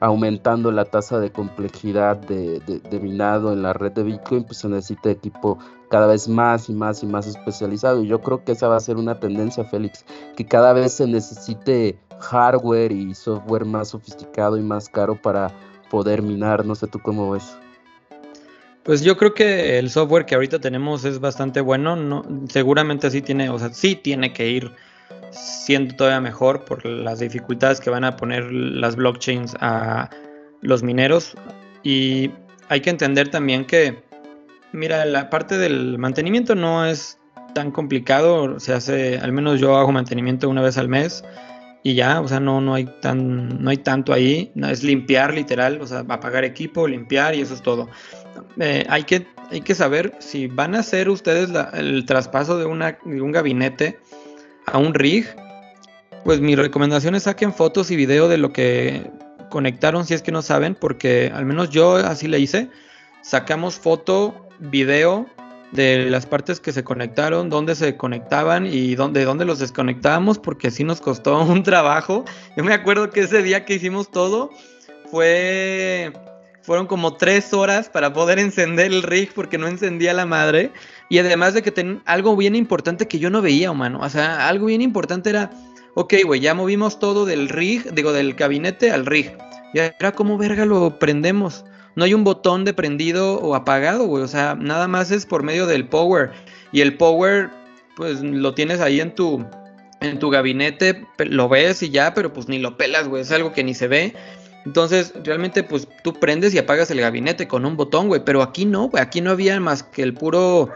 aumentando 0.00 0.70
la 0.70 0.84
tasa 0.84 1.18
de 1.18 1.30
complejidad 1.30 2.16
de, 2.16 3.00
minado 3.00 3.52
en 3.52 3.62
la 3.62 3.72
red 3.72 3.92
de 3.92 4.04
Bitcoin, 4.04 4.44
pues 4.44 4.58
se 4.58 4.68
necesita 4.68 5.10
equipo 5.10 5.58
cada 5.90 6.06
vez 6.06 6.28
más 6.28 6.68
y 6.68 6.74
más 6.74 7.02
y 7.02 7.06
más 7.06 7.26
especializado. 7.26 8.02
Y 8.02 8.08
yo 8.08 8.20
creo 8.20 8.44
que 8.44 8.52
esa 8.52 8.68
va 8.68 8.76
a 8.76 8.80
ser 8.80 8.96
una 8.96 9.18
tendencia, 9.18 9.64
Félix, 9.64 10.04
que 10.36 10.46
cada 10.46 10.72
vez 10.72 10.92
se 10.92 11.06
necesite 11.06 11.98
hardware 12.20 12.92
y 12.92 13.14
software 13.14 13.64
más 13.64 13.88
sofisticado 13.88 14.56
y 14.56 14.62
más 14.62 14.88
caro 14.88 15.20
para 15.20 15.50
poder 15.90 16.22
minar. 16.22 16.64
No 16.64 16.74
sé 16.74 16.86
tú 16.86 17.00
cómo 17.00 17.30
ves. 17.32 17.56
Pues 18.84 19.02
yo 19.02 19.16
creo 19.16 19.34
que 19.34 19.78
el 19.78 19.90
software 19.90 20.24
que 20.24 20.34
ahorita 20.34 20.60
tenemos 20.60 21.04
es 21.04 21.20
bastante 21.20 21.60
bueno. 21.60 21.96
No, 21.96 22.24
seguramente 22.48 23.10
sí 23.10 23.20
tiene, 23.20 23.50
o 23.50 23.58
sea, 23.58 23.72
sí 23.72 23.96
tiene 23.96 24.32
que 24.32 24.48
ir 24.48 24.72
siendo 25.30 25.94
todavía 25.94 26.20
mejor 26.20 26.64
por 26.64 26.84
las 26.84 27.20
dificultades 27.20 27.80
que 27.80 27.90
van 27.90 28.04
a 28.04 28.16
poner 28.16 28.50
las 28.52 28.96
blockchains 28.96 29.56
a 29.60 30.10
los 30.60 30.82
mineros. 30.82 31.34
Y 31.82 32.30
hay 32.68 32.80
que 32.80 32.90
entender 32.90 33.28
también 33.28 33.64
que, 33.64 34.02
mira, 34.72 35.04
la 35.04 35.30
parte 35.30 35.58
del 35.58 35.98
mantenimiento 35.98 36.54
no 36.54 36.84
es 36.84 37.18
tan 37.54 37.70
complicado. 37.70 38.58
Se 38.60 38.72
hace, 38.72 39.18
al 39.18 39.32
menos 39.32 39.60
yo 39.60 39.76
hago 39.76 39.92
mantenimiento 39.92 40.48
una 40.48 40.62
vez 40.62 40.78
al 40.78 40.88
mes 40.88 41.24
y 41.82 41.94
ya, 41.94 42.20
o 42.20 42.28
sea, 42.28 42.40
no, 42.40 42.60
no, 42.60 42.74
hay, 42.74 42.86
tan, 43.00 43.62
no 43.62 43.70
hay 43.70 43.78
tanto 43.78 44.12
ahí. 44.12 44.52
Es 44.56 44.82
limpiar 44.82 45.32
literal, 45.34 45.80
o 45.80 45.86
sea, 45.86 46.00
apagar 46.00 46.44
equipo, 46.44 46.86
limpiar 46.88 47.34
y 47.34 47.40
eso 47.40 47.54
es 47.54 47.62
todo. 47.62 47.88
Eh, 48.58 48.84
hay, 48.88 49.04
que, 49.04 49.26
hay 49.50 49.60
que 49.60 49.74
saber 49.74 50.14
si 50.18 50.48
van 50.48 50.74
a 50.74 50.80
hacer 50.80 51.08
ustedes 51.08 51.50
el 51.74 52.04
traspaso 52.04 52.58
de, 52.58 52.66
una, 52.66 52.98
de 53.04 53.20
un 53.20 53.32
gabinete 53.32 53.98
a 54.68 54.78
un 54.78 54.94
rig, 54.94 55.26
pues 56.24 56.40
mi 56.40 56.54
recomendación 56.54 57.14
es 57.14 57.24
saquen 57.24 57.52
fotos 57.52 57.90
y 57.90 57.96
video 57.96 58.28
de 58.28 58.38
lo 58.38 58.52
que 58.52 59.10
conectaron 59.50 60.04
si 60.04 60.14
es 60.14 60.22
que 60.22 60.32
no 60.32 60.42
saben, 60.42 60.74
porque 60.74 61.32
al 61.34 61.44
menos 61.44 61.70
yo 61.70 61.96
así 61.96 62.28
le 62.28 62.38
hice. 62.38 62.70
Sacamos 63.22 63.76
foto, 63.76 64.48
video 64.58 65.26
de 65.72 66.08
las 66.08 66.26
partes 66.26 66.60
que 66.60 66.72
se 66.72 66.82
conectaron, 66.82 67.50
dónde 67.50 67.74
se 67.74 67.96
conectaban 67.96 68.66
y 68.66 68.94
dónde, 68.94 69.24
dónde 69.24 69.44
los 69.44 69.58
desconectábamos, 69.58 70.38
porque 70.38 70.70
sí 70.70 70.84
nos 70.84 71.00
costó 71.00 71.42
un 71.44 71.62
trabajo. 71.62 72.24
Yo 72.56 72.64
me 72.64 72.74
acuerdo 72.74 73.10
que 73.10 73.20
ese 73.20 73.42
día 73.42 73.64
que 73.64 73.74
hicimos 73.74 74.10
todo, 74.10 74.50
fue 75.10 76.12
fueron 76.68 76.86
como 76.86 77.14
tres 77.14 77.54
horas 77.54 77.88
para 77.88 78.12
poder 78.12 78.38
encender 78.38 78.92
el 78.92 79.02
rig 79.02 79.32
porque 79.34 79.56
no 79.56 79.68
encendía 79.68 80.12
la 80.12 80.26
madre. 80.26 80.70
Y 81.08 81.16
además 81.18 81.54
de 81.54 81.62
que 81.62 81.70
ten, 81.70 82.02
algo 82.04 82.36
bien 82.36 82.54
importante 82.54 83.08
que 83.08 83.18
yo 83.18 83.30
no 83.30 83.40
veía, 83.40 83.70
humano. 83.70 84.00
O 84.02 84.10
sea, 84.10 84.46
algo 84.48 84.66
bien 84.66 84.82
importante 84.82 85.30
era, 85.30 85.50
ok, 85.94 86.12
güey, 86.26 86.40
ya 86.40 86.52
movimos 86.52 86.98
todo 86.98 87.24
del 87.24 87.48
rig, 87.48 87.90
digo, 87.94 88.12
del 88.12 88.34
gabinete 88.34 88.90
al 88.90 89.06
rig. 89.06 89.34
Y 89.72 89.78
era 89.78 90.12
como 90.12 90.36
verga 90.36 90.66
lo 90.66 90.98
prendemos. 90.98 91.64
No 91.96 92.04
hay 92.04 92.12
un 92.12 92.22
botón 92.22 92.66
de 92.66 92.74
prendido 92.74 93.40
o 93.40 93.54
apagado, 93.54 94.04
güey. 94.04 94.22
O 94.22 94.28
sea, 94.28 94.54
nada 94.54 94.88
más 94.88 95.10
es 95.10 95.24
por 95.24 95.42
medio 95.42 95.66
del 95.66 95.88
power. 95.88 96.32
Y 96.70 96.82
el 96.82 96.98
power, 96.98 97.48
pues 97.96 98.20
lo 98.20 98.52
tienes 98.52 98.82
ahí 98.82 99.00
en 99.00 99.14
tu, 99.14 99.42
en 100.02 100.18
tu 100.18 100.28
gabinete, 100.28 101.06
lo 101.16 101.48
ves 101.48 101.82
y 101.82 101.88
ya, 101.88 102.12
pero 102.12 102.30
pues 102.30 102.46
ni 102.46 102.58
lo 102.58 102.76
pelas, 102.76 103.08
güey. 103.08 103.22
Es 103.22 103.32
algo 103.32 103.54
que 103.54 103.64
ni 103.64 103.72
se 103.72 103.88
ve. 103.88 104.14
Entonces, 104.68 105.14
realmente, 105.24 105.62
pues 105.62 105.88
tú 106.04 106.12
prendes 106.12 106.52
y 106.52 106.58
apagas 106.58 106.90
el 106.90 107.00
gabinete 107.00 107.48
con 107.48 107.64
un 107.64 107.74
botón, 107.74 108.08
güey. 108.08 108.20
Pero 108.22 108.42
aquí 108.42 108.66
no, 108.66 108.90
güey. 108.90 109.02
Aquí 109.02 109.22
no 109.22 109.30
había 109.30 109.58
más 109.60 109.82
que 109.82 110.02
el 110.02 110.12
puro. 110.12 110.68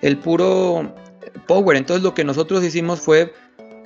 El 0.00 0.16
puro 0.16 0.94
power. 1.46 1.76
Entonces, 1.76 2.02
lo 2.02 2.14
que 2.14 2.24
nosotros 2.24 2.64
hicimos 2.64 3.00
fue. 3.00 3.34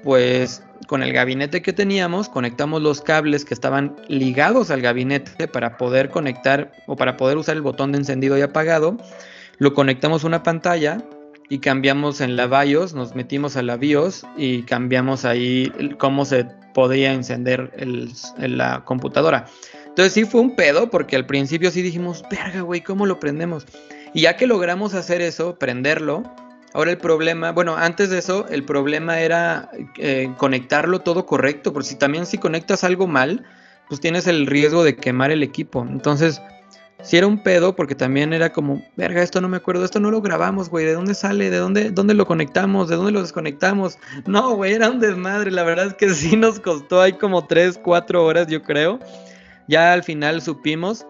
Pues 0.04 0.62
con 0.86 1.02
el 1.02 1.12
gabinete 1.12 1.62
que 1.62 1.72
teníamos, 1.72 2.28
conectamos 2.28 2.80
los 2.80 3.00
cables 3.00 3.44
que 3.44 3.54
estaban 3.54 3.96
ligados 4.06 4.70
al 4.70 4.80
gabinete 4.80 5.48
para 5.48 5.76
poder 5.76 6.10
conectar 6.10 6.70
o 6.86 6.94
para 6.94 7.16
poder 7.16 7.36
usar 7.36 7.56
el 7.56 7.62
botón 7.62 7.90
de 7.90 7.98
encendido 7.98 8.38
y 8.38 8.42
apagado. 8.42 8.96
Lo 9.58 9.74
conectamos 9.74 10.22
a 10.22 10.28
una 10.28 10.44
pantalla 10.44 11.04
y 11.50 11.58
cambiamos 11.58 12.20
en 12.20 12.36
la 12.36 12.46
BIOS, 12.46 12.94
nos 12.94 13.16
metimos 13.16 13.56
a 13.56 13.62
la 13.62 13.76
BIOS 13.76 14.24
y 14.36 14.62
cambiamos 14.62 15.24
ahí 15.24 15.70
cómo 15.98 16.24
se 16.24 16.46
podía 16.74 17.12
encender 17.12 17.72
la 18.38 18.84
computadora. 18.84 19.46
Entonces 19.86 20.12
sí 20.12 20.24
fue 20.24 20.40
un 20.40 20.54
pedo 20.54 20.90
porque 20.90 21.16
al 21.16 21.26
principio 21.26 21.70
sí 21.70 21.82
dijimos, 21.82 22.24
verga, 22.30 22.62
güey, 22.62 22.80
¿cómo 22.80 23.06
lo 23.06 23.18
prendemos? 23.18 23.66
Y 24.14 24.22
ya 24.22 24.36
que 24.36 24.46
logramos 24.46 24.94
hacer 24.94 25.20
eso, 25.20 25.58
prenderlo, 25.58 26.22
ahora 26.72 26.90
el 26.90 26.98
problema, 26.98 27.52
bueno, 27.52 27.76
antes 27.76 28.10
de 28.10 28.18
eso, 28.18 28.46
el 28.48 28.64
problema 28.64 29.20
era 29.20 29.70
eh, 29.98 30.32
conectarlo 30.36 31.00
todo 31.00 31.26
correcto, 31.26 31.72
porque 31.72 31.88
si 31.88 31.94
también 31.96 32.26
si 32.26 32.38
conectas 32.38 32.84
algo 32.84 33.06
mal, 33.06 33.44
pues 33.88 34.00
tienes 34.00 34.26
el 34.26 34.46
riesgo 34.46 34.84
de 34.84 34.96
quemar 34.96 35.30
el 35.30 35.42
equipo. 35.42 35.84
Entonces, 35.88 36.40
si 37.02 37.16
era 37.16 37.26
un 37.26 37.42
pedo 37.42 37.74
porque 37.74 37.94
también 37.94 38.32
era 38.32 38.52
como, 38.52 38.82
verga, 38.96 39.22
esto 39.22 39.40
no 39.40 39.48
me 39.48 39.56
acuerdo, 39.56 39.84
esto 39.84 40.00
no 40.00 40.10
lo 40.10 40.20
grabamos, 40.20 40.68
güey, 40.68 40.84
¿de 40.84 40.94
dónde 40.94 41.14
sale? 41.14 41.50
¿De 41.50 41.58
dónde, 41.58 41.90
dónde 41.90 42.14
lo 42.14 42.26
conectamos? 42.26 42.88
¿De 42.88 42.96
dónde 42.96 43.12
lo 43.12 43.22
desconectamos? 43.22 43.98
No, 44.26 44.54
güey, 44.54 44.72
era 44.72 44.90
un 44.90 45.00
desmadre, 45.00 45.50
la 45.50 45.62
verdad 45.62 45.86
es 45.86 45.94
que 45.94 46.10
sí 46.14 46.36
nos 46.36 46.60
costó 46.60 47.00
ahí 47.00 47.12
como 47.14 47.46
3, 47.46 47.80
4 47.82 48.24
horas, 48.24 48.46
yo 48.48 48.62
creo. 48.62 48.98
Ya 49.68 49.92
al 49.92 50.02
final 50.02 50.42
supimos. 50.42 51.06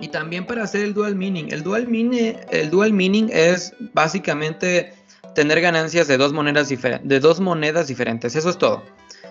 Y 0.00 0.08
también 0.08 0.46
para 0.46 0.64
hacer 0.64 0.82
el 0.82 0.94
dual 0.94 1.14
meaning. 1.14 1.48
El 1.50 1.62
dual 1.62 1.86
meaning, 1.86 2.34
el 2.50 2.70
dual 2.70 2.92
meaning 2.92 3.28
es 3.30 3.74
básicamente 3.92 4.92
tener 5.34 5.60
ganancias 5.60 6.08
de 6.08 6.16
dos 6.16 6.32
monedas 6.32 6.68
de 6.68 7.20
dos 7.20 7.40
monedas 7.40 7.86
diferentes, 7.86 8.36
eso 8.36 8.50
es 8.50 8.58
todo. 8.58 8.82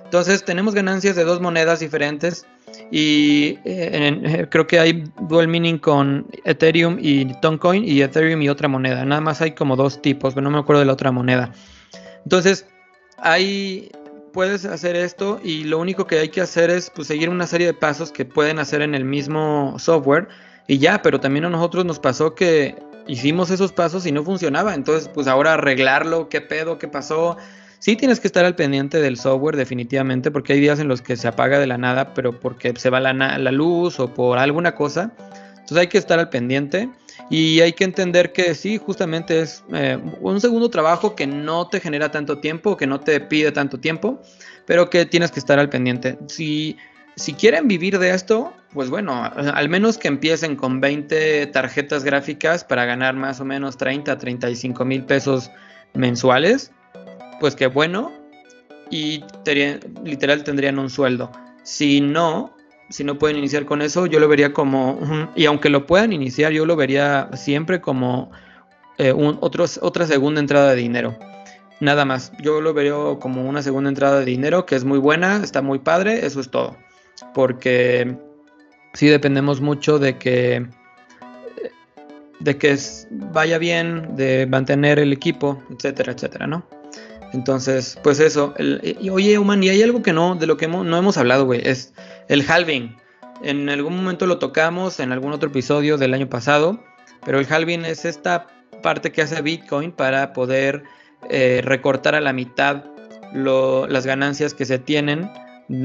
Entonces 0.04 0.44
tenemos 0.44 0.74
ganancias 0.74 1.16
de 1.16 1.24
dos 1.24 1.40
monedas 1.40 1.80
diferentes 1.80 2.46
y 2.92 3.58
eh, 3.66 4.20
eh, 4.24 4.48
creo 4.50 4.68
que 4.68 4.80
hay 4.80 5.04
dual 5.22 5.48
meaning 5.48 5.78
con 5.78 6.28
Ethereum 6.44 6.98
y 7.00 7.26
Toncoin 7.42 7.84
y 7.86 8.02
Ethereum 8.02 8.42
y 8.42 8.50
otra 8.50 8.68
moneda. 8.68 9.06
Nada 9.06 9.22
más 9.22 9.42
hay 9.42 9.52
como 9.52 9.76
dos 9.76 10.02
tipos, 10.02 10.34
pero 10.34 10.44
no 10.44 10.52
me 10.52 10.60
acuerdo 10.60 10.82
de 10.82 10.86
la 10.86 10.94
otra 10.94 11.12
moneda. 11.12 11.52
Entonces, 12.24 12.68
hay, 13.18 13.90
puedes 14.34 14.66
hacer 14.66 14.96
esto 14.96 15.40
y 15.44 15.64
lo 15.64 15.80
único 15.80 16.06
que 16.06 16.20
hay 16.20 16.30
que 16.30 16.42
hacer 16.42 16.70
es 16.70 16.90
pues, 16.90 17.08
seguir 17.08 17.30
una 17.30 17.48
serie 17.48 17.68
de 17.68 17.74
pasos 17.74 18.12
que 18.12 18.26
pueden 18.26 18.60
hacer 18.60 18.82
en 18.82 18.94
el 18.94 19.06
mismo 19.06 19.76
software 19.80 20.28
y 20.68 20.78
ya, 20.78 21.02
pero 21.02 21.20
también 21.20 21.46
a 21.46 21.50
nosotros 21.50 21.86
nos 21.86 22.00
pasó 22.00 22.36
que 22.36 22.76
hicimos 23.08 23.52
esos 23.52 23.72
pasos 23.72 24.06
y 24.06 24.12
no 24.12 24.24
funcionaba. 24.24 24.74
Entonces, 24.74 25.10
pues 25.14 25.28
ahora 25.28 25.54
arreglarlo, 25.54 26.30
qué 26.30 26.42
pedo, 26.42 26.78
qué 26.78 26.88
pasó 26.88 27.38
Sí 27.82 27.96
tienes 27.96 28.20
que 28.20 28.28
estar 28.28 28.46
al 28.46 28.54
pendiente 28.54 29.02
del 29.02 29.18
software 29.18 29.56
definitivamente 29.56 30.30
porque 30.30 30.54
hay 30.54 30.60
días 30.60 30.80
en 30.80 30.88
los 30.88 31.02
que 31.02 31.16
se 31.18 31.28
apaga 31.28 31.58
de 31.58 31.66
la 31.66 31.80
nada, 31.80 32.14
pero 32.14 32.40
porque 32.40 32.76
se 32.78 32.92
va 32.92 33.00
la, 33.00 33.12
la 33.12 33.52
luz 33.52 34.00
o 34.00 34.14
por 34.14 34.38
alguna 34.38 34.76
cosa. 34.76 35.12
Entonces 35.54 35.78
hay 35.80 35.88
que 35.88 35.98
estar 35.98 36.20
al 36.20 36.30
pendiente 36.30 36.90
y 37.32 37.60
hay 37.60 37.74
que 37.74 37.84
entender 37.84 38.34
que 38.34 38.54
sí, 38.54 38.78
justamente 38.78 39.42
es 39.42 39.64
eh, 39.74 39.98
un 40.20 40.40
segundo 40.40 40.70
trabajo 40.70 41.16
que 41.16 41.26
no 41.26 41.70
te 41.70 41.80
genera 41.80 42.12
tanto 42.12 42.38
tiempo, 42.38 42.78
que 42.78 42.86
no 42.86 43.00
te 43.00 43.20
pide 43.20 43.52
tanto 43.52 43.80
tiempo, 43.80 44.22
pero 44.68 44.88
que 44.92 45.08
tienes 45.08 45.32
que 45.32 45.40
estar 45.40 45.58
al 45.58 45.70
pendiente. 45.70 46.20
Si, 46.28 46.78
si 47.16 47.34
quieren 47.34 47.68
vivir 47.68 47.98
de 47.98 48.12
esto, 48.12 48.54
pues 48.76 48.92
bueno, 48.92 49.24
al 49.24 49.70
menos 49.70 49.98
que 49.98 50.08
empiecen 50.08 50.56
con 50.56 50.82
20 50.82 51.48
tarjetas 51.48 52.04
gráficas 52.04 52.64
para 52.64 52.86
ganar 52.86 53.16
más 53.16 53.40
o 53.40 53.46
menos 53.46 53.76
30, 53.78 54.20
35 54.20 54.86
mil 54.86 55.04
pesos 55.04 55.50
mensuales 55.96 56.72
pues 57.42 57.56
qué 57.56 57.66
bueno 57.66 58.12
y 58.92 59.24
literal 60.06 60.44
tendrían 60.44 60.78
un 60.78 60.92
sueldo. 60.92 61.32
Si 61.64 62.00
no, 62.00 62.56
si 62.90 63.04
no 63.04 63.18
pueden 63.18 63.38
iniciar 63.38 63.66
con 63.66 63.82
eso, 63.82 64.06
yo 64.06 64.20
lo 64.20 64.28
vería 64.28 64.54
como, 64.54 65.00
y 65.36 65.46
aunque 65.46 65.70
lo 65.70 65.88
puedan 65.88 66.14
iniciar, 66.14 66.52
yo 66.52 66.68
lo 66.68 66.76
vería 66.76 67.30
siempre 67.34 67.82
como 67.82 68.32
eh, 69.00 69.12
otra 69.12 70.06
segunda 70.06 70.40
entrada 70.40 70.70
de 70.70 70.76
dinero. 70.76 71.18
Nada 71.80 72.06
más, 72.06 72.32
yo 72.44 72.62
lo 72.62 72.76
veo 72.76 73.18
como 73.18 73.50
una 73.50 73.64
segunda 73.64 73.90
entrada 73.90 74.20
de 74.20 74.26
dinero 74.26 74.68
que 74.68 74.76
es 74.76 74.86
muy 74.86 75.00
buena, 75.00 75.42
está 75.44 75.64
muy 75.64 75.80
padre, 75.80 76.28
eso 76.28 76.40
es 76.40 76.52
todo. 76.52 76.78
Porque 77.34 78.16
sí 78.94 79.08
dependemos 79.08 79.62
mucho 79.62 79.98
de 79.98 80.20
que 80.20 80.68
de 82.40 82.58
que 82.58 82.78
vaya 83.10 83.58
bien, 83.58 84.16
de 84.16 84.48
mantener 84.48 85.00
el 85.00 85.14
equipo, 85.14 85.62
etcétera, 85.72 86.14
etcétera, 86.14 86.48
¿no? 86.48 86.66
Entonces, 87.34 87.98
pues 88.04 88.20
eso. 88.20 88.54
oye, 89.12 89.38
Human, 89.38 89.64
y 89.64 89.70
hay 89.70 89.82
algo 89.82 90.02
que 90.02 90.14
no, 90.14 90.36
de 90.36 90.48
lo 90.48 90.58
que 90.58 90.68
no 90.68 90.98
hemos 90.98 91.18
hablado, 91.18 91.46
güey, 91.46 91.62
es 91.64 91.94
el 92.28 92.50
halving. 92.50 92.96
En 93.44 93.70
algún 93.70 93.96
momento 93.96 94.28
lo 94.28 94.38
tocamos 94.38 95.00
en 95.00 95.12
algún 95.12 95.32
otro 95.34 95.50
episodio 95.50 95.98
del 95.98 96.14
año 96.14 96.30
pasado, 96.30 96.80
pero 97.26 97.40
el 97.40 97.48
halving 97.52 97.86
es 97.86 98.06
esta 98.06 98.48
parte 98.84 99.12
que 99.12 99.22
hace 99.22 99.42
Bitcoin 99.42 99.92
para 99.92 100.34
poder 100.34 100.84
eh, 101.30 101.62
recortar 101.64 102.16
a 102.16 102.22
la 102.22 102.34
mitad 102.34 102.84
las 103.34 104.06
ganancias 104.06 104.54
que 104.54 104.66
se 104.66 104.78
tienen 104.78 105.32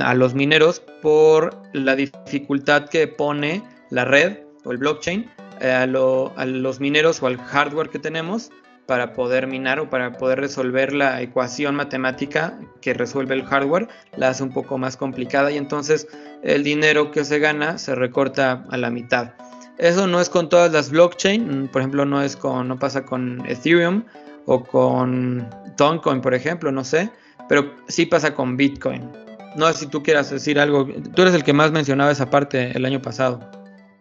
a 0.01 0.15
los 0.15 0.35
mineros 0.35 0.83
por 1.01 1.57
la 1.73 1.95
dificultad 1.95 2.89
que 2.89 3.07
pone 3.07 3.63
la 3.91 4.05
red 4.05 4.39
o 4.65 4.73
el 4.73 4.79
blockchain 4.79 5.31
eh, 5.61 5.71
a 5.71 5.87
los 5.87 6.81
mineros 6.81 7.23
o 7.23 7.29
al 7.29 7.39
hardware 7.39 7.89
que 7.89 8.01
tenemos 8.01 8.51
para 8.87 9.13
poder 9.13 9.47
minar 9.47 9.81
o 9.81 9.91
para 9.91 10.13
poder 10.13 10.41
resolver 10.41 10.93
la 10.93 11.21
ecuación 11.21 11.75
matemática 11.75 12.59
que 12.81 12.95
resuelve 12.95 13.35
el 13.35 13.45
hardware, 13.45 13.89
la 14.17 14.29
hace 14.29 14.43
un 14.43 14.53
poco 14.53 14.79
más 14.79 14.97
complicada 14.97 15.51
y 15.51 15.57
entonces 15.57 16.07
el 16.43 16.63
dinero 16.63 17.11
que 17.11 17.25
se 17.25 17.39
gana 17.39 17.79
se 17.79 17.95
recorta 17.95 18.65
a 18.71 18.77
la 18.77 18.91
mitad. 18.91 19.33
Eso 19.79 20.07
no 20.07 20.21
es 20.21 20.31
con 20.31 20.49
todas 20.49 20.73
las 20.73 20.91
blockchain, 20.91 21.69
por 21.69 21.83
ejemplo, 21.83 22.05
no 22.07 22.23
es 22.23 22.37
con 22.37 22.69
no 22.69 22.79
pasa 22.79 23.05
con 23.05 23.45
Ethereum 23.47 24.05
o 24.47 24.63
con 24.63 25.49
Toncoin, 25.77 26.21
por 26.21 26.33
ejemplo, 26.33 26.71
no 26.73 26.85
sé, 26.85 27.11
pero 27.49 27.75
sí 27.89 28.07
pasa 28.07 28.35
con 28.35 28.57
Bitcoin. 28.57 29.11
No 29.57 29.67
sé 29.73 29.81
si 29.81 29.87
tú 29.87 30.03
quieras 30.03 30.31
decir 30.31 30.59
algo, 30.61 30.87
tú 31.15 31.23
eres 31.23 31.35
el 31.35 31.43
que 31.43 31.53
más 31.53 31.73
mencionaba 31.73 32.11
esa 32.11 32.31
parte 32.31 32.77
el 32.77 32.85
año 32.85 33.03
pasado. 33.03 33.41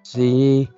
Sí, 0.04 0.70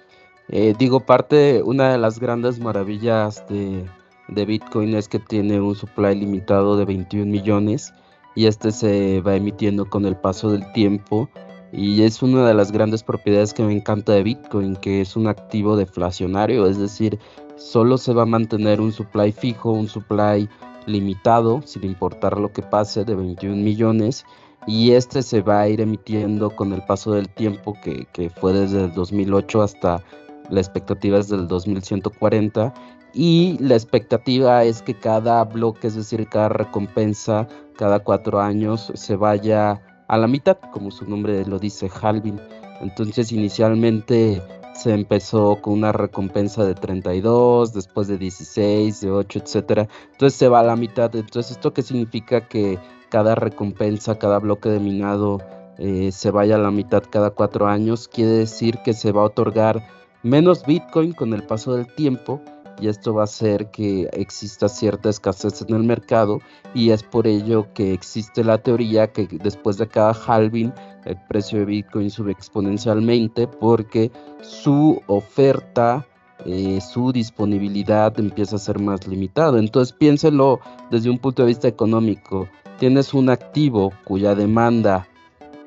eh, 0.49 0.74
digo, 0.80 1.01
parte, 1.01 1.62
una 1.64 1.91
de 1.91 1.97
las 1.97 2.20
grandes 2.20 2.60
maravillas 2.60 3.45
de, 3.49 3.86
de 4.30 4.45
Bitcoin 4.45 4.95
es 4.95 5.07
que 5.07 5.19
tiene 5.19 5.59
un 5.61 5.75
supply 5.75 6.15
limitado 6.15 6.78
de 6.78 6.86
21 6.86 7.32
millones 7.32 7.93
y 8.36 8.45
este 8.45 8.71
se 8.71 9.21
va 9.21 9.36
emitiendo 9.36 9.89
con 9.89 10.05
el 10.05 10.15
paso 10.15 10.51
del 10.51 10.71
tiempo 10.73 11.30
y 11.71 12.03
es 12.03 12.21
una 12.21 12.47
de 12.47 12.53
las 12.53 12.71
grandes 12.71 13.03
propiedades 13.03 13.53
que 13.53 13.63
me 13.63 13.73
encanta 13.73 14.13
de 14.13 14.23
Bitcoin, 14.23 14.75
que 14.75 15.01
es 15.01 15.15
un 15.15 15.28
activo 15.28 15.75
deflacionario, 15.75 16.65
es 16.67 16.78
decir, 16.78 17.19
solo 17.57 17.97
se 17.97 18.13
va 18.13 18.23
a 18.23 18.28
mantener 18.28 18.80
un 18.80 18.91
supply 18.91 19.32
fijo, 19.32 19.71
un 19.71 19.88
supply 19.88 20.47
limitado, 20.86 21.61
sin 21.65 21.84
importar 21.84 22.39
lo 22.39 22.53
que 22.53 22.61
pase, 22.61 23.03
de 23.03 23.15
21 23.15 23.57
millones, 23.57 24.25
y 24.65 24.91
este 24.91 25.21
se 25.21 25.41
va 25.41 25.61
a 25.61 25.69
ir 25.69 25.82
emitiendo 25.82 26.55
con 26.55 26.71
el 26.73 26.84
paso 26.84 27.11
del 27.11 27.30
tiempo, 27.30 27.73
que, 27.84 28.07
que 28.13 28.30
fue 28.30 28.53
desde 28.53 28.86
el 28.86 28.93
2008 28.93 29.61
hasta 29.61 30.03
la 30.49 30.59
expectativa 30.59 31.17
es 31.17 31.29
del 31.29 31.47
2140 31.47 32.73
y 33.13 33.57
la 33.59 33.75
expectativa 33.75 34.63
es 34.63 34.81
que 34.81 34.93
cada 34.93 35.43
bloque, 35.43 35.87
es 35.87 35.95
decir, 35.95 36.27
cada 36.27 36.49
recompensa, 36.49 37.47
cada 37.75 37.99
cuatro 37.99 38.39
años 38.39 38.91
se 38.95 39.15
vaya 39.15 39.81
a 40.07 40.17
la 40.17 40.27
mitad, 40.27 40.57
como 40.71 40.91
su 40.91 41.05
nombre 41.05 41.45
lo 41.45 41.59
dice, 41.59 41.89
halving. 42.01 42.39
Entonces 42.81 43.31
inicialmente 43.31 44.41
se 44.73 44.93
empezó 44.93 45.59
con 45.61 45.73
una 45.73 45.91
recompensa 45.91 46.63
de 46.63 46.75
32, 46.75 47.73
después 47.73 48.07
de 48.07 48.17
16, 48.17 49.01
de 49.01 49.11
8, 49.11 49.39
etcétera. 49.39 49.87
Entonces 50.11 50.37
se 50.37 50.47
va 50.47 50.59
a 50.59 50.63
la 50.63 50.75
mitad. 50.75 51.13
Entonces, 51.15 51.53
¿esto 51.53 51.73
qué 51.73 51.81
significa? 51.81 52.47
Que 52.47 52.77
cada 53.09 53.35
recompensa, 53.35 54.19
cada 54.19 54.37
bloque 54.39 54.69
de 54.69 54.79
minado 54.79 55.39
eh, 55.79 56.11
se 56.11 56.31
vaya 56.31 56.55
a 56.55 56.59
la 56.59 56.71
mitad 56.71 57.03
cada 57.09 57.31
cuatro 57.31 57.67
años, 57.67 58.07
quiere 58.07 58.31
decir 58.31 58.79
que 58.83 58.93
se 58.93 59.11
va 59.11 59.21
a 59.21 59.25
otorgar 59.25 59.96
menos 60.24 60.65
Bitcoin 60.65 61.13
con 61.13 61.34
el 61.34 61.43
paso 61.43 61.76
del 61.76 61.88
tiempo 61.95 62.41
y 62.80 62.88
esto 62.88 63.13
va 63.13 63.22
a 63.22 63.26
hacer 63.26 63.70
que 63.72 64.09
exista 64.13 64.70
cierta 64.70 65.09
escasez 65.09 65.63
en 65.68 65.76
el 65.76 65.84
mercado 65.84 66.39
y 66.74 66.91
es 66.91 67.03
por 67.03 67.28
ello 67.28 67.68
que 67.74 67.93
existe 67.93 68.43
la 68.43 68.57
teoría 68.57 69.11
que 69.11 69.28
después 69.28 69.78
de 69.78 69.88
cada 69.88 70.13
halving 70.13 70.74
el 71.05 71.18
precio 71.28 71.59
de 71.59 71.65
Bitcoin 71.65 72.11
sube 72.11 72.32
exponencialmente 72.32 73.47
porque 73.47 74.11
su 74.41 75.01
oferta, 75.07 76.05
eh, 76.45 76.80
su 76.82 77.11
disponibilidad 77.11 78.18
empieza 78.20 78.57
a 78.57 78.59
ser 78.59 78.80
más 78.80 79.07
limitada. 79.07 79.57
Entonces 79.57 79.93
piénselo 79.93 80.59
desde 80.91 81.09
un 81.09 81.18
punto 81.18 81.43
de 81.43 81.47
vista 81.47 81.68
económico. 81.68 82.47
Tienes 82.78 83.13
un 83.13 83.30
activo 83.30 83.91
cuya 84.03 84.36
demanda 84.36 85.07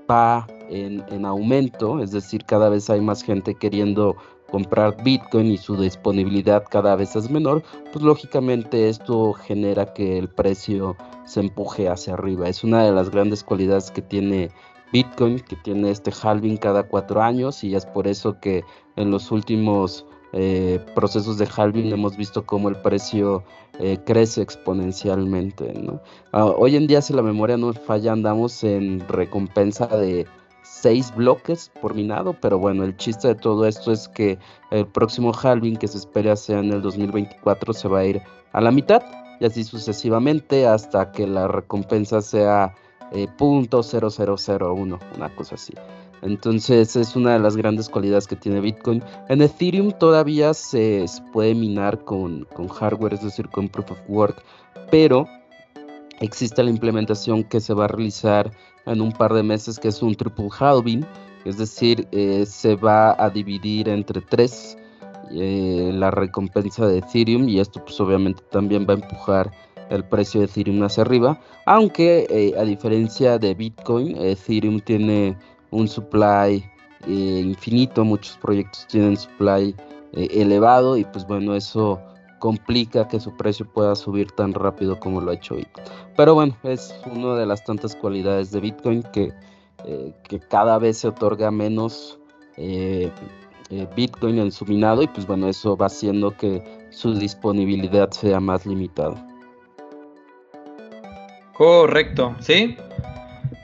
va 0.09 0.47
en, 0.69 1.03
en 1.09 1.25
aumento, 1.25 2.01
es 2.01 2.13
decir, 2.13 2.45
cada 2.45 2.69
vez 2.69 2.89
hay 2.91 3.01
más 3.01 3.23
gente 3.23 3.55
queriendo 3.55 4.17
comprar 4.51 5.03
Bitcoin 5.03 5.47
y 5.47 5.57
su 5.57 5.77
disponibilidad 5.77 6.65
cada 6.69 6.97
vez 6.97 7.17
es 7.17 7.31
menor, 7.31 7.63
pues 7.93 8.05
lógicamente 8.05 8.89
esto 8.89 9.33
genera 9.33 9.93
que 9.95 10.19
el 10.19 10.29
precio 10.29 10.97
se 11.25 11.41
empuje 11.41 11.89
hacia 11.89 12.15
arriba. 12.15 12.49
Es 12.49 12.65
una 12.65 12.85
de 12.85 12.93
las 12.93 13.11
grandes 13.11 13.45
cualidades 13.45 13.91
que 13.91 14.03
tiene 14.03 14.51
Bitcoin, 14.93 15.41
que 15.41 15.57
tiene 15.57 15.91
este 15.91 16.11
halving 16.11 16.57
cada 16.57 16.83
cuatro 16.83 17.23
años 17.23 17.63
y 17.65 17.75
es 17.75 17.87
por 17.87 18.07
eso 18.07 18.39
que 18.41 18.65
en 18.97 19.11
los 19.11 19.31
últimos 19.31 20.05
eh, 20.33 20.79
procesos 20.95 21.39
de 21.39 21.49
halving 21.57 21.93
hemos 21.93 22.17
visto 22.17 22.45
cómo 22.45 22.69
el 22.69 22.77
precio 22.77 23.43
eh, 23.79 23.99
crece 24.05 24.43
exponencialmente. 24.43 25.73
Ah, 26.33 26.47
hoy 26.47 26.77
en 26.77 26.87
día, 26.87 27.01
si 27.01 27.13
la 27.13 27.23
memoria 27.23 27.57
no 27.57 27.73
falla, 27.73 28.13
andamos 28.13 28.63
en 28.63 29.01
recompensa 29.09 29.87
de 29.87 30.27
6 30.81 31.15
bloques 31.15 31.71
por 31.81 31.95
minado, 31.95 32.35
pero 32.41 32.59
bueno, 32.59 32.85
el 32.85 32.97
chiste 32.97 33.29
de 33.29 33.35
todo 33.35 33.67
esto 33.67 33.93
es 33.93 34.09
que 34.09 34.39
el 34.71 34.87
próximo 34.87 35.33
halving 35.33 35.77
que 35.77 35.89
se 35.89 35.99
espera 35.99 36.37
sea 36.37 36.61
en 36.61 36.73
el 36.73 36.83
2024 36.83 37.73
se 37.73 37.89
va 37.89 38.01
a 38.01 38.05
ir 38.05 38.23
a 38.53 38.61
la 38.61 38.71
mitad 38.71 39.03
y 39.41 39.45
así 39.45 39.65
sucesivamente 39.65 40.67
hasta 40.67 41.13
que 41.13 41.27
la 41.27 41.49
recompensa 41.49 42.23
sea 42.23 42.75
eh, 43.13 43.27
.0001, 43.39 44.99
una 45.17 45.35
cosa 45.35 45.55
así. 45.55 45.75
Entonces 46.23 46.97
es 46.97 47.17
una 47.17 47.33
de 47.33 47.39
las 47.39 47.57
grandes 47.57 47.89
cualidades 47.89 48.27
que 48.27 48.37
tiene 48.37 48.61
Bitcoin. 48.61 49.03
En 49.29 49.41
Ethereum 49.41 49.93
todavía 49.93 50.53
se, 50.55 51.07
puede 51.33 51.55
minar 51.55 52.05
con, 52.05 52.47
con, 52.55 52.69
hardware, 52.69 53.15
es 53.15 53.23
decir, 53.23 53.49
con 53.49 53.69
Proof 53.69 53.93
of 53.93 53.99
Work, 54.09 54.43
pero 54.91 55.27
existe 56.21 56.63
la 56.63 56.71
implementación 56.71 57.45
que 57.45 57.61
se 57.61 57.75
va 57.75 57.87
a 57.87 57.89
realizar 57.89 58.51
en 58.87 59.01
un 59.01 59.13
par 59.13 59.33
de 59.35 59.43
meses, 59.43 59.79
que 59.79 59.89
es 59.89 60.03
un 60.03 60.15
triple 60.15 60.49
halving, 60.59 61.05
es 61.45 61.57
decir, 61.57 62.07
eh, 62.13 62.45
se 62.47 62.77
va 62.77 63.17
a 63.23 63.31
dividir 63.31 63.89
entre 63.89 64.21
tres 64.21 64.77
eh, 65.31 65.91
la 65.95 66.11
recompensa 66.11 66.87
de 66.87 66.99
Ethereum 66.99 67.49
y 67.49 67.61
esto 67.61 67.83
pues 67.85 67.99
obviamente 68.01 68.43
también 68.51 68.87
va 68.89 68.95
a 68.95 68.97
empujar 68.97 69.51
el 69.89 70.05
precio 70.05 70.41
de 70.41 70.47
Ethereum 70.47 70.83
hacia 70.83 71.03
arriba, 71.03 71.41
aunque 71.67 72.27
eh, 72.31 72.55
a 72.59 72.63
diferencia 72.63 73.39
de 73.39 73.55
Bitcoin, 73.55 74.17
Ethereum 74.17 74.81
tiene 74.81 75.37
un 75.71 75.89
supply 75.89 76.65
infinito, 77.07 78.05
muchos 78.05 78.37
proyectos 78.37 78.87
tienen 78.89 79.17
supply 79.17 79.75
elevado 80.13 80.99
y 80.99 81.05
pues 81.05 81.27
bueno, 81.27 81.55
eso 81.55 81.99
complica 82.41 83.07
que 83.07 83.21
su 83.21 83.37
precio 83.37 83.65
pueda 83.67 83.95
subir 83.95 84.33
tan 84.33 84.53
rápido 84.53 84.99
como 84.99 85.21
lo 85.21 85.31
ha 85.31 85.35
hecho 85.35 85.55
Bitcoin. 85.55 85.87
Pero 86.17 86.35
bueno, 86.35 86.57
es 86.65 86.93
una 87.07 87.37
de 87.37 87.47
las 87.47 87.63
tantas 87.63 87.95
cualidades 87.95 88.51
de 88.51 88.61
Bitcoin 88.61 89.05
que, 89.13 89.33
eh, 89.87 90.13
cada 90.49 90.79
vez 90.79 90.99
se 90.99 91.09
otorga 91.09 91.51
menos 91.51 92.19
eh, 92.57 93.11
eh, 93.71 93.87
Bitcoin 93.95 94.39
en 94.39 94.51
su 94.51 94.67
minado 94.67 95.03
y 95.03 95.07
pues 95.07 95.27
bueno, 95.27 95.49
eso 95.49 95.77
va 95.77 95.87
haciendo 95.87 96.37
que 96.37 96.63
su 96.91 97.15
disponibilidad 97.15 98.11
sea 98.11 98.41
más 98.41 98.67
limitada. 98.67 99.25
Correcto, 101.55 102.35
¿sí? 102.41 102.77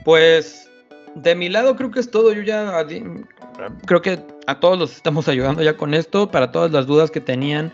Pues 0.05 0.69
de 1.15 1.35
mi 1.35 1.49
lado 1.49 1.75
creo 1.75 1.91
que 1.91 1.99
es 1.99 2.09
todo. 2.09 2.31
Yo 2.31 2.43
ya 2.43 2.85
creo 3.85 4.01
que 4.01 4.23
a 4.45 4.59
todos 4.59 4.77
los 4.77 4.95
estamos 4.95 5.27
ayudando 5.27 5.63
ya 5.63 5.75
con 5.75 5.93
esto. 5.93 6.29
Para 6.29 6.51
todas 6.51 6.71
las 6.71 6.85
dudas 6.85 7.11
que 7.11 7.21
tenían, 7.21 7.73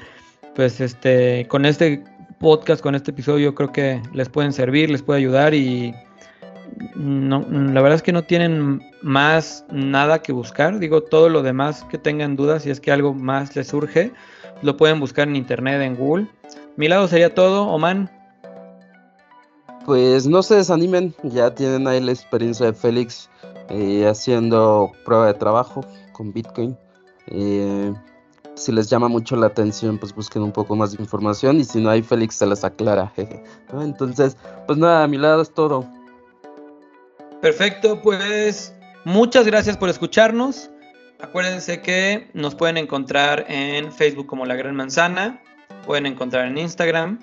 pues 0.56 0.82
este, 0.82 1.48
con 1.48 1.66
este 1.66 2.04
podcast, 2.40 2.82
con 2.82 2.96
este 2.96 3.12
episodio, 3.12 3.56
creo 3.56 3.72
que 3.72 4.02
les 4.14 4.30
pueden 4.30 4.54
servir, 4.54 4.90
les 4.90 5.02
puede 5.02 5.20
ayudar 5.20 5.54
y 5.54 5.94
no, 6.96 7.46
la 7.50 7.82
verdad 7.82 7.96
es 7.96 8.02
que 8.02 8.12
no 8.12 8.24
tienen 8.24 8.82
más 9.02 9.66
nada 9.72 10.22
que 10.22 10.32
buscar. 10.32 10.80
Digo, 10.80 11.02
todo 11.04 11.30
lo 11.30 11.42
demás 11.42 11.86
que 11.90 11.98
tengan 11.98 12.36
dudas, 12.36 12.64
si 12.64 12.70
es 12.70 12.80
que 12.80 12.92
algo 12.92 13.14
más 13.14 13.56
les 13.56 13.68
surge, 13.68 14.12
lo 14.62 14.78
pueden 14.78 15.00
buscar 15.00 15.28
en 15.28 15.36
internet, 15.36 15.82
en 15.82 15.96
Google. 15.96 16.28
Mi 16.76 16.88
lado 16.88 17.08
sería 17.08 17.34
todo, 17.34 17.68
Oman. 17.68 18.10
Pues 19.86 20.28
no 20.28 20.42
se 20.42 20.56
desanimen, 20.56 21.14
ya 21.24 21.54
tienen 21.54 21.88
ahí 21.88 22.00
la 22.00 22.12
experiencia 22.12 22.68
de 22.68 22.74
Félix 22.74 23.30
eh, 23.70 24.08
haciendo 24.08 24.92
prueba 25.06 25.28
de 25.28 25.34
trabajo 25.34 25.86
con 26.14 26.32
Bitcoin. 26.32 26.78
Eh, 27.28 27.94
si 28.56 28.72
les 28.72 28.90
llama 28.90 29.08
mucho 29.08 29.36
la 29.36 29.48
atención, 29.48 29.98
pues 29.98 30.14
busquen 30.14 30.44
un 30.44 30.52
poco 30.52 30.76
más 30.76 30.96
de 30.96 31.02
información 31.02 31.60
y 31.60 31.64
si 31.64 31.80
no 31.80 31.90
hay, 31.90 32.02
Félix 32.02 32.36
se 32.36 32.46
las 32.46 32.64
aclara. 32.64 33.12
Entonces, 33.74 34.38
pues 34.68 34.78
nada, 34.78 35.04
a 35.04 35.08
mi 35.08 35.18
lado 35.18 35.42
es 35.42 35.54
todo. 35.54 35.86
Perfecto, 37.42 38.02
pues 38.02 38.74
muchas 39.06 39.46
gracias 39.46 39.78
por 39.78 39.90
escucharnos. 39.90 40.70
Acuérdense 41.20 41.82
que 41.82 42.30
nos 42.34 42.56
pueden 42.56 42.78
encontrar 42.78 43.46
en 43.48 43.92
Facebook 43.92 44.28
como 44.28 44.46
La 44.46 44.56
Gran 44.56 44.76
Manzana, 44.76 45.42
pueden 45.86 46.06
encontrar 46.06 46.48
en 46.48 46.58
Instagram. 46.58 47.20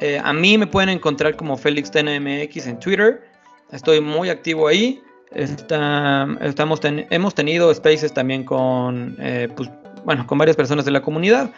Eh, 0.00 0.20
a 0.22 0.32
mí 0.32 0.58
me 0.58 0.66
pueden 0.66 0.90
encontrar 0.90 1.36
como 1.36 1.56
Félix 1.56 1.90
TNMX 1.90 2.66
en 2.66 2.78
Twitter. 2.78 3.24
Estoy 3.72 4.00
muy 4.00 4.28
activo 4.28 4.68
ahí. 4.68 5.02
estamos 5.32 6.80
hemos 6.82 7.34
tenido 7.34 7.74
spaces 7.74 8.12
también 8.12 8.44
con 8.44 9.16
eh, 9.20 9.48
pues, 9.54 9.68
bueno, 10.06 10.24
con 10.26 10.38
varias 10.38 10.56
personas 10.56 10.84
de 10.84 10.92
la 10.92 11.02
comunidad. 11.02 11.50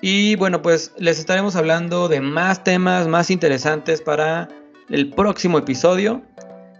Y 0.00 0.36
bueno, 0.36 0.62
pues 0.62 0.92
les 0.98 1.18
estaremos 1.18 1.54
hablando 1.54 2.08
de 2.08 2.22
más 2.22 2.64
temas 2.64 3.06
más 3.06 3.30
interesantes 3.30 4.00
para 4.00 4.48
el 4.88 5.10
próximo 5.10 5.58
episodio. 5.58 6.22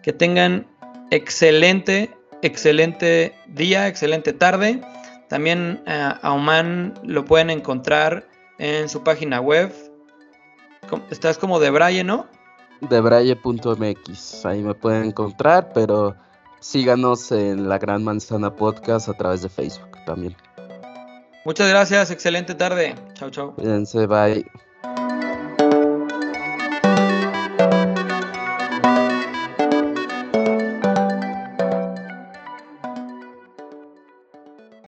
Que 0.02 0.14
tengan 0.14 0.66
excelente, 1.11 2.11
excelente 2.40 3.34
día, 3.46 3.86
excelente 3.86 4.32
tarde. 4.32 4.80
También 5.28 5.82
eh, 5.86 6.14
a 6.20 6.32
Oman 6.32 6.94
lo 7.02 7.26
pueden 7.26 7.50
encontrar 7.50 8.26
en 8.59 8.88
su 8.88 9.02
página 9.02 9.40
web. 9.40 9.72
Estás 11.11 11.36
como 11.36 11.61
de 11.61 11.70
Braille, 11.70 12.05
¿no? 12.05 12.26
Debraille.mx. 12.80 14.46
Ahí 14.46 14.62
me 14.62 14.74
pueden 14.74 15.05
encontrar, 15.05 15.70
pero 15.74 16.16
síganos 16.61 17.30
en 17.30 17.68
la 17.68 17.78
Gran 17.78 18.05
Manzana 18.05 18.55
Podcast 18.55 19.11
a 19.11 19.12
través 19.12 19.42
de 19.42 19.50
Facebook 19.50 19.98
también. 20.07 20.34
Muchas 21.45 21.68
gracias, 21.68 22.11
excelente 22.11 22.55
tarde. 22.55 22.95
Chao, 23.14 23.30
chao. 23.30 23.55
Cuídense, 23.55 24.07
bye. 24.07 24.45